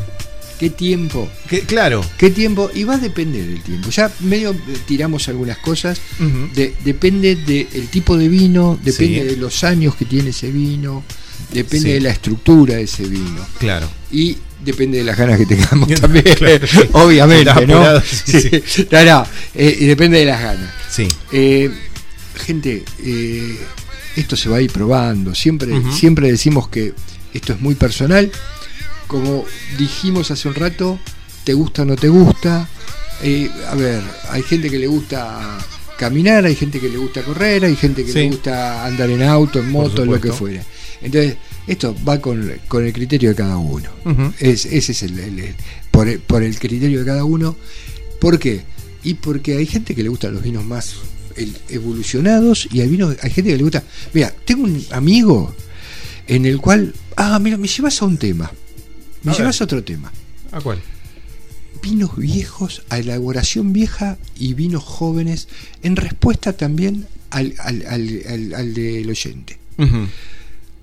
¿Qué 0.60 0.70
tiempo? 0.72 1.30
qué- 1.50 1.62
claro. 1.62 2.04
¿Qué 2.18 2.32
tiempo? 2.32 2.70
Y 2.74 2.84
va 2.84 2.96
a 2.96 2.98
depender 2.98 3.46
del 3.46 3.62
tiempo. 3.62 3.90
Ya 3.90 4.12
medio 4.22 4.52
eh, 4.52 4.58
tiramos 4.88 5.28
algunas 5.30 5.58
cosas. 5.60 6.00
Ujú. 6.20 6.50
De- 6.56 6.74
depende 6.84 7.36
del 7.36 7.88
tipo 7.90 8.18
de 8.18 8.28
vino, 8.28 8.80
depende 8.84 9.22
Sí. 9.22 9.28
de 9.28 9.38
los 9.38 9.64
años 9.64 9.96
que 9.96 10.06
tiene 10.06 10.32
ese 10.32 10.52
vino, 10.52 11.04
depende 11.54 11.90
Sí. 11.90 11.94
de 11.94 12.02
la 12.02 12.10
estructura 12.10 12.76
de 12.76 12.84
ese 12.84 13.04
vino. 13.04 13.46
Claro. 13.60 13.88
Y 14.12 14.38
depende 14.66 14.98
de 14.98 15.04
las 15.04 15.16
ganas 15.18 15.38
que 15.38 15.46
tengamos 15.46 15.88
también, 16.02 16.24
Claro. 16.36 16.66
obviamente, 16.94 17.46
¿no? 17.68 17.78
apurado, 17.78 18.02
sí. 18.26 18.50
No, 18.92 19.04
no, 19.06 19.26
eh, 19.54 19.78
y 19.80 19.86
depende 19.86 20.18
de 20.20 20.26
las 20.26 20.42
ganas. 20.42 20.72
Sí. 20.90 21.08
Eh, 21.32 21.70
gente, 22.46 22.84
eh, 23.04 23.58
esto 24.16 24.36
se 24.36 24.50
va 24.50 24.58
a 24.58 24.62
ir 24.62 24.72
probando. 24.72 25.36
Siempre, 25.36 25.70
siempre 25.94 26.32
decimos 26.32 26.68
que 26.70 26.94
esto 27.34 27.54
es 27.54 27.62
muy 27.62 27.76
personal. 27.76 28.32
Como 29.08 29.46
dijimos 29.78 30.32
hace 30.32 30.48
un 30.48 30.56
rato, 30.56 31.00
te 31.44 31.54
gusta 31.54 31.84
o 31.84 31.86
no 31.86 31.96
te 31.96 32.10
gusta. 32.10 32.68
Eh, 33.24 33.50
a 33.70 33.76
ver, 33.76 34.02
hay 34.30 34.44
gente 34.44 34.70
que 34.70 34.78
le 34.78 34.88
gusta 34.88 35.58
caminar, 35.98 36.46
hay 36.46 36.56
gente 36.56 36.80
que 36.80 36.90
le 36.90 36.98
gusta 36.98 37.24
correr, 37.24 37.66
hay 37.66 37.76
gente 37.76 38.04
que 38.06 38.12
Sí. 38.12 38.20
le 38.20 38.28
gusta 38.30 38.86
andar 38.86 39.10
en 39.10 39.24
auto, 39.24 39.60
en 39.60 39.72
moto, 39.72 40.04
en 40.04 40.12
lo 40.12 40.22
que 40.22 40.32
fuera. 40.32 40.62
Entonces, 41.02 41.36
esto 41.68 41.96
va 42.08 42.20
con, 42.22 42.52
con 42.68 42.86
el 42.86 42.94
criterio 42.94 43.30
de 43.30 43.36
cada 43.36 43.58
uno. 43.58 43.90
Es- 44.40 44.66
ese 44.66 44.92
es 44.92 45.04
el, 45.04 45.18
el- 45.20 45.40
el- 45.40 45.56
por, 45.92 46.08
el, 46.08 46.20
por 46.20 46.44
el 46.44 46.58
criterio 46.60 47.00
de 47.00 47.06
cada 47.06 47.24
uno. 47.24 47.56
¿Por 48.20 48.38
qué? 48.40 48.62
Y 49.04 49.16
porque 49.16 49.58
hay 49.58 49.66
gente 49.66 49.96
que 49.96 50.04
le 50.04 50.10
gustan 50.10 50.34
los 50.34 50.44
vinos 50.44 50.66
más 50.66 50.96
evolucionados 51.70 52.68
y 52.72 52.82
hay, 52.82 52.88
vinos, 52.90 53.16
hay 53.22 53.30
gente 53.32 53.52
que 53.52 53.58
le 53.58 53.64
gusta. 53.64 53.84
Mira, 54.14 54.34
tengo 54.46 54.64
un 54.64 54.84
amigo 54.92 55.56
en 56.28 56.46
el 56.46 56.60
cual. 56.60 56.94
Ah, 57.16 57.40
mira, 57.40 57.58
me 57.58 57.68
llevas 57.68 58.02
a 58.02 58.06
un 58.06 58.18
tema. 58.18 58.52
Me 59.24 59.32
llevas 59.38 59.60
a 59.62 59.64
otro 59.66 59.84
tema. 59.84 60.12
¿A 60.52 60.62
cuál? 60.62 60.80
Vinos 61.82 62.16
viejos, 62.18 62.84
a 62.90 62.98
elaboración 62.98 63.72
vieja 63.74 64.18
y 64.38 64.54
vinos 64.54 64.84
jóvenes, 64.84 65.48
en 65.84 65.96
respuesta 65.96 66.54
también 66.54 67.08
al, 67.30 67.54
al, 67.60 67.86
al- 67.88 68.54
al- 68.56 68.74
del 68.74 69.10
oyente. 69.10 69.60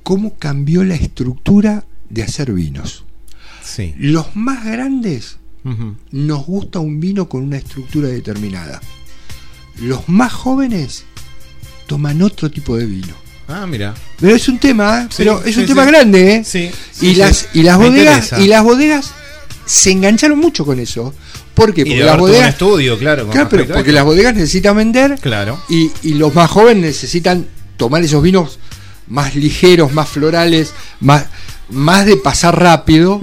¿Cómo 0.02 0.34
cambió 0.36 0.84
la 0.84 0.94
estructura 0.94 1.84
de 2.10 2.22
hacer 2.22 2.52
vinos? 2.52 3.04
Sí. 3.62 3.94
Los 3.98 4.36
más 4.36 4.64
grandes 4.64 5.38
nos 6.12 6.44
gusta 6.46 6.78
un 6.78 7.00
vino 7.00 7.28
con 7.28 7.42
una 7.42 7.56
estructura 7.56 8.08
determinada. 8.08 8.80
Los 9.80 10.08
más 10.08 10.32
jóvenes 10.32 11.04
toman 11.86 12.20
otro 12.22 12.50
tipo 12.50 12.76
de 12.76 12.84
vino. 12.86 13.14
Ah, 13.48 13.66
mira. 13.66 13.94
Pero 14.20 14.34
es 14.36 14.48
un 14.48 14.58
tema, 14.58 15.02
¿eh? 15.02 15.06
Sí, 15.10 15.14
pero 15.18 15.42
es 15.44 15.54
sí, 15.54 15.60
un 15.60 15.66
tema 15.66 15.84
grande, 15.84 16.36
¿eh? 16.36 16.42
Sí. 16.44 16.70
y 17.02 17.10
sí, 17.12 17.14
las 17.16 17.48
y 17.52 17.62
las 17.62 17.78
bodegas 17.78 18.32
y 18.38 18.48
las 18.48 18.62
bodegas 18.62 19.10
se 19.66 19.90
engancharon 19.90 20.38
mucho 20.38 20.64
con 20.64 20.78
eso. 20.80 21.14
¿Por 21.54 21.72
qué? 21.72 21.82
Y 21.82 21.84
Porque 21.84 21.94
debe 21.96 22.06
las 22.06 22.16
todo 22.16 22.24
un 22.24 22.30
bodegas 22.32 22.48
estudio, 22.50 22.98
claro. 22.98 23.28
Claro, 23.30 23.48
pero 23.48 23.66
porque 23.68 23.92
las 23.92 24.04
bodegas 24.04 24.34
necesitan 24.34 24.76
vender 24.76 25.18
Claro. 25.20 25.60
y, 25.68 25.90
y 26.02 26.14
los 26.14 26.34
más 26.34 26.50
jóvenes 26.50 26.82
necesitan 26.82 27.46
tomar 27.76 28.02
esos 28.02 28.22
vinos 28.22 28.58
más 29.06 29.34
ligeros, 29.36 29.92
más 29.92 30.08
florales, 30.08 30.72
más, 31.00 31.26
más 31.68 32.06
de 32.06 32.16
pasar 32.16 32.58
rápido 32.60 33.20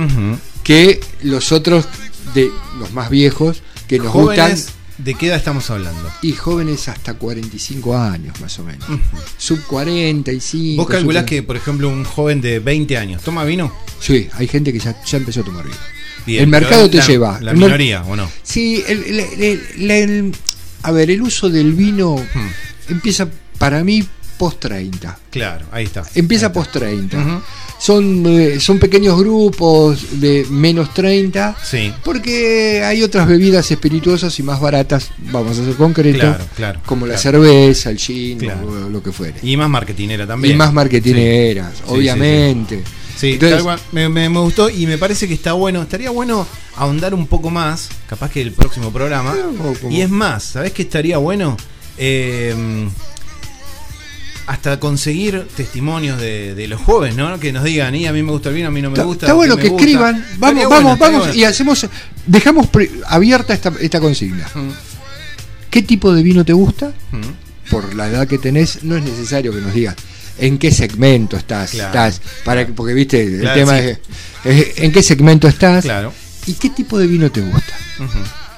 que 0.64 1.02
los 1.24 1.52
otros 1.52 1.86
de 2.34 2.50
los 2.80 2.94
más 2.94 3.10
viejos 3.10 3.64
que 3.88 3.98
nos 3.98 4.10
Jóvenes, 4.10 4.56
gustan 4.66 4.74
¿de 5.04 5.14
qué 5.16 5.28
edad 5.28 5.38
estamos 5.38 5.70
hablando? 5.70 6.12
y 6.22 6.34
jóvenes 6.34 6.88
hasta 6.88 7.14
45 7.16 7.98
años 7.98 8.40
más 8.42 8.58
o 8.60 8.64
menos. 8.64 8.86
Sub 9.38 9.60
45. 9.68 10.82
¿Vos 10.84 10.90
calculás 10.92 11.22
sub- 11.24 11.30
que, 11.30 11.44
por 11.44 11.56
ejemplo, 11.58 11.90
un 11.90 12.04
joven 12.04 12.42
de 12.42 12.60
20 12.60 12.98
años 12.98 13.22
toma 13.24 13.44
vino? 13.44 13.74
Sí, 14.00 14.30
hay 14.34 14.48
gente 14.48 14.72
que 14.74 14.80
ya, 14.80 14.96
ya 15.04 15.18
empezó 15.18 15.42
a 15.42 15.44
tomar 15.44 15.64
vino. 15.66 15.78
Bien, 16.26 16.44
el 16.44 16.50
mercado 16.50 16.90
te 16.90 16.98
la- 16.98 17.08
lleva. 17.08 17.40
La 17.42 17.54
minoría, 17.54 18.04
¿o 18.04 18.16
no? 18.16 18.30
Sí, 18.44 18.84
el, 18.88 20.32
a 20.84 20.92
ver, 20.92 21.10
el 21.12 21.22
uso 21.22 21.50
del 21.50 21.74
vino 21.74 22.16
Hmm. 22.16 22.48
empieza 22.90 23.28
para 23.58 23.84
mí 23.84 24.04
post 24.38 24.60
30. 24.60 25.18
Claro, 25.30 25.66
ahí 25.72 25.86
está. 25.86 26.04
Empieza 26.16 26.52
post 26.52 26.72
30. 26.72 27.18
Ujú. 27.18 27.42
Son, 27.82 28.24
eh, 28.28 28.60
son 28.60 28.78
pequeños 28.78 29.18
grupos 29.20 30.20
de 30.22 30.46
menos 30.52 30.94
30. 30.94 31.58
Sí. 31.64 31.92
Porque 32.04 32.84
hay 32.84 33.02
otras 33.02 33.28
bebidas 33.28 33.72
espirituosas 33.72 34.38
y 34.40 34.44
más 34.44 34.60
baratas, 34.62 35.10
vamos 35.32 35.58
a 35.58 35.66
ser 35.66 35.74
concretos, 35.76 36.20
Claro, 36.22 36.44
claro, 36.56 36.80
como 36.86 37.08
la 37.08 37.18
cerveza, 37.18 37.90
el 37.90 37.98
gin, 37.98 38.40
o 38.50 38.90
lo 38.90 39.02
que 39.02 39.12
fuere. 39.12 39.36
Y 39.42 39.58
más 39.58 39.70
marketinera 39.70 40.28
también. 40.28 40.54
Y 40.54 40.58
más 40.58 40.72
marketineras, 40.74 41.74
Sí, 41.78 41.84
obviamente. 41.88 42.84
Sí, 43.18 43.34
Entonces- 43.34 43.58
tal 43.58 43.64
cual. 43.64 43.80
me, 43.92 44.10
me- 44.10 44.30
me 44.30 44.40
gustó 44.40 44.70
y 44.70 44.86
me 44.88 44.98
parece 44.98 45.28
que 45.28 45.34
está 45.34 45.54
bueno. 45.54 45.82
Estaría 45.82 46.10
bueno 46.12 46.48
ahondar 46.76 47.14
un 47.14 47.28
poco 47.28 47.50
más, 47.50 47.90
capaz 48.08 48.30
que 48.32 48.42
el 48.42 48.52
próximo 48.52 48.92
programa. 48.92 49.36
como- 49.58 49.92
Y 49.92 50.02
es 50.02 50.10
más, 50.10 50.44
¿sabés 50.44 50.72
qué 50.72 50.84
estaría 50.84 51.18
bueno? 51.18 51.58
Eh, 51.98 52.56
hasta 54.48 54.80
conseguir 54.80 55.48
testimonios 55.56 56.20
de, 56.20 56.56
de 56.56 56.68
los 56.68 56.82
jóvenes, 56.82 57.16
¿no? 57.16 57.40
Que 57.40 57.52
nos 57.54 57.64
digan, 57.64 57.96
y 57.96 58.06
a 58.08 58.14
mí 58.14 58.22
me 58.24 58.32
gusta 58.32 58.50
el 58.50 58.56
vino, 58.56 58.68
a 58.68 58.72
mí 58.72 58.82
no 58.82 58.90
me 58.90 58.96
Está, 58.96 59.04
gusta. 59.06 59.26
está 59.28 59.34
bueno 59.34 59.56
¿qué 59.56 59.62
que 59.64 59.68
me 59.68 59.72
gusta?". 59.74 59.86
escriban. 59.88 60.26
Vamos, 60.38 60.56
bueno, 60.56 60.70
vamos, 60.70 61.00
vamos. 61.00 61.20
bueno. 61.20 61.34
Y 61.34 61.44
hacemos, 61.44 61.86
dejamos 62.26 62.68
pre- 62.68 62.92
abierta 63.08 63.54
esta, 63.54 63.72
esta 63.80 64.00
consigna. 64.00 64.48
Mm, 64.54 64.70
¿Qué 65.70 65.82
tipo 65.84 66.14
de 66.14 66.24
vino 66.24 66.44
te 66.44 66.54
gusta? 66.54 66.92
mm. 67.12 67.70
Por 67.70 67.96
la 67.96 68.08
edad 68.10 68.28
que 68.28 68.38
tenés, 68.38 68.84
no 68.84 68.98
es 68.98 69.04
necesario 69.04 69.54
que 69.54 69.62
nos 69.62 69.74
digas 69.74 69.96
en 70.38 70.58
qué 70.58 70.72
segmento 70.72 71.38
estás. 71.38 71.72
Claro. 71.72 71.88
estás 71.88 72.22
para 72.44 72.66
que- 72.66 72.74
porque 72.74 72.94
viste, 72.94 73.22
el 73.24 73.40
Claro, 73.42 73.60
tema 73.60 73.78
sí. 73.80 73.86
es, 73.88 74.00
es 74.44 74.78
en 74.80 74.92
qué 74.92 75.04
segmento 75.04 75.48
estás 75.48 75.84
Claro. 75.86 76.12
y 76.48 76.54
qué 76.54 76.70
tipo 76.70 76.98
de 77.00 77.08
vino 77.08 77.32
te 77.32 77.40
gusta. 77.42 77.74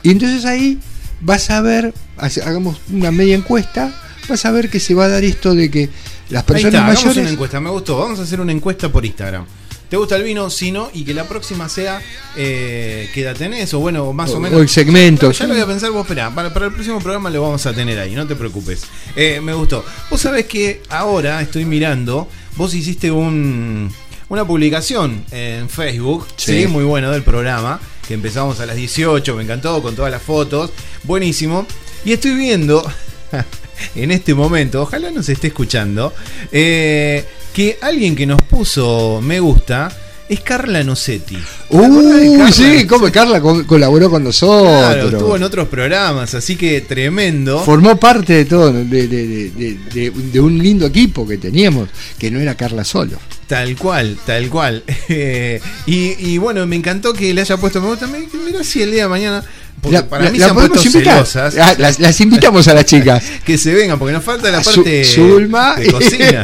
Y 0.02 0.10
entonces 0.10 0.46
ahí 0.46 0.80
vas 1.22 1.50
a 1.50 1.62
ver, 1.62 1.94
hagamos 2.18 2.78
una 2.92 3.12
media 3.12 3.36
encuesta, 3.36 3.94
vas 4.28 4.46
a 4.46 4.52
ver 4.52 4.70
que 4.70 4.80
se 4.80 4.94
va 4.94 5.06
a 5.06 5.10
dar 5.10 5.24
esto 5.24 5.54
de 5.56 5.70
que 5.72 5.90
las 6.30 6.44
Ahí 6.44 6.48
personas 6.48 6.66
está, 6.74 6.78
hagamos 6.86 7.04
mayores 7.06 7.22
una 7.24 7.30
encuesta, 7.32 7.60
me 7.60 7.70
gustó. 7.70 7.98
Vamos 7.98 8.20
a 8.20 8.24
hacer 8.24 8.40
una 8.42 8.52
encuesta 8.52 8.90
por 8.90 9.06
Instagram. 9.06 9.46
¿Te 9.90 9.98
gusta 9.98 10.16
el 10.16 10.24
vino? 10.24 10.50
Si 10.50 10.72
no, 10.72 10.90
y 10.92 11.04
que 11.06 11.14
la 11.14 11.28
próxima 11.28 11.70
sea 11.70 12.02
eh, 12.36 13.10
¿qué 13.14 13.22
edad 13.22 13.36
tenés? 13.36 13.72
O 13.76 13.80
bueno, 13.80 14.12
más 14.12 14.32
o, 14.32 14.38
O- 14.38 14.40
menos. 14.40 14.58
o 14.58 14.62
el 14.64 14.70
segmento. 14.70 15.32
Ya 15.32 15.46
lo 15.46 15.54
voy 15.54 15.62
a 15.62 15.68
pensar, 15.68 15.92
vos 15.92 16.02
esperá. 16.02 16.34
Para, 16.34 16.52
para 16.52 16.66
el 16.66 16.72
próximo 16.74 17.00
programa 17.00 17.30
lo 17.30 17.44
vamos 17.44 17.64
a 17.68 17.74
tener 17.74 18.00
ahí, 18.00 18.16
no 18.16 18.26
te 18.26 18.36
preocupes. 18.36 18.82
Eh, 19.16 19.40
me 19.44 19.54
gustó. 19.54 19.86
Vos 20.10 20.20
sabés 20.20 20.46
que 20.46 20.82
ahora 20.90 21.42
estoy 21.42 21.66
mirando, 21.66 22.28
vos 22.56 22.74
hiciste 22.74 23.12
un, 23.12 23.94
una 24.30 24.48
publicación 24.48 25.26
en 25.30 25.70
Facebook, 25.70 26.26
Sí. 26.38 26.62
sí. 26.64 26.68
muy 26.68 26.86
bueno 26.86 27.12
del 27.12 27.22
programa, 27.22 27.80
que 28.08 28.16
empezamos 28.16 28.60
a 28.62 28.66
las 28.66 28.76
18, 28.76 29.36
me 29.36 29.44
encantó, 29.44 29.80
con 29.84 29.96
todas 29.96 30.12
las 30.12 30.24
fotos, 30.24 30.72
buenísimo. 31.04 31.68
Y 32.04 32.14
estoy 32.14 32.34
viendo 32.34 32.84
en 33.96 34.12
este 34.12 34.34
momento, 34.34 34.82
ojalá 34.82 35.12
nos 35.12 35.30
esté 35.30 35.48
escuchando, 35.48 36.14
eh, 36.52 37.26
que 37.54 37.78
alguien 37.82 38.16
que 38.16 38.26
nos 38.26 38.42
puso 38.42 39.20
me 39.22 39.40
gusta 39.40 39.92
es 40.30 40.40
Carla 40.40 40.84
Nocetti. 40.84 41.36
¿Te 41.70 41.78
acordás 41.78 42.22
de 42.22 42.30
Uy, 42.30 42.38
Carla? 42.38 42.52
sí, 42.52 42.88
como 42.88 43.12
Carla 43.12 43.42
co- 43.42 43.68
colaboró 43.68 44.10
con 44.10 44.24
nosotros. 44.24 44.72
Claro, 44.72 45.10
estuvo 45.10 45.36
en 45.36 45.44
otros 45.44 45.68
programas, 45.68 46.34
así 46.34 46.56
que 46.56 46.82
tremendo. 46.82 47.60
Formó 47.64 47.98
parte 47.98 48.34
de 48.34 48.46
todo, 48.46 48.72
de, 48.72 48.86
de- 48.86 49.08
de- 49.08 49.50
de- 49.52 49.78
de- 49.94 50.10
de 50.12 50.40
un 50.40 50.58
lindo 50.58 50.86
equipo 50.88 51.28
que 51.28 51.38
teníamos, 51.38 51.90
que 52.18 52.32
no 52.32 52.40
era 52.40 52.56
Carla 52.56 52.84
solo. 52.84 53.18
Tal 53.48 53.76
cual, 53.76 54.18
tal 54.26 54.50
cual. 54.50 54.84
Eh, 55.10 55.60
y, 55.86 56.16
y 56.32 56.38
bueno, 56.40 56.66
me 56.66 56.78
encantó 56.78 57.14
que 57.14 57.34
le 57.34 57.42
haya 57.42 57.58
puesto 57.58 57.82
me 57.82 57.90
gusta. 57.90 58.08
Mira 58.08 58.64
si 58.64 58.82
el 58.82 58.92
día 58.92 59.04
de 59.04 59.10
mañana. 59.10 59.44
Porque 59.82 59.98
La- 59.98 60.08
para 60.08 60.24
la- 60.26 60.32
mí 60.32 60.38
la 60.38 60.46
se 60.46 60.50
han 60.50 60.56
podemos 60.56 60.78
puesto 60.82 61.00
celosas. 61.02 61.58
Ah, 61.58 61.76
las, 61.78 62.00
las 62.00 62.22
invitamos 62.22 62.68
a 62.70 62.74
las 62.74 62.86
chicas. 62.86 63.22
que 63.46 63.58
se 63.58 63.74
vengan, 63.74 64.00
porque 64.00 64.14
nos 64.14 64.24
falta 64.24 64.50
la 64.50 64.62
parte 64.62 65.04
Zulma. 65.04 65.76
de 65.76 65.88
cocina. 65.92 66.44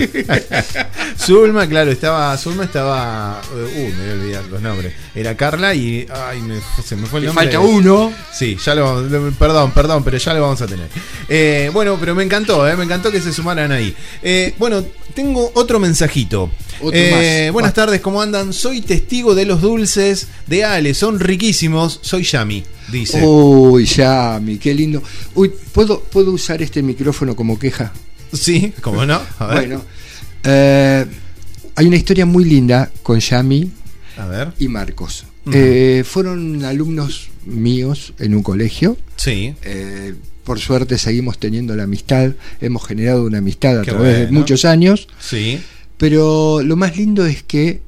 Zulma, 1.17 1.67
claro, 1.67 1.91
estaba. 1.91 2.35
Zulma 2.37 2.65
estaba. 2.65 3.41
Uh, 3.53 3.55
me 3.79 3.91
voy 3.91 4.09
a 4.09 4.13
olvidar 4.13 4.43
los 4.51 4.61
nombres. 4.61 4.93
Era 5.19 5.35
Carla 5.35 5.73
y. 5.75 6.05
Ay, 6.09 6.41
me- 6.41 6.59
se 6.83 6.95
me 6.95 7.05
fue 7.07 7.19
el 7.19 7.25
nombre. 7.27 7.45
falta 7.45 7.59
uno. 7.59 8.13
Sí, 8.33 8.57
ya 8.63 8.73
lo 8.75 8.83
vamos- 8.83 9.33
Perdón, 9.37 9.71
perdón, 9.71 10.03
pero 10.03 10.17
ya 10.17 10.33
lo 10.33 10.41
vamos 10.41 10.61
a 10.61 10.67
tener. 10.67 10.87
Eh, 11.27 11.69
bueno, 11.73 11.97
pero 11.99 12.15
me 12.15 12.23
encantó, 12.23 12.67
eh, 12.67 12.75
me 12.77 12.85
encantó 12.85 13.11
que 13.11 13.21
se 13.21 13.33
sumaran 13.33 13.71
ahí. 13.71 13.93
Eh, 14.23 14.53
bueno, 14.57 14.83
tengo 15.13 15.51
otro 15.55 15.79
mensajito. 15.79 16.49
Otro 16.81 16.91
Eh, 16.93 17.43
más. 17.47 17.53
Buenas 17.53 17.71
Va. 17.71 17.75
tardes, 17.75 17.99
¿cómo 18.01 18.21
andan? 18.21 18.53
Soy 18.53 18.81
testigo 18.81 19.35
de 19.35 19.43
los 19.45 19.61
dulces 19.61 20.27
de 20.47 20.63
Ale, 20.63 20.93
son 20.93 21.19
riquísimos. 21.19 21.99
Soy 22.01 22.23
Yami, 22.23 22.63
dice. 22.89 23.21
Uy, 23.21 23.85
Yami, 23.85 24.57
qué 24.57 24.73
lindo. 24.73 25.03
Uy, 25.35 25.51
¿puedo, 25.73 25.99
¿puedo 26.01 26.31
usar 26.31 26.61
este 26.61 26.81
micrófono 26.81 27.35
como 27.35 27.59
queja? 27.59 27.91
Sí, 28.31 28.73
¿cómo 28.81 29.05
no? 29.05 29.19
A 29.39 29.47
ver. 29.47 29.57
Bueno, 29.57 29.83
eh, 30.43 31.05
hay 31.75 31.85
una 31.87 31.95
historia 31.97 32.25
muy 32.25 32.45
linda 32.45 32.89
con 33.03 33.19
Yami 33.19 33.71
A 34.19 34.27
ver. 34.27 34.53
y 34.59 34.67
Marcos. 34.67 35.25
Eh, 35.51 36.03
fueron 36.05 36.63
alumnos 36.65 37.29
míos 37.45 38.13
en 38.19 38.35
un 38.35 38.43
colegio. 38.43 38.97
Sí. 39.15 39.55
Eh, 39.63 40.13
por 40.43 40.59
suerte 40.59 40.97
seguimos 40.97 41.37
teniendo 41.39 41.75
la 41.75 41.83
amistad, 41.83 42.31
hemos 42.61 42.85
generado 42.85 43.23
una 43.23 43.37
amistad 43.39 43.79
a 43.79 43.83
Qué 43.83 43.91
través 43.91 44.19
de 44.19 44.31
muchos 44.31 44.65
años, 44.65 45.07
Sí. 45.19 45.59
pero 45.97 46.61
lo 46.63 46.75
más 46.75 46.97
lindo 46.97 47.25
es 47.25 47.43
que, 47.43 47.81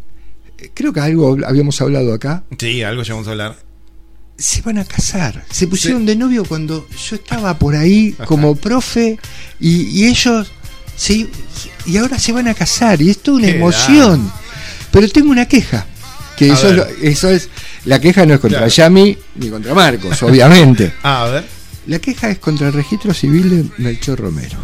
eh, 0.59 0.71
creo 0.73 0.93
que 0.93 0.99
algo 0.99 1.37
habíamos 1.45 1.79
hablado 1.81 2.13
acá, 2.13 2.43
Sí, 2.59 2.81
algo 2.83 3.03
ya 3.03 3.13
vamos 3.13 3.27
a 3.27 3.31
hablar. 3.31 3.57
se 4.37 4.61
van 4.61 4.77
a 4.79 4.85
casar. 4.85 5.43
Se 5.51 5.67
pusieron 5.67 6.05
de 6.05 6.15
novio 6.15 6.45
cuando 6.45 6.87
yo 7.09 7.15
estaba 7.15 7.57
por 7.59 7.75
ahí 7.75 8.15
como 8.25 8.55
profe 8.55 9.19
y, 9.59 9.81
y 9.99 10.05
ellos 10.07 10.51
se, 10.95 11.27
y 11.85 11.97
ahora 11.97 12.17
se 12.19 12.31
van 12.31 12.47
a 12.47 12.53
casar 12.53 13.01
y 13.01 13.09
es 13.11 13.19
toda 13.19 13.37
una 13.37 13.47
Qué 13.47 13.55
emoción. 13.57 14.31
Pero 14.91 15.07
tengo 15.09 15.29
una 15.31 15.47
queja. 15.47 15.85
Que 16.47 16.51
eso 16.53 16.69
es, 17.01 17.23
eso. 17.23 17.49
La 17.85 17.99
queja 18.01 18.25
no 18.25 18.33
es 18.33 18.39
contra 18.39 18.59
Claro. 18.59 18.71
Yami 18.73 19.17
ni 19.35 19.49
contra 19.49 19.73
Marcos, 19.75 20.21
obviamente. 20.23 20.91
Ah, 21.03 21.23
a 21.25 21.29
ver, 21.29 21.45
La 21.87 21.99
queja 21.99 22.29
es 22.29 22.39
contra 22.39 22.67
el 22.67 22.73
registro 22.73 23.13
civil 23.13 23.49
de 23.49 23.65
Melchor 23.83 24.19
Romero. 24.19 24.57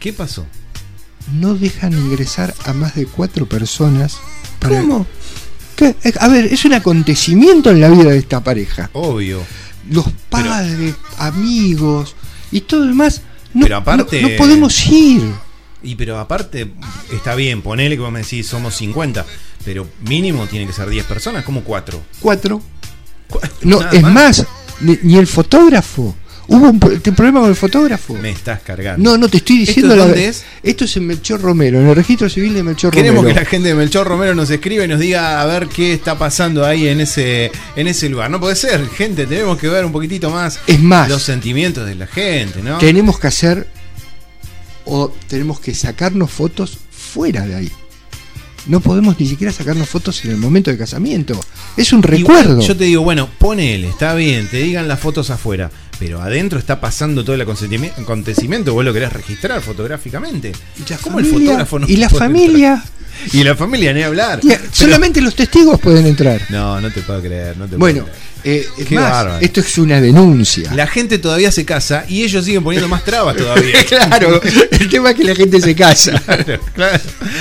¿qué 0.00 0.12
pasó? 0.12 0.46
No 1.32 1.54
dejan 1.54 1.92
ingresar 1.92 2.54
a 2.64 2.72
más 2.72 2.94
de 2.94 3.06
cuatro 3.06 3.46
personas. 3.46 4.16
¿Cómo? 4.60 5.06
¿Qué? 5.76 5.94
A 6.18 6.28
ver, 6.28 6.46
es 6.46 6.64
un 6.64 6.72
acontecimiento 6.72 7.70
en 7.70 7.80
la 7.80 7.88
vida 7.90 8.10
de 8.10 8.18
esta 8.18 8.42
pareja. 8.42 8.90
Obvio. 8.94 9.42
Los 9.90 10.06
padres, 10.28 10.94
amigos 11.18 12.16
y 12.50 12.62
todo 12.62 12.80
lo 12.80 12.86
demás. 12.86 13.22
No, 13.54 13.62
Pero 13.66 13.76
aparte- 13.76 14.20
no, 14.22 14.28
no 14.30 14.36
podemos 14.36 14.86
ir. 14.86 15.22
Y 15.82 15.94
pero 15.94 16.18
aparte, 16.18 16.70
está 17.12 17.34
bien, 17.34 17.62
ponele 17.62 17.96
que 17.96 18.02
vos 18.02 18.12
me 18.12 18.20
decís 18.20 18.46
somos 18.46 18.74
50, 18.76 19.24
pero 19.64 19.86
mínimo 20.06 20.46
tiene 20.46 20.66
que 20.66 20.72
ser 20.72 20.88
10 20.88 21.04
personas, 21.06 21.44
como 21.44 21.62
4. 21.62 22.00
Cuatro. 22.20 22.62
No, 23.62 23.78
Nada 23.80 23.90
es 23.92 24.02
más. 24.02 24.12
más, 24.12 24.46
ni, 24.80 24.98
ni 25.02 25.16
el 25.18 25.26
fotógrafo. 25.26 26.14
Hubo 26.48 26.68
un 26.70 26.80
problema 26.80 27.38
con 27.38 27.48
el 27.48 27.54
fotógrafo. 27.54 28.12
Me 28.14 28.30
estás 28.30 28.60
cargando. 28.62 29.08
No, 29.08 29.16
no 29.16 29.28
te 29.28 29.36
estoy 29.36 29.60
¿Esto 29.62 29.66
diciendo 29.70 29.94
la 29.94 30.02
dónde 30.02 30.26
es? 30.26 30.42
Esto 30.64 30.84
es 30.84 30.96
en 30.96 31.06
Melchor 31.06 31.40
Romero, 31.40 31.78
en 31.80 31.86
el 31.86 31.94
registro 31.94 32.28
civil 32.28 32.54
de 32.54 32.64
Melchor 32.64 32.92
Queremos 32.92 33.18
Romero. 33.22 33.34
que 33.38 33.44
la 33.44 33.48
gente 33.48 33.68
de 33.68 33.74
Melchor 33.76 34.08
Romero 34.08 34.34
nos 34.34 34.50
escriba 34.50 34.84
y 34.84 34.88
nos 34.88 34.98
diga 34.98 35.40
a 35.40 35.46
ver 35.46 35.68
qué 35.68 35.92
está 35.94 36.18
pasando 36.18 36.66
ahí 36.66 36.88
en 36.88 37.00
ese, 37.00 37.52
en 37.76 37.86
ese 37.86 38.08
lugar. 38.08 38.32
No 38.32 38.40
puede 38.40 38.56
ser, 38.56 38.84
gente, 38.88 39.28
tenemos 39.28 39.58
que 39.58 39.68
ver 39.68 39.84
un 39.84 39.92
poquitito 39.92 40.28
más, 40.28 40.58
Es 40.66 40.80
más. 40.80 41.08
los 41.08 41.22
sentimientos 41.22 41.86
de 41.86 41.94
la 41.94 42.08
gente, 42.08 42.60
¿no? 42.64 42.78
Tenemos 42.78 43.20
que 43.20 43.28
hacer 43.28 43.68
o 44.90 45.12
tenemos 45.28 45.60
que 45.60 45.74
sacarnos 45.74 46.30
fotos 46.30 46.76
fuera 46.90 47.46
de 47.46 47.54
ahí. 47.54 47.70
No 48.66 48.80
podemos 48.80 49.18
ni 49.18 49.26
siquiera 49.26 49.52
sacarnos 49.52 49.88
fotos 49.88 50.22
en 50.24 50.32
el 50.32 50.36
momento 50.36 50.70
del 50.70 50.78
casamiento. 50.78 51.40
Es 51.76 51.92
un 51.94 52.00
Igual, 52.00 52.18
recuerdo. 52.18 52.60
yo 52.60 52.76
te 52.76 52.84
digo, 52.84 53.02
bueno, 53.02 53.28
ponele, 53.38 53.88
está 53.88 54.14
bien, 54.14 54.48
te 54.48 54.58
digan 54.58 54.86
las 54.86 55.00
fotos 55.00 55.30
afuera, 55.30 55.70
pero 55.98 56.20
adentro 56.20 56.58
está 56.58 56.78
pasando 56.80 57.24
todo 57.24 57.34
el 57.36 57.46
acontecimi- 57.46 57.92
acontecimiento, 57.96 58.74
vos 58.74 58.84
lo 58.84 58.92
querés 58.92 59.12
registrar 59.14 59.62
fotográficamente. 59.62 60.52
Y 60.76 60.90
la 60.90 60.98
¿Cómo 60.98 61.20
el 61.20 61.26
fotógrafo 61.26 61.78
no 61.78 61.88
y 61.88 61.96
la 61.96 62.10
familia. 62.10 62.84
Y 63.32 63.42
la 63.44 63.54
familia, 63.54 63.92
ni 63.92 64.02
hablar. 64.02 64.40
Pero- 64.46 64.60
solamente 64.72 65.20
los 65.20 65.34
testigos 65.34 65.78
pueden 65.80 66.06
entrar. 66.06 66.40
No, 66.50 66.80
no 66.80 66.90
te 66.90 67.00
puedo 67.02 67.20
creer, 67.20 67.56
no 67.56 67.66
te 67.66 67.76
Bueno, 67.76 68.02
puedo 68.04 68.14
creer. 68.42 68.60
eh, 68.62 68.68
es 68.78 68.86
Qué 68.86 68.94
más, 68.94 69.10
bárbaro. 69.10 69.38
esto 69.44 69.60
es 69.60 69.78
una 69.78 70.00
denuncia. 70.00 70.72
La 70.74 70.86
gente 70.86 71.18
todavía 71.18 71.52
se 71.52 71.64
casa 71.64 72.04
y 72.08 72.22
ellos 72.24 72.44
siguen 72.44 72.62
poniendo 72.64 72.88
más 72.88 73.04
trabas 73.04 73.36
todavía. 73.36 73.84
claro, 73.88 74.40
el 74.70 74.88
tema 74.88 75.10
es 75.10 75.16
que 75.16 75.24
la 75.24 75.34
gente 75.34 75.60
se 75.60 75.74
casa. 75.74 76.12
Claro, 76.26 76.60
claro. 76.74 77.00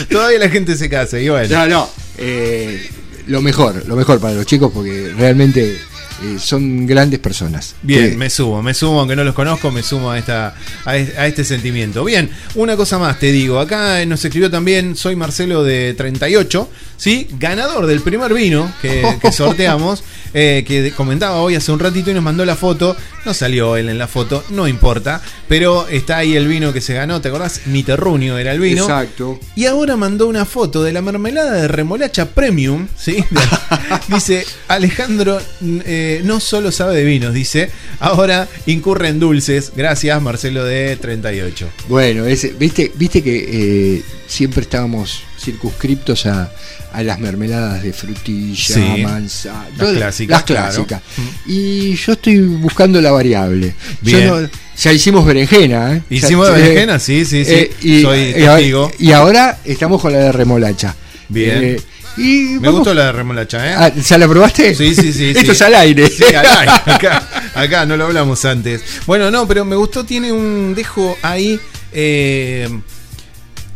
Todavía 0.10 0.40
la 0.40 0.50
gente 0.50 0.76
se 0.76 0.90
casa 0.90 1.20
y 1.20 1.30
bueno. 1.30 1.56
No, 1.58 1.68
no. 1.68 1.90
eh, 2.18 2.90
lo 3.28 3.42
mejor, 3.42 3.86
lo 3.88 3.96
mejor 3.96 4.20
para 4.20 4.34
los 4.34 4.46
chicos 4.46 4.72
porque 4.74 5.14
realmente 5.18 5.78
eh, 6.24 6.38
son 6.40 6.86
grandes 6.88 7.20
personas. 7.20 7.76
Bien, 7.82 8.12
Que- 8.12 8.18
me 8.18 8.30
sumo, 8.30 8.62
me 8.62 8.74
sumo, 8.74 9.00
aunque 9.00 9.16
no 9.16 9.24
los 9.24 9.34
conozco, 9.36 9.72
me 9.72 9.84
sumo 9.84 10.12
a, 10.12 10.18
esta, 10.20 10.56
a, 10.86 10.98
es- 10.98 11.18
a 11.18 11.28
este 11.28 11.44
sentimiento. 11.44 12.04
Bien, 12.04 12.30
una 12.56 12.76
cosa 12.76 12.98
más 12.98 13.20
te 13.20 13.32
digo, 13.32 13.60
acá 13.60 14.06
nos 14.06 14.24
escribió 14.24 14.50
también, 14.52 14.96
soy 14.96 15.16
Marcelo 15.16 15.64
de 15.64 15.94
38, 15.96 16.70
¿sí? 16.98 17.28
Ganador 17.40 17.86
del 17.86 18.02
primer 18.02 18.34
vino 18.34 18.72
que, 18.82 19.04
que 19.22 19.32
sorteamos, 19.34 20.04
eh, 20.34 20.64
que 20.68 20.92
comentaba 20.92 21.38
hoy 21.42 21.56
hace 21.56 21.72
un 21.72 21.80
ratito 21.80 22.12
y 22.12 22.14
nos 22.14 22.24
mandó 22.24 22.46
la 22.46 22.56
foto, 22.56 22.96
no 23.26 23.34
salió 23.34 23.78
él 23.78 23.90
en 23.90 23.98
la 23.98 24.08
foto, 24.08 24.44
no 24.50 24.68
importa, 24.68 25.22
pero 25.48 25.88
está 25.88 26.18
ahí 26.18 26.36
el 26.36 26.48
vino 26.48 26.74
que 26.74 26.82
se 26.82 26.94
ganó, 26.94 27.22
¿te 27.22 27.28
acordás? 27.30 27.62
Mi 27.66 27.84
terruño 27.84 28.38
era 28.38 28.52
el 28.52 28.60
vino. 28.60 28.84
Exacto. 28.84 29.40
Y 29.56 29.66
ahora 29.66 29.98
mandó 29.98 30.28
una 30.28 30.46
foto 30.46 30.84
de 30.84 30.94
la 30.94 31.02
mermelada 31.02 31.52
de 31.54 31.68
remolacha 31.68 32.26
premium, 32.30 32.88
¿sí? 32.98 33.24
dice, 34.08 34.46
Alejandro 34.68 35.40
eh, 35.62 36.22
no 36.24 36.40
solo 36.40 36.72
sabe 36.72 36.96
de 36.96 37.04
vinos, 37.04 37.34
dice, 37.34 37.70
ahora 38.00 38.48
incurre 38.66 39.10
en 39.10 39.20
dulces. 39.20 39.72
Gracias, 39.76 40.22
Marcelo 40.22 40.64
de 40.64 40.96
38. 40.96 41.70
Bueno, 41.88 42.26
ese- 42.26 42.54
viste, 42.58 42.92
viste 42.96 43.22
que 43.22 43.96
eh, 43.98 44.04
siempre 44.28 44.62
estábamos 44.62 45.24
circunscriptos 45.40 46.26
a, 46.26 46.52
a 46.94 47.04
las 47.04 47.20
mermeladas 47.20 47.82
de 47.84 47.94
frutilla, 47.94 48.56
Sí. 48.76 49.02
manzana, 49.04 49.66
Las 49.70 49.78
todas 49.78 49.96
clásicas, 49.98 50.38
las 50.38 50.44
claro. 50.44 50.86
clásicas. 50.86 51.02
Y 51.46 51.96
yo 51.96 52.14
estoy 52.14 52.40
buscando 52.40 53.02
la 53.02 53.12
variable. 53.12 53.74
Yo 54.02 54.42
no- 54.42 54.50
ya 54.78 54.94
hicimos 54.94 55.26
berenjena, 55.26 55.96
¿eh? 55.96 56.02
¿Hicimos 56.10 56.52
berenjena? 56.52 57.00
Sí, 57.00 57.26
sí, 57.26 57.44
sí. 57.46 57.70
y, 57.82 58.02
Soy 58.02 58.20
y 58.38 58.42
ahora- 58.44 58.56
testigo. 58.58 58.92
y 59.00 59.12
ahora 59.12 59.60
estamos 59.66 60.02
con 60.02 60.14
la 60.14 60.20
de 60.20 60.32
remolacha. 60.32 60.96
Bien. 61.28 61.64
Eh, 61.64 61.82
y 62.18 62.24
Me 62.60 62.68
vamos- 62.68 62.80
gustó 62.80 62.94
la 62.94 63.06
de 63.06 63.12
remolacha, 63.12 63.66
¿eh? 63.70 63.76
Ah, 63.78 63.92
¿Ya 63.96 64.18
la 64.18 64.28
probaste? 64.28 64.74
Sí, 64.76 64.96
sí, 64.96 65.14
sí. 65.14 65.30
Esto 65.36 65.42
sí. 65.42 65.52
es 65.52 65.62
al 65.62 65.76
aire. 65.76 66.10
Sí, 66.10 66.24
al 66.24 66.46
aire. 66.46 66.72
Acá, 66.86 67.30
acá 67.54 67.86
no 67.86 67.96
lo 67.98 68.06
hablamos 68.06 68.44
antes. 68.46 68.82
Bueno, 69.06 69.30
no, 69.32 69.48
pero 69.48 69.64
me 69.66 69.76
gustó, 69.76 70.04
tiene 70.06 70.32
un 70.32 70.74
dejo 70.76 71.18
ahí 71.22 71.60
eh, 71.94 72.68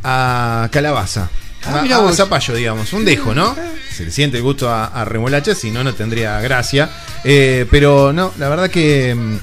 a 0.04 0.68
calabaza. 0.72 1.30
Ah, 1.66 1.80
a, 1.80 1.82
mirá 1.84 1.98
a 1.98 2.02
vos. 2.02 2.16
zapallo, 2.16 2.54
digamos. 2.56 2.92
Un 2.94 3.06
dejo, 3.06 3.34
¿no? 3.34 3.56
Se 3.96 4.06
le 4.06 4.12
siente 4.12 4.38
el 4.38 4.44
gusto 4.44 4.70
a, 4.70 4.86
a 4.86 5.06
remolacha, 5.06 5.54
si 5.56 5.72
no, 5.72 5.84
no 5.84 5.94
tendría 5.94 6.40
gracia. 6.42 6.90
Eh, 7.24 7.66
pero 7.72 8.12
no, 8.14 8.34
la 8.38 8.50
verdad 8.50 8.70
que. 8.70 9.14
mm, 9.16 9.38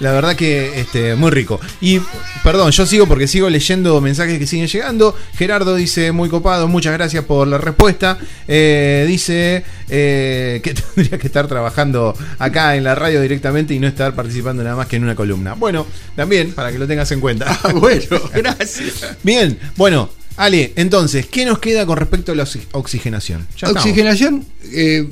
La 0.00 0.12
verdad 0.12 0.34
que 0.34 0.80
este, 0.80 1.14
muy 1.14 1.30
rico. 1.30 1.60
Y 1.82 2.00
perdón, 2.42 2.70
yo 2.70 2.86
sigo 2.86 3.06
porque 3.06 3.26
sigo 3.28 3.50
leyendo 3.50 4.00
mensajes 4.00 4.38
que 4.38 4.46
siguen 4.46 4.66
llegando. 4.66 5.14
Gerardo 5.36 5.74
dice, 5.74 6.10
muy 6.10 6.30
copado, 6.30 6.68
muchas 6.68 6.94
gracias 6.94 7.22
por 7.26 7.46
la 7.46 7.58
respuesta. 7.58 8.16
Eh, 8.48 9.04
dice 9.06 9.62
eh, 9.90 10.60
que 10.64 10.72
tendría 10.94 11.18
que 11.18 11.26
estar 11.26 11.46
trabajando 11.48 12.16
acá 12.38 12.76
en 12.76 12.84
la 12.84 12.94
radio 12.94 13.20
directamente 13.20 13.74
y 13.74 13.78
no 13.78 13.86
estar 13.88 14.14
participando 14.14 14.62
nada 14.64 14.74
más 14.74 14.86
que 14.86 14.96
en 14.96 15.04
una 15.04 15.14
columna. 15.14 15.52
Bueno, 15.52 15.86
también, 16.16 16.52
para 16.54 16.72
que 16.72 16.78
lo 16.78 16.86
tengas 16.86 17.12
en 17.12 17.20
cuenta. 17.20 17.44
Ah, 17.62 17.72
bueno, 17.74 18.18
gracias. 18.34 19.18
Bien, 19.22 19.58
bueno, 19.76 20.08
Ale, 20.40 20.72
entonces, 20.76 21.26
¿qué 21.26 21.44
nos 21.44 21.58
queda 21.58 21.84
con 21.84 21.98
respecto 21.98 22.32
a 22.32 22.34
la 22.34 22.44
oxi- 22.44 22.62
oxigenación? 22.72 23.46
Ya. 23.58 23.68
Oxigenación 23.80 24.44
eh, 24.72 25.06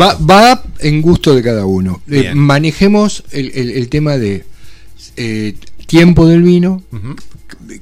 va, 0.00 0.14
va 0.14 0.64
en 0.78 1.02
gusto 1.02 1.34
de 1.34 1.42
cada 1.42 1.66
uno. 1.66 2.02
Eh, 2.08 2.34
manejemos 2.34 3.24
el, 3.32 3.50
el- 3.54 3.70
el 3.70 3.88
tema 3.88 4.16
de 4.16 4.44
eh, 5.16 5.54
tiempo 5.86 6.26
del 6.28 6.42
vino. 6.42 6.82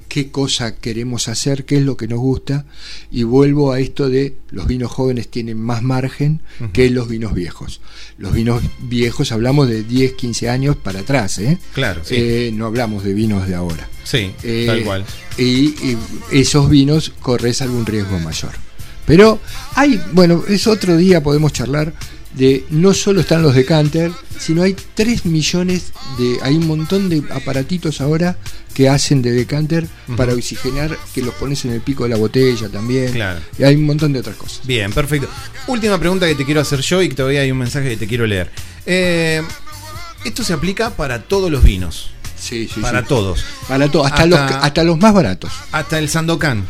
Qué 0.09 0.31
cosa 0.31 0.77
queremos 0.77 1.29
hacer, 1.29 1.65
qué 1.65 1.79
es 1.79 1.83
lo 1.85 1.97
que 1.97 2.09
nos 2.09 2.19
gusta, 2.19 2.67
y 3.11 3.23
vuelvo 3.23 3.73
a 3.73 3.81
esto 3.81 4.09
de 4.09 4.37
los 4.51 4.67
vinos 4.67 4.91
jóvenes 4.91 5.29
tienen 5.29 5.61
más 5.61 5.83
margen 5.83 6.41
que 6.73 6.91
los 6.91 7.09
vinos 7.09 7.35
viejos. 7.35 7.81
Los 8.19 8.33
vinos 8.33 8.63
viejos 8.81 9.33
hablamos 9.33 9.69
de 9.69 9.83
10, 9.83 10.13
15 10.13 10.49
años 10.49 10.77
para 10.77 11.01
atrás, 11.01 11.39
¿eh? 11.39 11.59
Claro, 11.73 12.03
sí. 12.05 12.15
Eh, 12.17 12.51
no 12.55 12.67
hablamos 12.67 13.05
de 13.05 13.15
vinos 13.15 13.47
de 13.49 13.55
ahora. 13.55 13.89
Sí, 14.05 14.33
Eh, 14.43 14.65
tal 14.67 14.85
cual. 14.85 15.05
Y, 15.37 15.43
y 15.45 15.99
esos 16.33 16.69
vinos 16.71 17.13
corres 17.21 17.63
algún 17.63 17.87
riesgo 17.87 18.19
mayor. 18.19 18.53
Pero 19.07 19.41
hay, 19.75 20.01
bueno, 20.13 20.45
es 20.49 20.67
otro 20.67 20.97
día 20.97 21.23
podemos 21.23 21.53
charlar 21.53 21.95
de 22.39 22.65
no 22.71 22.95
solo 22.95 23.21
están 23.21 23.43
los 23.43 23.55
decanter, 23.55 24.13
sino 24.39 24.63
hay 24.63 24.75
3 24.95 25.27
millones 25.27 25.93
de, 26.19 26.39
hay 26.43 26.55
un 26.57 26.67
montón 26.67 27.09
de 27.09 27.23
aparatitos 27.35 28.01
ahora 28.01 28.37
que 28.75 28.89
hacen 28.89 29.23
de 29.23 29.33
decanter 29.33 29.89
para 30.17 30.35
oxigenar, 30.35 30.97
que 31.13 31.21
los 31.21 31.35
pones 31.35 31.65
en 31.65 31.73
el 31.73 31.81
pico 31.81 32.05
de 32.05 32.11
la 32.11 32.17
botella 32.17 32.69
también. 32.69 33.13
Claro. 33.13 33.41
Y 33.59 33.65
hay 33.65 33.75
un 33.75 33.87
montón 33.87 34.13
de 34.13 34.21
otras 34.21 34.37
cosas. 34.37 34.61
Bien, 34.65 34.93
perfecto. 34.93 35.29
Última 35.67 35.99
pregunta 35.99 36.27
que 36.29 36.37
te 36.37 36.45
quiero 36.45 36.61
hacer 36.61 36.81
yo 36.81 37.03
y 37.03 37.09
que 37.09 37.17
todavía 37.17 37.41
hay 37.41 37.51
un 37.51 37.59
mensaje 37.59 37.89
que 37.89 37.97
te 37.97 38.07
quiero 38.07 38.25
leer. 38.27 38.51
Eh, 38.87 39.43
esto 40.25 40.45
se 40.45 40.53
aplica 40.53 40.91
para 40.91 41.23
todos 41.23 41.51
los 41.51 41.65
vinos. 41.65 42.11
Sí, 42.41 42.71
sí, 42.73 42.81
Para 42.81 43.01
sí. 43.01 43.07
todos. 43.09 43.45
Para 43.67 43.91
todo, 43.91 44.05
hasta, 44.05 44.23
Hasta- 44.23 44.27
los, 44.27 44.39
hasta 44.65 44.85
los 44.85 44.97
más 44.99 45.13
baratos. 45.13 45.51
Hasta 45.73 45.99
el 45.99 46.09
Sandokan. 46.09 46.65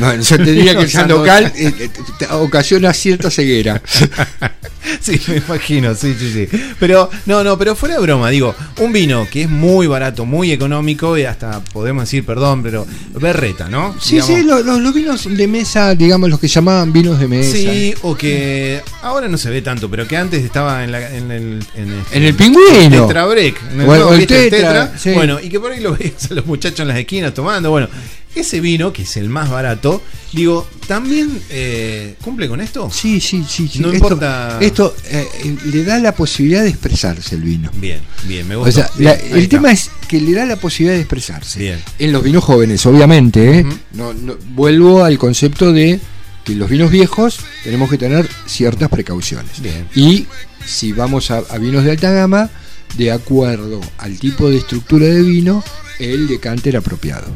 Bueno, 0.00 0.22
yo 0.22 0.36
te 0.36 0.52
diría 0.52 0.76
que 0.76 0.82
el 0.82 0.90
Sandokan 0.90 1.46
eh, 1.56 1.72
eh, 1.80 1.90
ocasiona 2.32 2.92
cierta 2.92 3.30
ceguera. 3.30 3.80
Sí, 5.00 5.20
me 5.28 5.36
imagino, 5.38 5.94
sí, 5.94 6.14
sí, 6.18 6.32
sí. 6.32 6.48
Pero, 6.78 7.08
no, 7.26 7.42
no, 7.44 7.56
pero 7.56 7.74
fuera 7.76 7.94
de 7.96 8.00
broma, 8.02 8.30
digo, 8.30 8.54
un 8.80 8.92
vino 8.92 9.26
que 9.30 9.42
es 9.42 9.48
muy 9.50 9.86
barato, 9.86 10.24
muy 10.26 10.52
económico 10.52 11.16
y 11.16 11.24
hasta 11.24 11.60
podemos 11.72 12.04
decir, 12.04 12.24
perdón, 12.24 12.62
pero 12.62 12.86
berreta, 13.14 13.68
¿no? 13.68 13.94
Sí, 14.00 14.16
Digamos, 14.16 14.36
sí, 14.36 14.42
lo- 14.44 14.62
lo- 14.62 14.80
los 14.80 14.94
vinos 14.94 15.28
de 15.36 15.46
mesa, 15.48 15.94
digamos, 15.94 16.28
los 16.30 16.38
que 16.40 16.48
llamaban 16.48 16.92
vinos 16.92 17.18
de 17.18 17.28
mesa. 17.28 17.52
Sí, 17.56 17.94
o 18.02 18.16
que 18.16 18.82
ahora 19.02 19.28
no 19.28 19.38
se 19.38 19.50
ve 19.50 19.62
tanto, 19.62 19.88
pero 19.90 20.06
que 20.06 20.16
antes 20.16 20.44
estaba 20.44 20.84
en, 20.84 20.92
la- 20.92 21.14
en 21.14 21.30
el. 21.30 21.64
En, 21.74 21.92
este- 21.92 22.16
En 22.16 22.22
el 22.24 22.34
pingüino. 22.34 23.06
Tetra 23.06 23.26
Break. 23.26 23.56
en 23.72 23.80
O 23.88 23.94
el- 23.94 24.00
no, 24.00 24.08
o 24.08 24.18
tetra, 24.26 24.92
sí. 24.98 25.10
Bueno, 25.12 25.38
y 25.40 25.48
que 25.48 25.60
por 25.60 25.72
ahí 25.72 25.80
lo 25.80 25.96
veías 25.96 26.30
a 26.30 26.34
los 26.34 26.46
muchachos 26.46 26.80
en 26.80 26.88
las 26.88 26.98
esquinas 26.98 27.32
tomando. 27.34 27.70
Bueno, 27.70 27.88
ese 28.34 28.60
vino, 28.60 28.92
que 28.92 29.02
es 29.02 29.16
el 29.16 29.28
más 29.28 29.50
barato, 29.50 30.00
digo, 30.32 30.66
¿también 30.86 31.40
eh, 31.50 32.14
cumple 32.22 32.48
con 32.48 32.60
esto? 32.60 32.90
Sí, 32.90 33.20
sí, 33.20 33.44
sí. 33.48 33.68
sí. 33.68 33.80
No 33.80 33.88
esto, 33.88 33.96
importa. 33.96 34.58
Esto 34.60 34.94
eh, 35.06 35.26
eh, 35.44 35.56
le 35.72 35.84
da 35.84 35.98
la 35.98 36.14
posibilidad 36.14 36.62
de 36.62 36.68
expresarse 36.68 37.34
el 37.34 37.42
vino. 37.42 37.70
Bien, 37.74 38.00
bien, 38.24 38.46
me 38.46 38.54
O 38.56 38.60
gusta. 38.64 38.86
sea, 38.86 38.90
Bien, 38.96 39.04
la- 39.10 39.16
ahí 39.24 39.32
el 39.32 39.38
está. 39.44 39.56
tema 39.56 39.72
es 39.72 39.90
que 40.06 40.20
le 40.20 40.32
da 40.32 40.44
la 40.46 40.56
posibilidad 40.56 40.94
de 40.94 41.00
expresarse. 41.00 41.58
Bien. 41.58 41.80
En 41.98 42.12
los 42.12 42.22
vinos 42.22 42.44
jóvenes, 42.44 42.84
obviamente. 42.86 43.60
¿eh? 43.60 43.66
no, 43.92 44.12
no- 44.14 44.36
vuelvo 44.54 45.02
al 45.04 45.18
concepto 45.18 45.72
de 45.72 45.98
que 46.44 46.54
los 46.54 46.70
vinos 46.70 46.90
viejos 46.90 47.38
tenemos 47.64 47.90
que 47.90 47.98
tener 47.98 48.28
ciertas 48.46 48.88
precauciones. 48.88 49.60
Bien. 49.60 49.86
Y 49.94 50.26
si 50.64 50.92
vamos 50.92 51.30
a, 51.30 51.38
a 51.38 51.58
vinos 51.58 51.84
de 51.84 51.90
alta 51.90 52.10
gama, 52.12 52.50
de 52.96 53.10
acuerdo 53.12 53.80
al 53.98 54.18
tipo 54.18 54.48
de 54.48 54.58
estructura 54.58 55.06
de 55.06 55.22
vino, 55.22 55.62
el 55.98 56.26
decante 56.28 56.68
era 56.70 56.78
apropiado. 56.78 57.26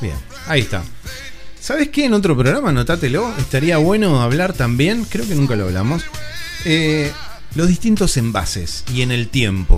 Bien, 0.00 0.14
ahí 0.48 0.60
está. 0.60 0.82
¿Sabes 1.60 1.88
qué? 1.88 2.04
En 2.06 2.14
otro 2.14 2.36
programa, 2.36 2.70
anotátelo, 2.70 3.32
estaría 3.38 3.78
bueno 3.78 4.20
hablar 4.22 4.52
también, 4.52 5.04
creo 5.04 5.26
que 5.28 5.34
nunca 5.34 5.56
lo 5.56 5.64
hablamos, 5.64 6.02
eh, 6.64 7.10
los 7.54 7.68
distintos 7.68 8.16
envases 8.16 8.84
y 8.94 9.02
en 9.02 9.10
el 9.12 9.28
tiempo. 9.28 9.76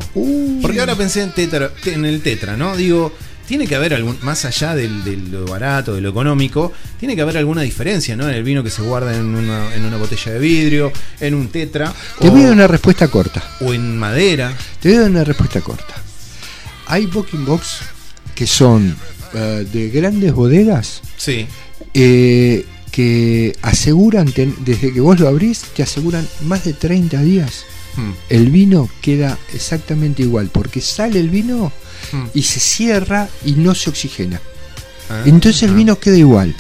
Porque 0.63 0.81
ahora 0.81 0.95
pensé 0.95 1.23
en, 1.23 1.33
tetra, 1.33 1.71
en 1.87 2.05
el 2.05 2.23
tetra, 2.23 2.57
¿no? 2.57 2.77
Digo, 2.77 3.13
tiene 3.49 3.67
que 3.67 3.75
haber 3.75 3.95
algún, 3.95 4.17
más 4.23 4.45
allá 4.45 4.75
del- 4.77 5.03
de 5.03 5.17
lo 5.17 5.45
barato, 5.47 5.95
de 5.95 6.01
lo 6.01 6.11
económico, 6.11 6.73
tiene 7.01 7.17
que 7.17 7.23
haber 7.23 7.39
alguna 7.39 7.63
diferencia, 7.63 8.15
¿no? 8.15 8.29
En 8.29 8.35
el 8.37 8.45
vino 8.45 8.63
que 8.63 8.71
se 8.71 8.83
guarda 8.83 9.17
en 9.17 9.35
una, 9.35 9.75
en 9.75 9.85
una 9.85 9.97
botella 9.97 10.33
de 10.33 10.39
vidrio, 10.39 10.93
en 11.19 11.35
un 11.35 11.49
tetra, 11.49 11.93
Te 12.21 12.29
o, 12.29 12.31
voy 12.31 12.43
a 12.43 12.45
dar 12.45 12.53
una 12.53 12.67
respuesta 12.69 13.09
corta. 13.09 13.43
o 13.61 13.73
en 13.75 13.99
madera. 13.99 14.53
Te 14.81 14.91
voy 14.91 14.99
a 14.99 15.01
dar 15.01 15.11
una 15.11 15.25
respuesta 15.25 15.61
corta. 15.63 15.95
Hay 16.87 17.07
booking 17.07 17.45
box 17.45 17.79
que 18.35 18.47
son 18.47 18.95
eh, 19.35 19.67
de 19.73 19.89
grandes 19.91 20.33
bodegas 20.35 21.03
Sí. 21.17 21.47
eh, 21.95 22.65
que 22.91 23.57
aseguran, 23.63 24.31
ten- 24.33 24.57
desde 24.65 24.93
que 24.93 25.01
vos 25.01 25.19
lo 25.21 25.29
abrís, 25.29 25.63
te 25.77 25.83
aseguran 25.83 26.27
más 26.43 26.65
de 26.65 26.73
30 26.73 27.21
días. 27.23 27.65
Hmm. 27.97 28.13
El 28.29 28.51
vino 28.51 28.89
queda 29.01 29.39
exactamente 29.55 30.23
igual, 30.23 30.49
porque 30.53 30.81
sale 30.81 31.21
el 31.21 31.31
vino 31.31 31.73
Hmm. 32.13 32.27
y 32.35 32.43
se 32.43 32.59
cierra 32.61 33.29
y 33.45 33.53
no 33.53 33.75
se 33.75 33.91
oxigena. 33.91 34.41
Ah, 35.09 35.23
Entonces 35.27 35.63
el 35.65 35.71
ah. 35.71 35.75
vino 35.75 35.99
queda 36.01 36.17
igual. 36.17 36.55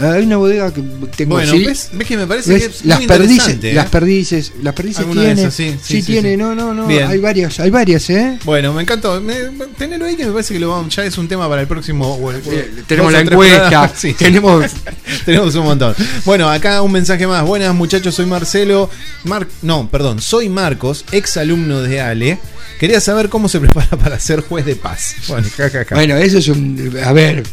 Hay 0.00 0.24
una 0.24 0.38
bodega 0.38 0.72
que 0.72 0.82
tengo 1.16 1.34
Bueno, 1.34 1.52
¿ves? 1.52 1.90
¿ves 1.92 2.08
que 2.08 2.16
me 2.16 2.26
parece 2.26 2.52
¿ves? 2.52 2.62
que 2.62 2.68
es 2.68 2.84
las 2.84 2.98
muy 2.98 3.06
perdices, 3.06 3.36
interesante, 3.36 3.70
eh? 3.70 3.74
las 3.74 3.88
perdices, 3.90 4.52
las 4.62 4.74
perdices 4.74 5.06
tiene, 5.06 5.32
esas, 5.32 5.54
sí, 5.54 5.70
sí, 5.70 5.78
sí, 5.82 6.00
sí, 6.00 6.12
tiene, 6.12 6.30
sí. 6.30 6.36
no, 6.36 6.54
no, 6.54 6.72
no, 6.72 6.86
Bien. 6.86 7.06
hay 7.06 7.18
varias, 7.18 7.60
hay 7.60 7.70
varias, 7.70 8.08
¿eh? 8.10 8.38
Bueno, 8.44 8.72
me 8.72 8.82
encantó. 8.82 9.20
Me, 9.20 9.34
tenelo 9.76 10.06
ahí 10.06 10.16
que 10.16 10.24
me 10.24 10.32
parece 10.32 10.54
que 10.54 10.60
lo 10.60 10.70
vamos, 10.70 10.94
ya 10.94 11.04
es 11.04 11.18
un 11.18 11.28
tema 11.28 11.48
para 11.48 11.60
el 11.60 11.68
próximo. 11.68 12.18
Eh, 12.46 12.82
tenemos 12.86 13.12
la 13.12 13.20
encuesta. 13.20 13.92
Sí. 14.02 14.14
tenemos 14.14 14.64
Tenemos 15.24 15.54
un 15.54 15.64
montón. 15.64 15.94
Bueno, 16.24 16.50
acá 16.50 16.82
un 16.82 16.92
mensaje 16.92 17.26
más. 17.26 17.44
Buenas 17.44 17.74
muchachos, 17.74 18.14
soy 18.14 18.26
Marcelo. 18.26 18.90
Mar 19.24 19.46
no, 19.62 19.88
perdón, 19.88 20.20
soy 20.20 20.48
Marcos, 20.48 21.04
ex 21.12 21.36
alumno 21.36 21.82
de 21.82 22.00
Ale. 22.00 22.38
Quería 22.78 23.00
saber 23.00 23.28
cómo 23.28 23.48
se 23.48 23.60
prepara 23.60 23.96
para 23.96 24.18
ser 24.18 24.40
juez 24.40 24.64
de 24.64 24.76
paz. 24.76 25.14
Bueno, 25.28 25.46
ja, 25.56 25.70
ja, 25.70 25.84
ja. 25.84 25.94
Bueno, 25.94 26.16
eso 26.16 26.38
es 26.38 26.48
un. 26.48 26.96
A 27.04 27.12
ver, 27.12 27.44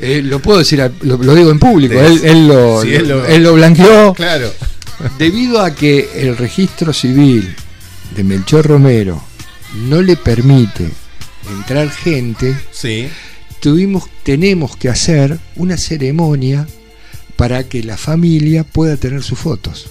eh, 0.00 0.22
lo 0.22 0.40
puedo 0.40 0.58
decir, 0.58 0.78
lo, 1.02 1.16
lo 1.18 1.34
digo 1.34 1.50
en 1.50 1.58
público. 1.58 1.94
Él, 2.00 2.20
él 2.24 2.48
lo, 2.48 2.82
Sí, 2.82 2.94
él 2.94 3.08
lo- 3.08 3.26
él 3.26 3.42
lo 3.42 3.54
blanqueó. 3.54 4.14
Claro. 4.16 4.52
Debido 5.18 5.60
a 5.62 5.74
que 5.74 6.08
el 6.16 6.36
registro 6.36 6.92
civil 6.92 7.54
de 8.16 8.24
Melchor 8.24 8.66
Romero 8.66 9.22
no 9.88 10.02
le 10.02 10.16
permite 10.16 10.88
entrar 11.50 11.88
gente, 11.90 12.56
Sí. 12.72 13.08
tuvimos, 13.60 14.04
tenemos 14.24 14.76
que 14.76 14.88
hacer 14.88 15.38
una 15.56 15.76
ceremonia 15.76 16.66
para 17.36 17.62
que 17.64 17.84
la 17.84 17.96
familia 17.96 18.64
pueda 18.64 18.96
tener 18.96 19.22
sus 19.22 19.38
fotos. 19.38 19.90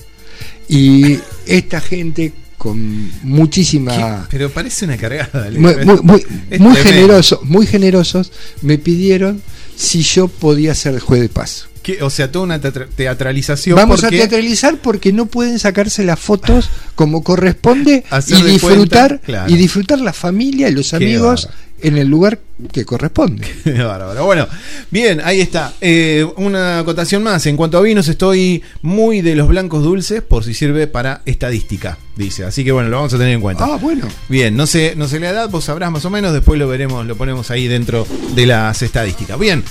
Y 0.67 1.19
esta 1.45 1.79
gente 1.79 2.33
con 2.57 3.09
muchísima 3.23 3.95
¿Qué? 3.95 4.27
Pero 4.37 4.49
parece 4.49 4.83
una 4.85 4.97
cargada. 4.97 5.49
Muy, 5.51 5.75
muy, 5.85 5.85
muy- 5.85 6.01
muy 6.03 6.23
tremendo. 6.49 6.73
generosos, 6.75 7.39
muy 7.43 7.65
generosos, 7.67 8.31
me 8.61 8.77
pidieron 8.77 9.41
si 9.77 10.01
yo 10.01 10.27
podía 10.27 10.75
ser 10.75 10.95
el 10.95 10.99
juez 10.99 11.21
de 11.21 11.29
paz. 11.29 11.67
O 12.01 12.09
sea, 12.09 12.31
toda 12.31 12.45
una 12.45 12.61
teatra- 12.61 12.87
teatralización. 12.95 13.75
Vamos 13.75 14.01
porque- 14.01 14.15
a 14.17 14.19
teatralizar 14.19 14.77
porque 14.81 15.13
no 15.13 15.25
pueden 15.25 15.59
sacarse 15.59 16.03
las 16.03 16.19
fotos 16.19 16.69
como 16.95 17.23
corresponde 17.23 18.03
y 18.27 18.41
disfrutar 18.43 19.07
cuenta, 19.09 19.17
claro. 19.25 19.51
y 19.53 19.57
disfrutar 19.57 19.99
la 19.99 20.13
familia 20.13 20.69
y 20.69 20.73
los 20.73 20.93
amigos 20.93 21.49
en 21.79 21.95
el 21.97 22.07
lugar 22.07 22.39
que 22.71 22.85
corresponde. 22.85 23.45
Qué 23.63 23.83
bárbaro. 23.83 24.25
Bueno, 24.25 24.47
bien, 24.89 25.21
ahí 25.23 25.41
está. 25.41 25.73
Eh, 25.79 26.25
una 26.37 26.79
acotación 26.79 27.21
más. 27.21 27.45
En 27.45 27.55
cuanto 27.55 27.77
a 27.77 27.81
vinos, 27.81 28.07
estoy 28.07 28.63
muy 28.81 29.21
de 29.21 29.35
los 29.35 29.47
blancos 29.47 29.83
dulces, 29.83 30.23
por 30.23 30.43
si 30.43 30.55
sirve 30.55 30.87
para 30.87 31.21
estadística, 31.25 31.99
dice. 32.15 32.45
Así 32.45 32.63
que 32.63 32.71
bueno, 32.71 32.89
lo 32.89 32.97
vamos 32.97 33.13
a 33.13 33.17
tener 33.19 33.33
en 33.33 33.41
cuenta. 33.41 33.63
Ah, 33.65 33.77
bueno. 33.77 34.07
Bien, 34.27 34.55
no 34.57 34.65
sé, 34.65 34.93
no 34.97 35.07
sé 35.07 35.19
la 35.19 35.29
edad, 35.29 35.49
vos 35.49 35.65
sabrás 35.65 35.91
más 35.91 36.03
o 36.05 36.09
menos, 36.09 36.33
después 36.33 36.57
lo 36.57 36.67
veremos, 36.67 37.05
lo 37.05 37.15
ponemos 37.15 37.51
ahí 37.51 37.67
dentro 37.67 38.07
de 38.33 38.45
las 38.47 38.81
estadísticas. 38.81 39.37
Bien. 39.37 39.63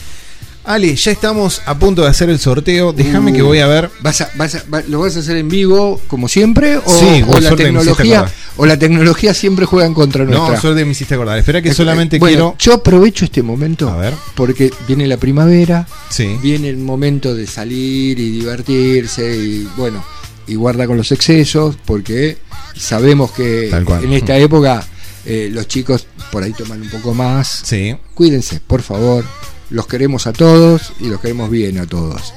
Ale, 0.67 0.97
ya 0.97 1.13
estamos 1.13 1.63
a 1.65 1.79
punto 1.79 2.03
de 2.03 2.09
hacer 2.09 2.29
el 2.29 2.41
sorteo. 2.41 2.93
Déjame 2.93 3.31
Uh, 3.31 3.35
que 3.37 3.43
voy 3.43 3.59
a 3.61 3.69
ver. 3.69 3.89
¿Vas 4.01 4.21
a, 4.21 4.31
vas 4.35 4.57
a- 4.57 4.65
va- 4.73 4.83
¿Lo 4.89 4.99
vas 5.01 5.17
a 5.17 5.21
hacer 5.21 5.37
en 5.37 5.49
vivo 5.49 6.01
como 6.09 6.27
siempre? 6.29 6.77
¿O, 6.79 6.83
Sí, 6.91 7.23
o 7.27 7.39
la 7.39 7.55
tecnología 7.55 8.27
o 8.57 8.67
la 8.67 8.77
tecnología 8.77 9.33
siempre 9.33 9.65
juega 9.65 9.87
en 9.87 9.95
contra 9.95 10.25
nuestra? 10.25 10.55
No, 10.57 10.61
suerte 10.61 10.85
me 10.85 10.91
hiciste 10.91 11.15
acordar. 11.15 11.39
Espera 11.39 11.63
que 11.63 11.73
solamente 11.73 12.19
bueno, 12.19 12.35
quiero. 12.37 12.57
Yo 12.59 12.75
aprovecho 12.75 13.25
este 13.25 13.43
momento 13.45 13.89
A 13.89 13.97
ver. 13.97 14.15
porque 14.35 14.73
viene 14.89 15.07
la 15.07 15.19
primavera, 15.19 15.87
Sí. 16.11 16.37
viene 16.43 16.69
el 16.69 16.79
momento 16.79 17.33
de 17.35 17.47
salir 17.47 18.19
y 18.19 18.31
divertirse 18.31 19.37
y 19.37 19.69
bueno, 19.77 20.05
y 20.49 20.57
guarda 20.57 20.87
con 20.89 20.97
los 20.97 21.13
excesos 21.13 21.77
porque 21.85 22.39
sabemos 22.77 23.31
que 23.31 23.69
en 23.71 24.13
esta 24.13 24.37
época 24.37 24.85
eh, 25.25 25.49
los 25.53 25.69
chicos 25.69 26.07
por 26.33 26.43
ahí 26.43 26.53
toman 26.53 26.83
un 26.83 26.91
poco 26.91 27.15
más. 27.15 27.63
Sí. 27.65 27.95
Cuídense, 28.15 28.61
por 28.67 28.83
favor. 28.83 29.25
Los 29.71 29.87
queremos 29.87 30.27
a 30.27 30.33
todos 30.33 30.93
y 31.01 31.09
los 31.09 31.21
queremos 31.21 31.51
bien 31.51 31.79
a 31.79 31.87
todos. 31.87 32.33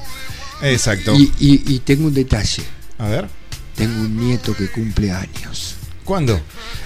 Exacto. 0.62 1.14
Y, 1.14 1.32
y- 1.38 1.62
y 1.74 1.78
tengo 1.80 2.06
un 2.08 2.14
detalle. 2.14 2.62
A 2.98 3.08
ver. 3.08 3.28
Tengo 3.76 4.00
un 4.02 4.16
nieto 4.18 4.54
que 4.54 4.68
cumple 4.70 5.10
años. 5.12 5.76
¿Cuándo? 6.04 6.40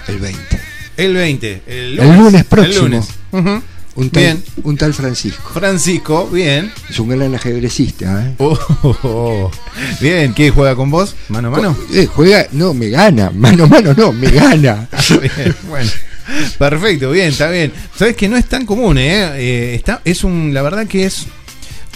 El 0.06 0.18
20. 0.18 0.60
El 0.96 1.14
20. 1.14 1.62
El 1.66 1.98
El 1.98 2.16
lunes 2.16 2.44
próximo. 2.44 2.74
El 2.86 2.92
lunes. 2.92 3.08
Un 3.96 4.10
tal, 4.10 4.22
Bien. 4.22 4.44
un 4.64 4.76
tal 4.76 4.92
Francisco. 4.92 5.50
Francisco, 5.54 6.26
bien. 6.28 6.72
Es 6.90 6.98
un 6.98 7.08
gran 7.10 7.32
ajedrecista, 7.34 8.26
¿eh? 8.26 8.34
Oh, 8.38 8.58
oh, 8.82 8.96
oh. 9.04 9.50
Bien, 10.00 10.34
¿qué 10.34 10.50
juega 10.50 10.74
con 10.74 10.90
vos? 10.90 11.14
¿Mano 11.28 11.48
a 11.48 11.50
mano? 11.52 11.76
Eh, 11.92 12.06
juega, 12.12 12.46
no, 12.52 12.74
me 12.74 12.88
gana. 12.88 13.30
Mano 13.30 13.64
a 13.64 13.66
mano, 13.68 13.94
no, 13.96 14.12
me 14.12 14.28
gana. 14.30 14.88
Bien, 15.36 15.54
bueno. 15.68 15.90
Perfecto, 16.58 17.10
bien, 17.10 17.28
está 17.28 17.50
bien. 17.50 17.70
Sabes 17.96 18.16
que 18.16 18.28
no 18.28 18.36
es 18.36 18.46
tan 18.46 18.64
común, 18.66 18.96
¿eh? 18.98 19.30
Eh, 19.36 19.74
está, 19.74 20.00
es 20.04 20.24
un, 20.24 20.52
la 20.54 20.62
verdad 20.62 20.86
que 20.86 21.04
es 21.04 21.26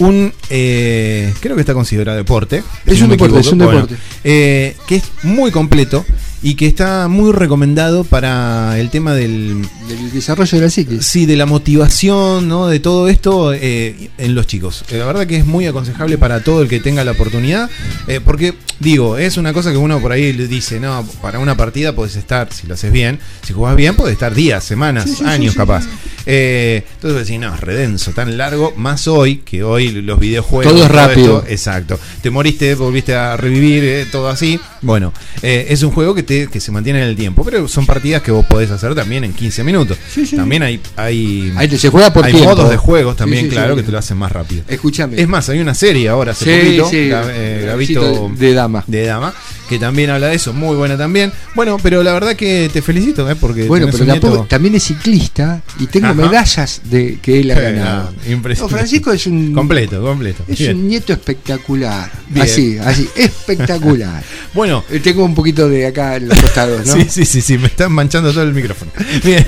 un, 0.00 0.32
eh, 0.50 1.32
creo 1.40 1.54
que 1.56 1.62
está 1.62 1.72
considerado 1.74 2.16
deporte. 2.18 2.62
Es 2.86 2.98
si 2.98 3.02
un 3.04 3.10
deporte, 3.10 3.38
equivoco. 3.38 3.40
es 3.40 3.52
un 3.52 3.58
Bueno, 3.58 3.72
deporte. 3.86 3.96
eh, 4.24 4.76
que 4.86 4.96
es 4.96 5.04
muy 5.22 5.50
completo 5.50 6.04
y 6.42 6.54
que 6.54 6.66
está 6.66 7.08
muy 7.08 7.32
recomendado 7.32 8.04
para 8.04 8.78
el 8.78 8.90
tema 8.90 9.14
del, 9.14 9.62
Del 9.88 10.12
desarrollo 10.12 10.58
de 10.58 10.64
la 10.64 10.70
psique. 10.70 11.02
Sí, 11.02 11.26
de 11.26 11.36
la 11.36 11.46
motivación, 11.46 12.48
¿no? 12.48 12.68
De 12.68 12.80
todo 12.80 13.08
esto 13.08 13.52
eh, 13.52 14.10
en 14.18 14.34
los 14.34 14.46
chicos. 14.46 14.84
Eh, 14.90 14.98
La 14.98 15.04
verdad 15.06 15.26
que 15.26 15.36
es 15.36 15.46
muy 15.46 15.66
aconsejable 15.66 16.18
para 16.18 16.42
todo 16.44 16.62
el 16.62 16.68
que 16.68 16.80
tenga 16.80 17.04
la 17.04 17.12
oportunidad. 17.12 17.68
eh, 18.06 18.20
porque, 18.24 18.54
digo, 18.80 19.18
es 19.18 19.36
una 19.36 19.52
cosa 19.52 19.70
que 19.72 19.76
uno 19.78 20.00
por 20.00 20.12
ahí 20.12 20.32
le 20.32 20.46
dice, 20.46 20.78
no, 20.80 21.04
para 21.20 21.38
una 21.38 21.56
partida 21.56 21.94
puedes 21.94 22.16
estar, 22.16 22.52
si 22.52 22.66
lo 22.66 22.74
haces 22.74 22.92
bien, 22.92 23.18
si 23.42 23.52
jugás 23.52 23.74
bien, 23.76 23.96
puedes 23.96 24.12
estar 24.14 24.34
días, 24.34 24.62
semanas, 24.64 25.04
Sí, 25.08 25.16
sí, 25.16 25.24
años 25.24 25.46
sí, 25.46 25.50
sí. 25.52 25.56
capaz. 25.56 25.84
Eh, 26.30 26.84
entonces 26.96 27.26
decís, 27.26 27.40
no, 27.40 27.54
es 27.54 27.60
redenso, 27.60 28.12
tan 28.12 28.36
largo, 28.36 28.74
más 28.76 29.08
hoy, 29.08 29.38
que 29.38 29.62
hoy 29.62 29.90
los 30.02 30.18
videojuegos. 30.20 30.72
Todo 30.72 30.84
es 30.84 30.90
rápido. 30.90 31.38
esto, 31.38 31.50
exacto. 31.50 31.98
Te 32.22 32.30
moriste, 32.30 32.74
volviste 32.74 33.14
a 33.14 33.36
revivir, 33.36 33.82
eh, 33.84 34.06
todo 34.12 34.28
así. 34.28 34.60
Bueno, 34.82 35.12
eh, 35.42 35.66
es 35.70 35.82
un 35.82 35.90
juego 35.90 36.14
que, 36.14 36.22
te, 36.28 36.46
que 36.46 36.60
se 36.60 36.70
mantiene 36.70 37.02
en 37.02 37.08
el 37.08 37.16
tiempo, 37.16 37.42
pero 37.44 37.66
son 37.66 37.86
partidas 37.86 38.22
que 38.22 38.30
vos 38.30 38.46
podés 38.46 38.70
hacer 38.70 38.94
también 38.94 39.24
en 39.24 39.32
15 39.32 39.64
minutos. 39.64 39.96
También 40.36 40.62
hay, 40.62 40.80
hay, 40.94 41.52
Ahí 41.56 41.66
te- 41.66 41.78
se 41.78 41.88
juega 41.88 42.12
por 42.12 42.24
hay 42.24 42.32
tiempo. 42.32 42.50
modos 42.50 42.70
de 42.70 42.76
juegos 42.76 43.16
también, 43.16 43.44
Sí, 43.44 43.48
sí, 43.50 43.54
claro, 43.56 43.74
sí. 43.74 43.80
que 43.80 43.86
te 43.86 43.92
lo 43.92 43.98
hacen 43.98 44.16
más 44.16 44.30
rápido. 44.30 44.62
Escúchame. 44.68 45.20
Es 45.20 45.26
más, 45.26 45.48
hay 45.48 45.58
una 45.60 45.74
serie 45.74 46.08
ahora 46.08 46.32
hace 46.32 46.44
Sí, 46.44 46.66
poquito, 46.78 46.90
sí, 46.90 46.96
Gab- 47.08 47.30
eh, 47.32 48.28
de 48.38 48.52
dama. 48.54 48.84
de 48.86 49.02
dama, 49.06 49.34
que 49.68 49.78
también 49.78 50.10
habla 50.10 50.28
de 50.28 50.36
eso, 50.36 50.52
muy 50.52 50.76
buena 50.76 50.96
también. 50.96 51.32
Bueno, 51.54 51.76
pero 51.82 52.02
la 52.02 52.12
verdad 52.12 52.34
que 52.36 52.70
te 52.72 52.82
felicito, 52.82 53.28
¿eh? 53.30 53.36
Porque 53.36 53.64
Bueno, 53.64 53.88
pero 53.90 54.06
tampoco- 54.06 54.46
también 54.48 54.74
es 54.74 54.84
ciclista 54.84 55.62
y 55.78 55.86
tengo 55.86 56.06
Ajá. 56.06 56.14
medallas 56.14 56.80
de 56.84 57.18
que 57.20 57.40
él 57.40 57.50
ha 57.50 57.60
ganado. 57.60 58.12
no, 58.26 58.32
impresionante. 58.32 58.60
No, 58.62 58.68
Francisco 58.68 59.12
es 59.12 59.26
un 59.26 59.52
Completo, 59.52 60.02
completo. 60.02 60.44
es 60.48 60.58
Bien. 60.58 60.76
un 60.76 60.88
nieto 60.88 61.12
espectacular. 61.12 62.10
Bien. 62.28 62.44
Así, 62.44 62.78
así, 62.78 63.08
espectacular. 63.16 64.22
Bueno, 64.54 64.84
Eh, 64.90 65.00
Tengo 65.00 65.24
un 65.24 65.34
poquito 65.34 65.68
de 65.68 65.86
acá 65.86 66.16
en 66.16 66.28
los 66.28 66.38
costados, 66.40 66.86
¿no? 66.86 66.92
Sí, 66.98 67.06
sí, 67.08 67.24
sí, 67.24 67.40
sí, 67.40 67.58
me 67.58 67.66
están 67.68 67.92
manchando 67.92 68.32
todo 68.32 68.42
el 68.42 68.52
micrófono. 68.54 68.90
Bien. 69.24 69.46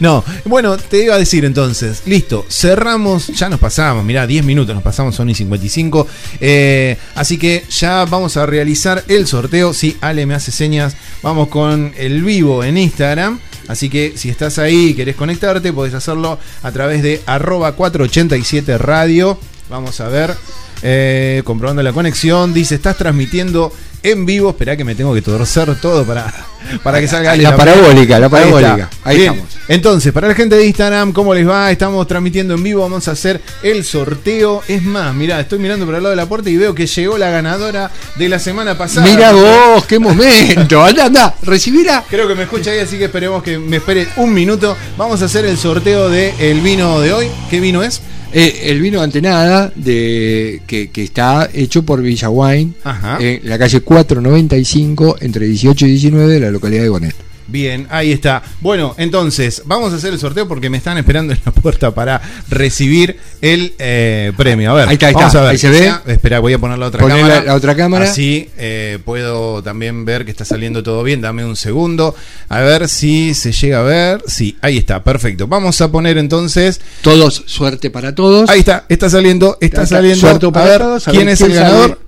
No, 0.00 0.24
bueno, 0.44 0.76
te 0.76 1.04
iba 1.04 1.14
a 1.14 1.18
decir 1.18 1.44
entonces, 1.44 2.02
listo, 2.06 2.46
cerramos, 2.48 3.26
ya 3.28 3.48
nos 3.48 3.58
pasamos, 3.60 4.04
mirá, 4.04 4.26
10 4.26 4.44
minutos 4.44 4.74
nos 4.74 4.82
pasamos, 4.84 5.14
son 5.14 5.28
y 5.30 5.34
55. 5.34 6.06
eh, 6.40 6.96
así 7.14 7.36
que 7.38 7.64
ya 7.70 8.04
vamos 8.04 8.36
a 8.36 8.46
realizar 8.46 9.04
el 9.08 9.26
sorteo. 9.32 9.72
Si 9.74 9.96
Ale 10.00 10.26
me 10.26 10.34
hace 10.34 10.52
señas, 10.52 10.94
vamos 11.22 11.48
con 11.48 11.92
el 11.96 12.22
vivo 12.22 12.62
en 12.62 12.76
Instagram. 12.78 13.40
Así 13.68 13.88
que 13.88 14.12
si 14.16 14.28
estás 14.28 14.58
ahí 14.58 14.88
y 14.90 14.94
querés 14.94 15.16
conectarte, 15.16 15.72
podés 15.72 15.94
hacerlo 15.94 16.38
a 16.62 16.70
través 16.72 17.02
de 17.02 17.22
arroba 17.26 17.72
487 17.72 18.78
radio. 18.78 19.38
Vamos 19.70 20.00
a 20.00 20.08
ver. 20.08 20.34
eh, 20.82 21.42
comprobando 21.44 21.82
la 21.82 21.92
conexión. 21.92 22.52
Dice, 22.52 22.74
estás 22.74 22.96
transmitiendo 22.98 23.72
en 24.02 24.26
vivo. 24.26 24.50
Esperá 24.50 24.76
que 24.76 24.84
me 24.84 24.94
tengo 24.94 25.14
que 25.14 25.22
torcer 25.22 25.74
todo 25.80 26.04
para, 26.04 26.32
para 26.82 27.00
que 27.00 27.08
salga 27.08 27.36
La 27.36 27.56
parabólica, 27.56 28.18
la 28.18 28.28
parabólica. 28.28 28.90
Ahí 29.04 29.20
estamos. 29.22 29.52
Entonces, 29.68 30.12
para 30.12 30.28
la 30.28 30.34
gente 30.34 30.56
de 30.56 30.66
Instagram, 30.66 31.12
¿cómo 31.12 31.34
les 31.34 31.48
va? 31.48 31.70
Estamos 31.70 32.06
transmitiendo 32.06 32.54
en 32.54 32.62
vivo. 32.62 32.82
Vamos 32.82 33.06
a 33.08 33.12
hacer 33.12 33.40
el 33.62 33.84
sorteo. 33.84 34.62
Es 34.68 34.82
más, 34.82 35.14
mirá, 35.14 35.40
estoy 35.40 35.58
mirando 35.60 35.86
por 35.86 35.94
el 35.94 36.02
lado 36.02 36.10
de 36.10 36.16
la 36.16 36.26
puerta 36.26 36.50
y 36.50 36.56
veo 36.56 36.74
que 36.74 36.86
llegó 36.86 37.16
la 37.16 37.30
ganadora 37.30 37.90
de 38.16 38.28
la 38.28 38.38
semana 38.38 38.76
pasada. 38.76 39.06
Mira 39.06 39.32
vos, 39.32 39.84
qué 39.86 39.98
momento. 39.98 40.82
Anda, 40.92 41.06
anda, 41.06 41.34
recibirá. 41.42 42.04
Creo 42.08 42.26
que 42.26 42.34
me 42.34 42.42
escucha 42.42 42.70
ahí, 42.70 42.80
así 42.80 42.98
que 42.98 43.04
esperemos 43.04 43.42
que 43.42 43.58
me 43.58 43.76
espere 43.76 44.08
un 44.16 44.34
minuto. 44.34 44.76
Vamos 44.96 45.22
a 45.22 45.26
hacer 45.26 45.44
el 45.46 45.56
sorteo 45.56 46.10
del 46.10 46.34
el 46.38 46.60
vino 46.60 47.00
de 47.00 47.12
hoy. 47.12 47.28
¿Qué 47.48 47.60
vino 47.60 47.82
es? 47.82 48.02
Eh, 48.34 48.70
el 48.70 48.80
vino 48.80 49.02
Antenada 49.02 49.70
de, 49.74 50.62
que, 50.66 50.90
que 50.90 51.02
está 51.02 51.50
hecho 51.52 51.82
por 51.82 52.00
Villa 52.00 52.30
Wine 52.30 52.72
Ajá. 52.82 53.18
en 53.20 53.42
la 53.44 53.58
calle 53.58 53.82
495 53.92 55.16
entre 55.20 55.46
18 55.46 55.86
y 55.86 55.90
19 55.90 56.32
de 56.34 56.40
la 56.40 56.50
localidad 56.50 56.82
de 56.82 56.88
Gonet. 56.88 57.14
Bien, 57.48 57.86
ahí 57.90 58.12
está. 58.12 58.40
Bueno, 58.62 58.94
entonces, 58.96 59.62
vamos 59.66 59.92
a 59.92 59.96
hacer 59.96 60.12
el 60.14 60.18
sorteo 60.18 60.48
porque 60.48 60.70
me 60.70 60.78
están 60.78 60.96
esperando 60.96 61.34
en 61.34 61.40
la 61.44 61.52
puerta 61.52 61.90
para 61.90 62.22
recibir 62.48 63.18
el 63.42 63.74
eh, 63.78 64.32
premio. 64.38 64.70
A 64.70 64.74
ver, 64.74 64.88
Ahí 64.88 64.94
está, 64.94 65.08
ahí 65.08 65.14
vamos 65.14 65.34
a 65.34 65.40
ver. 65.42 65.50
Ahí 65.50 65.58
se 65.58 65.68
ve. 65.68 65.92
Espera, 66.06 66.38
voy 66.38 66.54
a 66.54 66.58
poner 66.58 66.78
la 66.78 66.86
otra 66.86 67.00
Poné 67.00 67.16
cámara. 67.16 67.34
la- 67.40 67.44
la 67.44 67.54
otra 67.54 67.74
cámara. 67.76 68.04
Así 68.06 68.48
eh, 68.56 69.00
puedo 69.04 69.62
también 69.62 70.06
ver 70.06 70.24
que 70.24 70.30
está 70.30 70.46
saliendo 70.46 70.82
todo 70.82 71.02
bien. 71.02 71.20
Dame 71.20 71.44
un 71.44 71.56
segundo. 71.56 72.14
A 72.48 72.60
ver 72.60 72.88
si 72.88 73.34
se 73.34 73.52
llega 73.52 73.80
a 73.80 73.82
ver. 73.82 74.22
Sí, 74.26 74.56
ahí 74.62 74.78
está, 74.78 75.04
perfecto. 75.04 75.46
Vamos 75.46 75.78
a 75.82 75.92
poner 75.92 76.16
entonces. 76.16 76.80
Todos, 77.02 77.42
suerte 77.46 77.90
para 77.90 78.14
todos. 78.14 78.48
Ahí 78.48 78.60
está, 78.60 78.86
está 78.88 79.10
saliendo, 79.10 79.58
está 79.60 79.82
Está- 79.82 79.96
saliendo. 79.96 80.20
suerte 80.20 80.46
a 80.46 80.50
para 80.52 80.66
ver, 80.66 80.78
todos, 80.80 81.08
a 81.08 81.10
¿quién 81.10 81.28
es 81.28 81.40
el 81.42 81.52
ganador? 81.52 82.00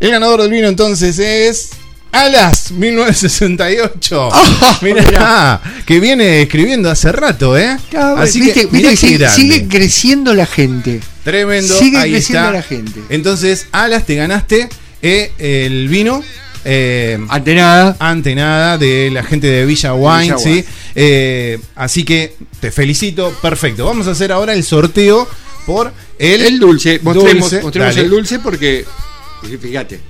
El 0.00 0.10
ganador 0.10 0.42
del 0.42 0.50
vino 0.50 0.68
entonces 0.68 1.18
es 1.18 1.70
Alas 2.12 2.70
1968. 2.72 4.28
Ah, 4.70 4.78
Mirá, 4.82 5.60
que 5.86 6.00
viene 6.00 6.42
escribiendo 6.42 6.90
hace 6.90 7.10
rato, 7.12 7.56
¿eh? 7.58 7.76
Así 8.16 8.40
viste, 8.40 8.60
que, 8.62 8.66
viste 8.66 8.90
que 9.18 9.28
sigue, 9.28 9.66
creciendo 9.68 10.34
la 10.34 10.46
gente. 10.46 11.00
Tremendo. 11.24 11.76
sigue 11.78 11.98
ahí 11.98 12.12
creciendo 12.12 12.46
está. 12.48 12.52
la 12.52 12.62
gente. 12.62 13.00
Entonces, 13.08 13.66
Alas, 13.72 14.06
te 14.06 14.14
ganaste 14.14 14.68
eh, 15.02 15.32
el 15.38 15.88
vino. 15.88 16.22
Eh, 16.64 17.18
Ante 17.28 17.54
nada. 17.54 17.96
ante 17.98 18.34
nada 18.34 18.78
de 18.78 19.10
la 19.10 19.22
gente 19.22 19.46
de 19.46 19.64
Villa 19.64 19.94
Wine, 19.94 20.22
Villa 20.24 20.38
¿sí? 20.38 20.48
Wine. 20.50 20.64
Eh, 20.96 21.58
así 21.76 22.04
que 22.04 22.34
te 22.60 22.70
felicito, 22.70 23.32
perfecto. 23.40 23.84
Vamos 23.86 24.06
a 24.06 24.10
hacer 24.12 24.32
ahora 24.32 24.52
el 24.54 24.64
sorteo 24.64 25.26
por 25.66 25.92
el, 26.18 26.42
El 26.44 26.58
dulce, 26.58 27.00
mostremos, 27.02 27.50
dulce. 27.50 27.62
mostremos 27.62 27.96
el 27.96 28.10
dulce 28.10 28.38
porque, 28.40 28.84
fíjate, 29.60 30.00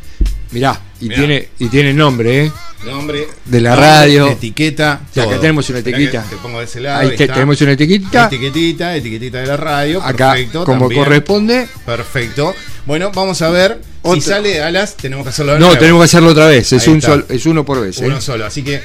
mirá, 0.53 0.81
y 1.01 1.05
Mirá. 1.05 1.16
tiene 1.16 1.49
y 1.59 1.66
tiene 1.68 1.93
nombre, 1.93 2.47
¿eh? 2.47 2.53
Nombre 2.87 3.26
De 3.45 3.61
la 3.61 3.70
nombre, 3.70 3.87
radio. 3.89 4.29
etiqueta. 4.29 5.01
Y 5.14 5.18
acá 5.18 5.41
tenemos 5.41 5.68
una 5.68 5.81
etiqueta. 5.81 6.22
que 6.22 6.37
Te 6.37 6.43
pongo 6.43 6.61
de 6.61 6.64
ese 6.64 6.81
lado. 6.81 7.01
Ahí 7.01 7.16
te- 7.16 7.24
está. 7.24 7.35
tenemos 7.35 7.61
una 7.61 7.72
etiquetita. 7.72 8.26
Etiquetita, 8.26 8.97
etiquetita 8.97 9.39
de 9.39 9.47
la 9.47 9.57
radio. 9.57 10.01
Acá, 10.01 10.33
perfecto, 10.33 10.64
como 10.64 10.81
también. 10.83 11.03
corresponde. 11.05 11.68
Perfecto. 11.85 12.55
Bueno, 12.87 13.11
vamos 13.12 13.43
a 13.43 13.51
ver 13.51 13.81
si 14.14 14.20
sale 14.20 14.62
alas. 14.62 14.97
Tenemos 14.97 15.24
que 15.24 15.31
hacerlo 15.31 15.55
de 15.55 15.59
No, 15.59 15.66
nuevo. 15.66 15.81
tenemos 15.81 16.01
que 16.03 16.05
hacerlo 16.05 16.31
otra 16.31 16.47
vez. 16.47 16.72
Es 16.72 16.87
Ahí 16.87 16.93
un 16.95 17.03
sol, 17.03 17.26
es 17.29 17.47
uno 17.47 17.64
por 17.64 17.81
vez. 17.81 18.01
¿eh? 18.01 18.07
Uno 18.07 18.20
solo. 18.20 18.47
Así 18.47 18.62
que, 18.62 18.81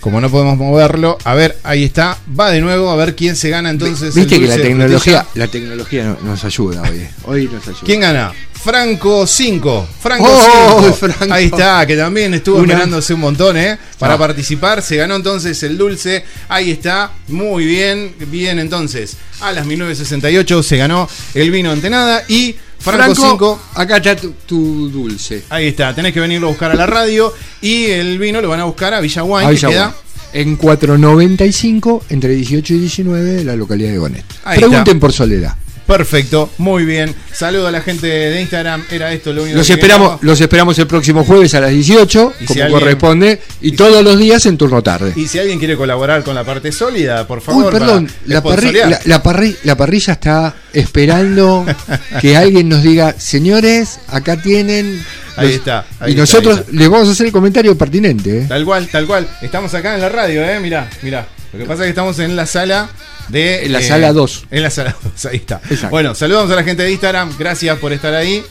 como 0.00 0.20
no 0.20 0.30
podemos 0.30 0.58
moverlo, 0.58 1.16
a 1.24 1.34
ver, 1.34 1.56
ahí 1.64 1.84
está. 1.84 2.18
Va 2.38 2.50
de 2.50 2.60
nuevo 2.60 2.90
a 2.90 2.96
ver 2.96 3.16
quién 3.16 3.34
se 3.34 3.48
gana 3.48 3.70
entonces. 3.70 4.14
Viste 4.14 4.34
el 4.36 4.42
que 4.42 4.46
la 4.48 4.56
tecnología, 4.56 5.26
la 5.34 5.48
tecnología 5.48 6.04
no- 6.04 6.18
nos 6.22 6.44
ayuda 6.44 6.82
hoy. 6.82 6.98
eh. 6.98 7.10
Hoy 7.24 7.44
nos 7.50 7.66
ayuda. 7.66 7.82
¿Quién 7.84 8.00
gana? 8.00 8.32
Franco 8.62 9.26
5. 9.26 9.88
Franco 10.00 10.26
Oh, 10.28 10.80
5. 10.82 10.92
Franco. 11.14 11.32
Ahí 11.34 11.46
está, 11.46 11.86
que 11.86 11.96
también 11.96 12.34
estuvo 12.34 12.60
esperándose 12.60 13.14
un 13.14 13.20
montón, 13.20 13.56
¿eh? 13.56 13.78
Para 13.98 14.14
Ah. 14.14 14.18
participar. 14.18 14.82
Se 14.82 14.96
ganó 14.96 15.16
entonces 15.16 15.62
el 15.62 15.78
dulce. 15.78 16.24
Ahí 16.48 16.70
está. 16.72 17.12
Muy 17.28 17.64
bien. 17.64 18.14
Bien, 18.26 18.58
entonces. 18.58 19.16
A 19.40 19.52
las 19.52 19.64
1968 19.66 20.62
se 20.62 20.76
ganó 20.76 21.08
el 21.34 21.50
vino 21.50 21.70
Antenada. 21.70 22.24
Y 22.28 22.54
Franco, 22.80 23.14
5. 23.14 23.60
acá 23.74 23.96
está 23.98 24.16
tu, 24.16 24.32
tu 24.46 24.88
dulce. 24.90 25.44
Ahí 25.50 25.68
está. 25.68 25.94
Tenés 25.94 26.12
que 26.12 26.20
venirlo 26.20 26.48
a 26.48 26.50
buscar 26.50 26.70
a 26.70 26.74
la 26.74 26.86
radio. 26.86 27.32
Y 27.60 27.86
el 27.86 28.18
vino 28.18 28.40
lo 28.40 28.48
van 28.48 28.60
a 28.60 28.64
buscar 28.64 28.92
a 28.94 29.00
Villa 29.00 29.22
Wine, 29.24 29.50
que 29.54 29.66
queda. 29.66 29.94
En 30.34 30.56
495 30.56 32.04
entre 32.10 32.34
18 32.34 32.74
y 32.74 32.78
19 32.80 33.24
de 33.32 33.44
la 33.44 33.56
localidad 33.56 33.90
de 33.92 33.98
Gonet. 33.98 34.24
Ahí 34.44 34.58
Pregunten 34.58 34.86
está. 34.88 35.00
por 35.00 35.12
Soledad. 35.12 35.54
Perfecto, 35.88 36.50
muy 36.58 36.84
bien. 36.84 37.14
Saludo 37.32 37.66
a 37.66 37.70
la 37.70 37.80
gente 37.80 38.06
de 38.06 38.40
Instagram. 38.42 38.84
Era 38.90 39.10
esto 39.12 39.32
lo 39.32 39.42
único 39.42 39.56
Los 39.56 39.66
que 39.66 39.72
esperamos, 39.72 40.18
los 40.22 40.38
esperamos 40.40 40.78
el 40.78 40.86
próximo 40.86 41.24
jueves 41.24 41.54
a 41.54 41.60
las 41.62 41.70
18, 41.70 42.34
Y 42.34 42.40
si 42.40 42.46
como 42.46 42.62
alguien- 42.62 42.78
corresponde, 42.80 43.40
y 43.62 43.72
todos 43.72 44.04
los 44.04 44.18
días 44.18 44.44
en 44.46 44.58
turno 44.58 44.82
tarde. 44.82 45.14
Y 45.16 45.26
si 45.26 45.38
alguien 45.38 45.58
quiere 45.58 45.76
colaborar 45.78 46.22
con 46.22 46.34
la 46.34 46.44
parte 46.44 46.72
sólida, 46.72 47.26
por 47.26 47.38
Uy, 47.38 47.44
favor. 47.44 47.72
perdón, 47.72 48.08
la, 48.26 48.42
parri- 48.42 48.72
la, 48.86 49.00
la 49.06 49.22
parri- 49.22 49.56
la 49.64 49.76
parrilla 49.78 50.12
está 50.12 50.54
esperando 50.74 51.64
que 52.20 52.36
alguien 52.36 52.68
nos 52.68 52.82
diga, 52.82 53.14
señores, 53.18 53.98
acá 54.08 54.36
tienen. 54.42 55.02
Ahí 55.36 55.46
los-". 55.46 55.56
está, 55.56 55.86
ahí 56.00 56.08
y 56.08 56.10
está, 56.10 56.20
nosotros 56.20 56.58
está. 56.60 56.72
les 56.72 56.88
vamos 56.90 57.08
a 57.08 57.12
hacer 57.12 57.26
el 57.26 57.32
comentario 57.32 57.78
pertinente. 57.78 58.40
¿eh? 58.40 58.46
Tal 58.46 58.64
cual, 58.66 58.86
tal 58.88 59.06
cual. 59.06 59.26
Estamos 59.40 59.72
acá 59.72 59.94
en 59.94 60.02
la 60.02 60.10
radio, 60.10 60.44
¿eh? 60.44 60.60
Mirá, 60.60 60.90
mirá. 61.02 61.26
Lo 61.52 61.58
que 61.60 61.64
pasa 61.64 61.82
es 61.82 61.86
que 61.86 61.90
estamos 61.90 62.18
en 62.18 62.36
la 62.36 62.44
sala 62.44 62.90
de. 63.28 63.64
En 63.66 63.72
la 63.72 63.80
eh, 63.80 63.82
sala 63.84 64.12
2. 64.12 64.46
En 64.50 64.62
la 64.62 64.70
sala 64.70 64.96
2, 65.02 65.26
ahí 65.26 65.36
está. 65.36 65.60
Exacto. 65.64 65.90
Bueno, 65.90 66.14
saludamos 66.14 66.50
a 66.50 66.56
la 66.56 66.64
gente 66.64 66.82
de 66.82 66.90
Instagram. 66.92 67.34
Gracias 67.38 67.78
por 67.78 67.92
estar 67.92 68.14
ahí. 68.14 68.42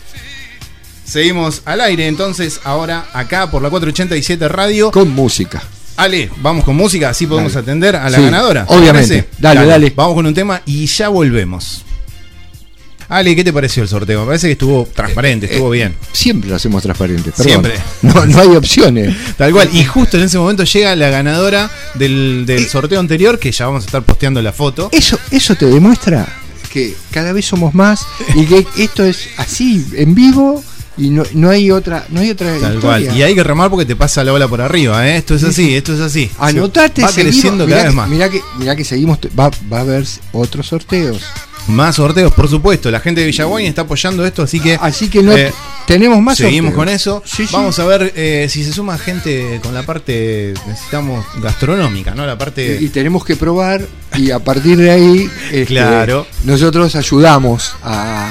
Seguimos 1.05 1.61
al 1.65 1.79
aire 1.81 2.07
entonces, 2.07 2.59
ahora 2.63 3.05
acá 3.13 3.49
por 3.49 3.61
la 3.61 3.69
487 3.69 4.47
Radio. 4.49 4.91
Con 4.91 5.09
música. 5.09 5.63
Ale, 5.95 6.29
vamos 6.37 6.63
con 6.63 6.75
música, 6.75 7.09
así 7.09 7.25
podemos 7.25 7.53
Dale. 7.53 7.63
atender 7.63 7.95
a 7.95 8.09
la 8.09 8.17
Sí, 8.17 8.23
ganadora. 8.23 8.65
¿te 8.67 8.75
obviamente. 8.75 9.29
Dale, 9.39 9.65
dale. 9.65 9.91
Vamos 9.95 10.13
con 10.15 10.25
un 10.27 10.33
tema 10.33 10.61
y 10.65 10.85
ya 10.85 11.09
volvemos. 11.09 11.83
Ale, 13.09 13.35
¿qué 13.35 13.43
te 13.43 13.53
pareció 13.53 13.83
el 13.83 13.89
sorteo? 13.89 14.21
Me 14.21 14.25
parece 14.27 14.47
que 14.47 14.53
estuvo 14.53 14.87
transparente, 14.93 15.45
estuvo 15.45 15.69
bien. 15.69 15.95
Siempre 16.11 16.49
lo 16.49 16.55
hacemos 16.57 16.83
transparente. 16.83 17.31
perdón. 17.31 17.45
Siempre. 17.45 17.73
No, 18.01 18.25
no 18.25 18.39
hay 18.39 18.55
opciones. 18.55 19.15
Tal 19.37 19.51
cual. 19.53 19.69
Y 19.73 19.83
justo 19.85 20.17
en 20.17 20.23
ese 20.23 20.37
momento 20.37 20.63
llega 20.65 20.95
la 20.95 21.09
ganadora 21.09 21.69
del, 21.95 22.43
del 22.45 22.67
sorteo 22.67 22.99
anterior, 22.99 23.39
que 23.39 23.51
ya 23.51 23.65
vamos 23.67 23.83
a 23.83 23.85
estar 23.85 24.03
posteando 24.03 24.41
la 24.41 24.51
foto. 24.51 24.89
Eso, 24.91 25.17
eso 25.31 25.55
te 25.55 25.65
demuestra 25.67 26.27
que 26.71 26.95
cada 27.11 27.31
vez 27.31 27.45
somos 27.45 27.73
más 27.73 28.01
y 28.35 28.45
que 28.45 28.65
esto 28.77 29.05
es 29.05 29.29
así, 29.37 29.85
en 29.93 30.13
vivo, 30.13 30.61
y 30.97 31.09
no, 31.09 31.23
no 31.33 31.49
hay 31.49 31.71
otra, 31.71 32.05
no 32.09 32.19
hay 32.19 32.31
otra 32.31 32.57
Tal 32.59 32.79
cual. 32.79 33.15
Y 33.15 33.21
hay 33.21 33.33
que 33.35 33.43
remar 33.43 33.69
porque 33.69 33.85
te 33.85 33.95
pasa 33.95 34.23
la 34.23 34.33
ola 34.33 34.47
por 34.47 34.59
arriba, 34.61 35.07
¿eh? 35.07 35.15
Esto 35.17 35.35
es 35.35 35.43
así, 35.43 35.75
esto 35.75 35.93
es 35.93 36.01
así. 36.01 36.29
Anotate, 36.39 37.03
Va 37.03 37.07
seguimos. 37.09 37.35
creciendo 37.35 37.67
cada 37.67 37.83
vez 37.85 37.93
más. 37.93 38.09
Mirá 38.09 38.29
que, 38.29 38.41
mirá 38.57 38.75
que 38.75 38.83
seguimos, 38.83 39.19
va, 39.39 39.49
va 39.71 39.77
a 39.77 39.81
haber 39.81 40.05
otros 40.33 40.67
sorteos. 40.67 41.21
Más 41.67 41.95
sorteos, 41.97 42.33
por 42.33 42.47
supuesto. 42.49 42.89
La 42.91 42.99
gente 42.99 43.21
de 43.21 43.27
Villaguay 43.27 43.65
está 43.65 43.81
apoyando 43.81 44.25
esto, 44.25 44.43
así 44.43 44.59
que. 44.59 44.77
Así 44.81 45.09
que 45.09 45.21
no 45.21 45.35
eh, 45.35 45.51
tenemos 45.85 46.21
más 46.21 46.37
Seguimos 46.37 46.69
sorteos. 46.73 46.75
con 46.85 46.89
eso. 46.89 47.23
Sí, 47.25 47.45
sí. 47.45 47.53
Vamos 47.53 47.77
a 47.79 47.85
ver 47.85 48.13
eh, 48.15 48.47
si 48.49 48.63
se 48.63 48.71
suma 48.73 48.97
gente 48.97 49.59
con 49.61 49.73
la 49.73 49.83
parte, 49.83 50.53
necesitamos 50.65 51.25
gastronómica, 51.41 52.15
¿no? 52.15 52.25
La 52.25 52.37
parte... 52.37 52.77
Y 52.81 52.89
tenemos 52.89 53.25
que 53.25 53.35
probar 53.35 53.81
y 54.15 54.31
a 54.31 54.39
partir 54.39 54.77
de 54.77 54.91
ahí 54.91 55.29
este, 55.51 55.65
Claro. 55.65 56.25
nosotros 56.45 56.95
ayudamos 56.95 57.73
a, 57.83 58.29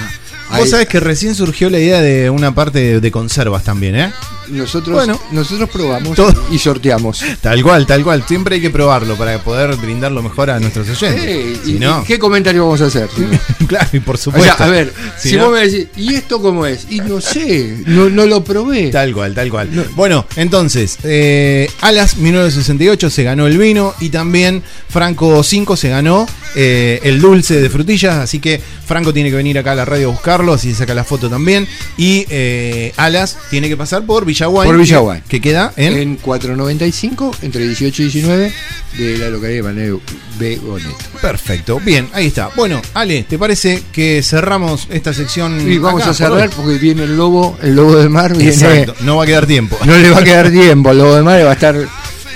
Vos 0.51 0.71
sabés 0.71 0.87
que 0.89 1.01
recién 1.01 1.35
surgió 1.35 1.69
la 1.71 1.79
idea 1.79 2.01
de 2.01 2.31
una 2.31 2.55
parte 2.55 2.79
de, 2.79 3.01
de 3.01 3.11
conservas 3.11 3.65
también, 3.65 3.97
¿eh? 3.97 4.13
nosotros, 4.49 4.95
Bueno. 4.95 5.21
nosotros 5.33 5.69
probamos 5.71 6.15
Todo. 6.15 6.33
y 6.53 6.59
sorteamos. 6.59 7.21
Tal 7.41 7.65
cual, 7.65 7.85
tal 7.85 8.05
cual. 8.05 8.23
Siempre 8.29 8.55
hay 8.55 8.61
que 8.61 8.71
probarlo 8.71 9.17
para 9.17 9.39
poder 9.43 9.75
brindar 9.77 10.13
lo 10.13 10.23
mejor 10.23 10.51
a 10.51 10.61
nuestros 10.61 10.89
oyentes. 10.89 11.25
Eh, 11.27 11.57
si 11.65 11.73
y- 11.77 11.79
no, 11.81 12.03
y 12.03 12.05
¿Qué 12.07 12.17
comentario 12.21 12.63
vamos 12.65 12.81
a 12.81 12.87
hacer? 12.87 13.09
claro, 13.67 13.89
y 13.93 13.99
por 13.99 14.15
O 14.15 14.19
supuesto. 14.19 14.57
sea, 14.57 14.67
a 14.67 14.71
ver, 14.71 14.93
Si 15.19 15.31
si, 15.31 15.37
no- 15.37 15.47
vos 15.51 15.55
me 15.59 15.67
decís, 15.67 15.89
¿y 15.97 16.15
esto 16.15 16.41
cómo 16.41 16.65
es? 16.65 16.87
Y 16.91 17.01
no 17.01 17.21
sé, 17.21 17.79
no, 17.87 18.09
no 18.09 18.25
lo 18.27 18.45
probé. 18.45 18.91
Tal 18.91 19.13
cual, 19.13 19.35
tal 19.35 19.51
cual. 19.51 19.69
Bueno, 19.97 20.25
entonces, 20.37 20.97
eh, 21.03 21.69
Alas 21.81 22.17
1968 22.17 23.11
se 23.11 23.25
ganó 23.25 23.49
el 23.49 23.59
vino 23.59 23.95
y 23.99 24.11
también 24.11 24.63
Franco 24.89 25.43
5 25.43 25.77
se 25.77 25.89
ganó 25.89 26.25
eh, 26.55 27.01
el 27.03 27.21
dulce 27.21 27.61
de 27.61 27.69
frutillas, 27.69 28.15
así 28.17 28.39
que 28.39 28.61
Franco 28.87 29.13
tiene 29.13 29.31
que 29.31 29.37
venir 29.37 29.59
acá 29.59 29.73
a 29.73 29.75
la 29.75 29.85
radio 29.85 30.11
a 30.11 30.13
buscarlo, 30.37 30.55
así 30.55 30.75
saca 30.75 30.95
la 30.95 31.05
foto 31.05 31.31
también. 31.31 31.67
Y 31.97 32.27
eh, 32.29 32.93
Alas 32.97 33.39
tiene 33.51 33.69
que 33.69 33.77
pasar 33.77 34.05
por 34.05 34.25
Villaguay. 34.25 34.69
Por 34.69 34.79
Villaguay. 34.79 35.23
Que, 35.23 35.41
que 35.41 35.41
queda 35.41 35.73
en... 35.77 35.97
En 35.97 36.17
495, 36.17 37.37
entre 37.43 37.67
18 37.67 38.03
y 38.03 38.05
19, 38.07 38.53
de 38.99 39.19
la 39.19 39.31
localidad 39.31 39.57
de 39.57 39.63
Manuel 39.63 40.01
Begonet. 40.39 40.97
Perfecto, 41.21 41.81
bien, 41.81 42.09
ahí 42.13 42.27
está. 42.27 42.51
Bueno, 42.55 42.83
Ale, 42.95 43.25
¿te 43.25 43.39
parece 43.39 43.83
que 43.93 44.23
cerramos 44.23 44.89
esta 44.91 45.15
sección? 45.15 45.71
Y 45.71 45.79
vamos 45.79 46.03
acá 46.03 46.11
a 46.11 46.15
cerrar 46.15 46.51
porque 46.51 46.79
viene 46.79 47.05
el 47.05 47.17
lobo, 47.17 47.57
el 47.63 47.75
lobo 47.75 47.97
del 47.97 48.11
mar 48.11 48.37
viene. 48.37 48.53
Exacto, 48.53 48.95
no 49.01 49.17
va 49.17 49.25
a 49.25 49.27
quedar 49.27 49.47
tiempo. 49.47 49.79
No 49.85 49.97
le 49.97 50.11
va 50.11 50.19
a 50.19 50.25
quedar 50.25 50.51
tiempo, 50.51 50.91
el 50.91 50.99
lobo 50.99 51.15
del 51.15 51.25
mar 51.25 51.45
va 51.45 51.51
a 51.51 51.55
estar 51.55 51.77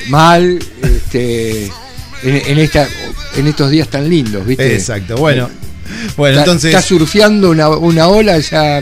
mal 0.08 0.58
este, 0.82 1.66
en, 1.66 2.36
en 2.46 2.58
esta, 2.58 2.88
en 3.36 3.46
estos 3.46 3.70
días 3.70 3.88
tan 3.88 4.08
lindos, 4.08 4.46
¿viste? 4.46 4.74
Exacto, 4.74 5.16
bueno. 5.16 5.50
Bueno, 6.16 6.38
Está- 6.38 6.50
entonces... 6.50 6.74
Está 6.74 6.82
surfeando 6.82 7.50
una, 7.50 7.68
una 7.68 8.08
ola 8.08 8.38
ya. 8.38 8.80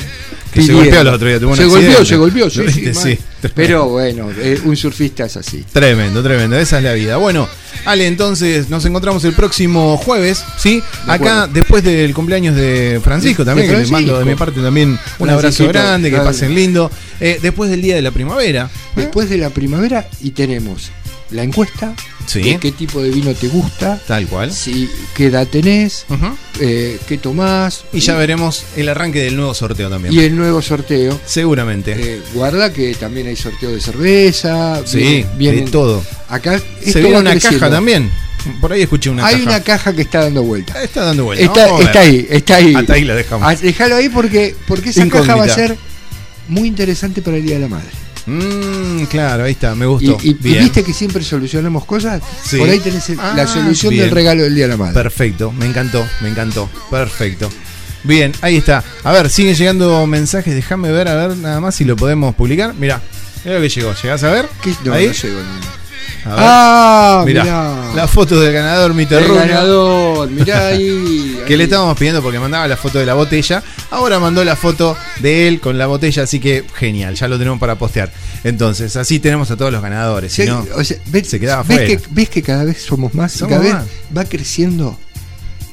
Que 0.53 0.63
se 0.63 0.73
golpeó 0.73 1.03
el 1.03 1.09
otro 1.09 1.29
día, 1.29 1.39
tuvo 1.39 1.51
un 1.51 1.57
Se 1.59 1.67
golpeó, 1.67 2.05
se 2.05 2.17
golpeó, 2.17 2.51
sí, 2.51 2.63
¿Lo 2.63 2.71
sí. 2.73 2.93
Sí. 2.95 3.19
Pero 3.55 3.87
bueno, 3.89 4.31
eh, 4.41 4.59
un 4.65 4.77
surfista 4.77 5.27
es 5.27 5.37
así. 5.37 5.63
Tremendo, 5.73 6.23
tremendo, 6.23 6.57
esa 6.59 6.79
es 6.79 6.85
la 6.85 6.95
vida. 6.95 7.19
Bueno, 7.19 7.47
Ale, 7.85 8.07
entonces 8.07 8.69
nos 8.71 8.85
encontramos 8.87 9.23
el 9.25 9.35
próximo 9.35 9.97
jueves, 9.99 10.43
¿sí? 10.57 10.77
De 11.07 11.13
Acá, 11.13 11.15
acuerdo. 11.43 11.49
después 11.49 11.85
del 11.85 12.15
cumpleaños 12.15 12.57
de 12.57 12.99
Francisco 13.05 13.45
también, 13.45 13.69
de 13.69 13.75
que 13.77 13.81
le 13.85 13.91
mando 13.91 14.19
de 14.19 14.25
mi 14.25 14.35
parte 14.35 14.61
también 14.61 14.99
un 15.19 15.31
abrazo 15.31 15.69
grande, 15.69 16.11
que 16.11 16.17
pasen 16.17 16.55
lindo. 16.55 16.91
Eh, 17.21 17.39
después 17.43 17.69
del 17.71 17.83
Día 17.83 17.95
de 17.95 18.03
la 18.03 18.11
Primavera. 18.11 18.71
Después 18.97 19.29
de 19.29 19.37
la 19.37 19.51
primavera 19.51 20.09
y 20.23 20.31
tenemos 20.31 20.91
la 21.31 21.43
encuesta 21.43 21.95
Sí. 22.27 22.43
de 22.43 22.59
qué 22.59 22.73
tipo 22.73 23.01
de 23.03 23.11
vino 23.11 23.33
te 23.35 23.49
gusta, 23.49 23.99
Tal 24.07 24.27
cual. 24.27 24.53
si, 24.53 24.91
qué 25.15 25.27
edad 25.27 25.47
tenés, 25.47 26.05
eh, 26.61 26.99
qué 27.09 27.17
tomás 27.17 27.85
Y 27.91 28.01
ya 28.01 28.17
veremos 28.17 28.65
el 28.77 28.91
arranque 28.91 29.21
del 29.23 29.35
nuevo 29.37 29.55
sorteo 29.55 29.89
también. 29.89 30.13
y 30.13 30.21
el 30.21 30.37
nuevo 30.37 30.61
sorteo. 30.61 31.19
Seguramente. 31.25 31.95
Eh, 31.99 32.23
guarda 32.35 32.71
que 32.73 32.95
también 32.95 33.29
hay 33.29 33.37
sorteo 33.37 33.71
de 33.71 33.81
cerveza. 33.81 34.83
sí, 34.85 34.99
viene- 34.99 35.27
vienen- 35.39 35.65
de 35.67 35.71
todo. 35.71 36.05
Acá 36.29 36.61
Se 36.85 37.01
viene 37.01 37.19
una 37.19 37.31
creciendo. 37.31 37.61
caja 37.61 37.71
también. 37.73 38.11
Por 38.61 38.73
ahí 38.73 38.83
escuché 38.83 39.11
una 39.11 39.27
hay 39.27 39.37
caja. 39.37 39.47
una 39.49 39.61
caja 39.63 39.93
que 39.95 40.03
está 40.03 40.21
dando 40.25 40.43
vuelta. 40.43 40.83
Está 40.83 41.05
dando 41.07 41.25
vuelta. 41.25 41.45
Está, 41.45 42.01
ahí, 42.01 42.27
está 42.31 42.57
ahí. 42.57 42.75
Hasta 42.75 42.93
ahí 42.93 43.05
la 43.05 43.15
dejamos. 43.15 43.49
Ah, 43.49 43.55
Déjalo 43.61 43.97
ahí 43.97 44.09
porque, 44.11 44.55
porque 44.67 44.91
esa 44.91 45.09
caja 45.09 45.35
va 45.35 45.45
a 45.45 45.49
ser 45.49 45.77
muy 46.47 46.69
interesante 46.69 47.21
para 47.23 47.39
el 47.39 47.43
Día 47.45 47.55
de 47.55 47.61
la 47.63 47.69
Madre. 47.69 47.89
Mm, 48.29 49.05
claro, 49.05 49.45
ahí 49.45 49.53
está, 49.53 49.75
me 49.75 49.87
gustó. 49.87 50.19
y- 50.23 50.35
viste 50.35 50.85
que 50.85 50.93
siempre 50.93 51.25
solucionamos 51.25 51.85
cosas. 51.85 52.21
Sí. 52.45 52.59
Por 52.59 52.69
ahí 52.69 52.79
tenés 52.79 53.09
el- 53.11 53.19
Ah, 53.21 53.33
la 53.37 53.47
solución 53.47 53.91
bien. 53.91 54.05
del 54.05 54.15
regalo 54.15 54.43
del 54.43 54.55
Día 54.55 54.65
de 54.65 54.69
la 54.71 54.77
Madre. 54.77 54.95
Perfecto, 54.95 55.51
me 55.53 55.67
encantó, 55.67 56.07
me 56.21 56.29
encantó. 56.29 56.69
Perfecto. 56.91 57.49
Bien, 58.05 58.33
ahí 58.43 58.57
está. 58.59 58.85
A 59.03 59.13
ver, 59.13 59.29
siguen 59.31 59.55
llegando 59.55 60.07
mensajes. 60.07 60.55
Déjame 60.55 60.93
ver, 60.93 61.09
a 61.09 61.15
ver 61.27 61.37
nada 61.37 61.61
más 61.61 61.75
si 61.75 61.85
lo 61.85 61.97
podemos 61.97 62.35
publicar. 62.35 62.75
Mirá, 62.75 63.01
mira 63.45 63.57
lo 63.57 63.63
que 63.63 63.69
llegó. 63.69 63.93
¿Llegás 64.03 64.23
a 64.23 64.31
ver? 64.31 64.49
¿Qué? 64.63 64.73
No, 64.85 64.93
ahí. 64.93 65.07
no 65.09 65.13
llego 65.13 65.39
ni- 65.41 65.78
A 66.29 66.35
ver. 66.37 66.45
Ah, 66.47 67.23
mirá, 67.27 67.43
mirá. 67.45 67.95
la 67.95 68.09
foto 68.09 68.41
del 68.41 68.53
ganador, 68.53 68.95
mi 68.95 69.05
El 69.05 69.35
ganador, 69.35 70.31
mirá 70.31 70.67
ahí. 70.69 71.41
Que 71.47 71.57
le 71.57 71.65
estábamos 71.65 71.97
pidiendo 71.99 72.23
porque 72.23 72.39
mandaba 72.39 72.69
la 72.69 72.77
foto 72.77 72.99
de 72.99 73.07
la 73.07 73.15
botella. 73.15 73.63
Ahora 73.91 74.19
mandó 74.19 74.45
la 74.45 74.57
foto 74.57 74.97
de 75.21 75.49
él 75.49 75.61
con 75.61 75.79
la 75.79 75.87
botella, 75.87 76.25
así 76.25 76.41
que 76.41 76.65
genial, 76.75 77.15
ya 77.15 77.29
lo 77.29 77.39
tenemos 77.39 77.59
para 77.59 77.77
postear. 77.77 78.13
Entonces, 78.45 78.97
así 78.97 79.19
tenemos 79.19 79.51
a 79.51 79.57
todos 79.57 79.73
los 79.73 79.83
ganadores. 79.83 80.33
Si 80.33 80.43
Sí, 80.43 80.49
no, 80.49 80.65
o 80.75 80.85
sea, 80.85 80.99
ves, 81.07 81.29
se 81.29 81.41
quedaba 81.41 81.63
ves 81.63 81.77
fuera. 81.79 81.87
que, 81.87 82.01
ves 82.11 82.29
que 82.29 82.43
cada 82.43 82.65
vez 82.65 82.83
somos 82.83 83.15
más 83.15 83.35
y 83.35 83.39
Somos 83.39 83.59
cada 83.59 83.81
vez 83.81 83.89
va 84.17 84.25
creciendo. 84.25 84.99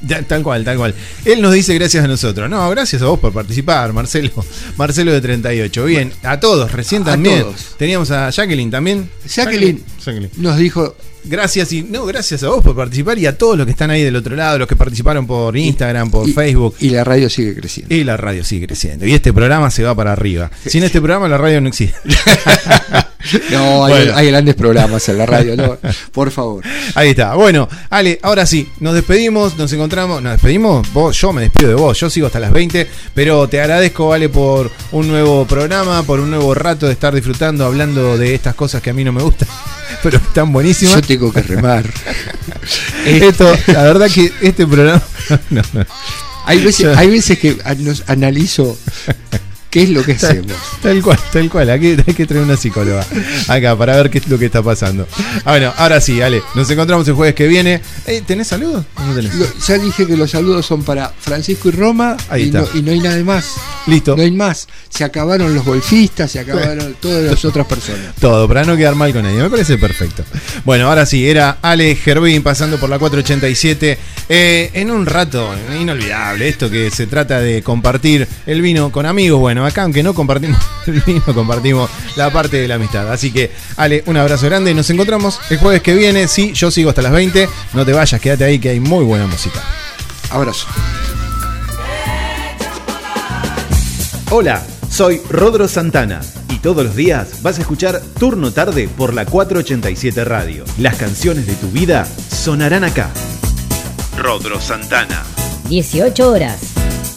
Ya, 0.01 0.21
tal 0.23 0.43
cual, 0.43 0.63
tal 0.63 0.77
cual. 0.77 0.93
Él 1.23 1.41
nos 1.41 1.53
dice 1.53 1.73
gracias 1.73 2.03
a 2.03 2.07
nosotros. 2.07 2.49
No, 2.49 2.69
gracias 2.69 3.01
a 3.01 3.05
vos 3.05 3.19
por 3.19 3.33
participar, 3.33 3.91
Marcelo. 3.93 4.31
Marcelo 4.77 5.11
de 5.11 5.21
38. 5.21 5.85
Bien, 5.85 6.11
a 6.23 6.39
todos, 6.39 6.71
recién 6.71 7.01
A 7.03 7.05
también. 7.05 7.41
todos. 7.41 7.75
Teníamos 7.77 8.11
a 8.11 8.29
Jacqueline 8.29 8.69
también. 8.71 9.09
Jacqueline 9.27 9.83
Jacqueline. 10.03 10.31
nos 10.37 10.57
dijo, 10.57 10.95
Gracias 11.27 11.71
y 11.73 11.81
no, 11.81 12.05
gracias 12.05 12.43
a 12.43 12.49
vos 12.49 12.63
por 12.63 12.75
participar 12.75 13.17
y 13.17 13.25
a 13.25 13.35
todos 13.35 13.57
los 13.57 13.65
que 13.65 13.71
están 13.71 13.89
ahí 13.89 14.03
del 14.03 14.15
otro 14.15 14.35
lado, 14.35 14.59
los 14.59 14.67
que 14.67 14.75
participaron 14.75 15.25
por 15.25 15.57
Instagram, 15.57 16.11
por 16.11 16.29
y- 16.29 16.33
Facebook. 16.33 16.75
y 16.79 16.91
la 16.91 17.03
radio 17.03 17.31
sigue 17.31 17.55
creciendo. 17.55 17.95
Y 17.95 18.03
la 18.03 18.15
radio 18.15 18.43
sigue 18.43 18.67
creciendo. 18.67 19.07
Y 19.07 19.13
este 19.15 19.33
programa 19.33 19.71
se 19.71 19.81
va 19.81 19.95
para 19.95 20.11
arriba. 20.11 20.51
Sin 20.67 20.83
este 20.83 20.99
programa 21.01 21.27
la 21.27 21.39
radio 21.39 21.59
no 21.61 21.69
existe. 21.69 21.97
No, 23.51 23.85
hay, 23.85 23.93
Bueno. 23.93 24.15
hay 24.15 24.27
grandes 24.27 24.55
programas 24.55 25.07
en 25.09 25.17
la 25.17 25.25
radio, 25.25 25.55
no, 25.55 25.77
por 26.11 26.31
favor. 26.31 26.63
Ahí 26.93 27.09
está. 27.09 27.33
Bueno, 27.35 27.67
Ale, 27.89 28.19
ahora 28.21 28.45
sí, 28.45 28.69
nos 28.79 28.93
despedimos, 28.93 29.57
nos 29.57 29.71
encontramos. 29.73 30.21
¿Nos 30.21 30.33
despedimos? 30.33 30.91
Vos, 30.93 31.17
yo 31.19 31.33
me 31.33 31.41
despido 31.41 31.69
de 31.69 31.75
vos, 31.75 31.99
yo 31.99 32.09
sigo 32.09 32.27
hasta 32.27 32.39
las 32.39 32.51
20, 32.51 32.87
pero 33.13 33.47
te 33.47 33.59
agradezco, 33.61 34.13
Ale, 34.13 34.29
por 34.29 34.71
un 34.91 35.07
nuevo 35.07 35.45
programa, 35.45 36.03
por 36.03 36.19
un 36.19 36.29
nuevo 36.29 36.53
rato 36.53 36.85
de 36.87 36.93
estar 36.93 37.13
disfrutando, 37.13 37.65
hablando 37.65 38.17
de 38.17 38.35
estas 38.35 38.55
cosas 38.55 38.81
que 38.81 38.89
a 38.89 38.93
mí 38.93 39.03
no 39.03 39.11
me 39.11 39.21
gustan, 39.23 39.47
pero 40.03 40.17
están 40.17 40.51
buenísimas. 40.51 40.95
Yo 40.95 41.01
tengo 41.01 41.31
que 41.33 41.41
remar. 41.41 41.85
Esto, 43.05 43.51
la 43.67 43.83
verdad 43.83 44.09
que 44.13 44.31
este 44.41 44.65
programa. 44.65 45.01
no, 45.49 45.61
no. 45.73 45.85
Hay 46.47 46.63
veces, 46.63 46.95
hay 46.95 47.09
veces 47.09 47.39
que 47.39 47.57
nos 47.79 48.03
analizo 48.07 48.77
qué 49.75 49.83
es 49.83 49.89
lo 49.89 50.03
que 50.05 50.13
hacemos. 50.19 50.53
Tal 50.81 51.01
cual, 51.01 51.19
tal 51.33 51.49
cual. 51.49 51.69
Aquí 51.69 51.97
hay 52.07 52.13
que 52.13 52.25
traer 52.25 52.43
una 52.45 52.55
psicóloga 52.55 53.05
acá 53.49 53.75
para 53.77 53.97
ver 53.97 54.09
qué 54.09 54.19
es 54.19 54.27
lo 54.29 54.39
que 54.39 54.45
está 54.45 54.63
pasando. 54.63 55.05
Ah, 55.43 55.51
bueno, 55.51 55.73
ahora 55.75 55.99
sí, 55.99 56.21
Ale, 56.21 56.41
nos 56.55 56.69
encontramos 56.69 57.05
el 57.09 57.13
jueves 57.13 57.35
que 57.35 57.45
viene. 57.45 57.81
Eh, 58.07 58.23
¿Tenés 58.25 58.47
saludos? 58.47 58.85
¿O 58.95 59.01
no 59.03 59.13
tenés? 59.13 59.35
Lo- 59.35 59.45
ya 59.67 59.77
dije 59.77 60.07
que 60.07 60.15
los 60.15 60.31
saludos 60.31 60.65
son 60.65 60.81
para 60.83 61.09
Francisco 61.19 61.67
y 61.67 61.71
Roma 61.73 62.15
Ahí 62.29 62.43
y, 62.43 62.45
está. 62.45 62.61
no, 62.61 62.67
y 62.73 62.81
no 62.83 62.91
hay 62.91 62.99
nada 63.01 63.21
más. 63.25 63.47
Listo. 63.87 64.15
No 64.15 64.23
hay 64.23 64.31
más. 64.31 64.65
Se 64.87 65.03
acabaron 65.03 65.53
los 65.53 65.65
golfistas, 65.65 66.31
se 66.31 66.39
acabaron 66.39 66.95
todas 67.01 67.21
las 67.23 67.43
otras 67.43 67.67
personas. 67.67 68.15
Todo, 68.17 68.47
para 68.47 68.63
no 68.63 68.77
quedar 68.77 68.95
mal 68.95 69.11
con 69.11 69.25
ella. 69.25 69.43
Me 69.43 69.49
parece 69.49 69.77
perfecto. 69.77 70.23
Bueno, 70.63 70.87
ahora 70.87 71.05
sí, 71.05 71.27
era 71.27 71.57
Ale 71.61 71.95
Gervín 71.95 72.43
pasando 72.43 72.77
por 72.79 72.89
la 72.89 72.97
487. 72.97 73.97
Eh, 74.29 74.71
en 74.73 74.89
un 74.89 75.05
rato, 75.05 75.53
inolvidable, 75.79 76.47
esto 76.47 76.69
que 76.69 76.89
se 76.91 77.07
trata 77.07 77.39
de 77.41 77.61
compartir 77.61 78.27
el 78.45 78.61
vino 78.61 78.91
con 78.91 79.05
amigos. 79.05 79.39
Bueno, 79.39 79.64
acá 79.65 79.83
aunque 79.83 80.03
no 80.03 80.13
compartimos 80.13 80.59
el 80.87 81.01
vino, 81.01 81.23
compartimos 81.33 81.89
la 82.15 82.31
parte 82.31 82.57
de 82.57 82.67
la 82.67 82.75
amistad. 82.75 83.11
Así 83.11 83.31
que, 83.31 83.51
Ale, 83.77 84.03
un 84.05 84.17
abrazo 84.17 84.45
grande. 84.45 84.73
Nos 84.73 84.89
encontramos 84.89 85.39
el 85.49 85.57
jueves 85.57 85.81
que 85.81 85.93
viene. 85.93 86.27
Sí, 86.27 86.53
yo 86.53 86.71
sigo 86.71 86.89
hasta 86.89 87.01
las 87.01 87.11
20. 87.11 87.49
No 87.73 87.85
te 87.85 87.93
vayas, 87.93 88.19
quédate 88.21 88.43
ahí 88.43 88.59
que 88.59 88.69
hay 88.69 88.79
muy 88.79 89.03
buena 89.03 89.27
música. 89.27 89.61
Abrazo. 90.29 90.67
Hola, 94.31 94.65
soy 94.89 95.21
Rodro 95.29 95.67
Santana 95.67 96.19
y 96.49 96.57
todos 96.57 96.83
los 96.83 96.95
días 96.95 97.43
vas 97.43 97.57
a 97.57 97.61
escuchar 97.61 98.01
Turno 98.19 98.51
Tarde 98.51 98.87
por 98.87 99.13
la 99.13 99.25
487 99.25 100.25
Radio. 100.25 100.65
Las 100.79 100.95
canciones 100.97 101.45
de 101.47 101.53
tu 101.55 101.69
vida 101.69 102.07
sonarán 102.31 102.83
acá. 102.83 103.11
Rodro 104.17 104.59
Santana. 104.59 105.23
18 105.69 106.31
horas. 106.31 106.59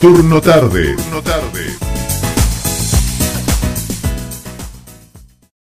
Turno 0.00 0.40
tarde. 0.40 0.94
Turno 0.96 1.22
tarde. 1.22 1.66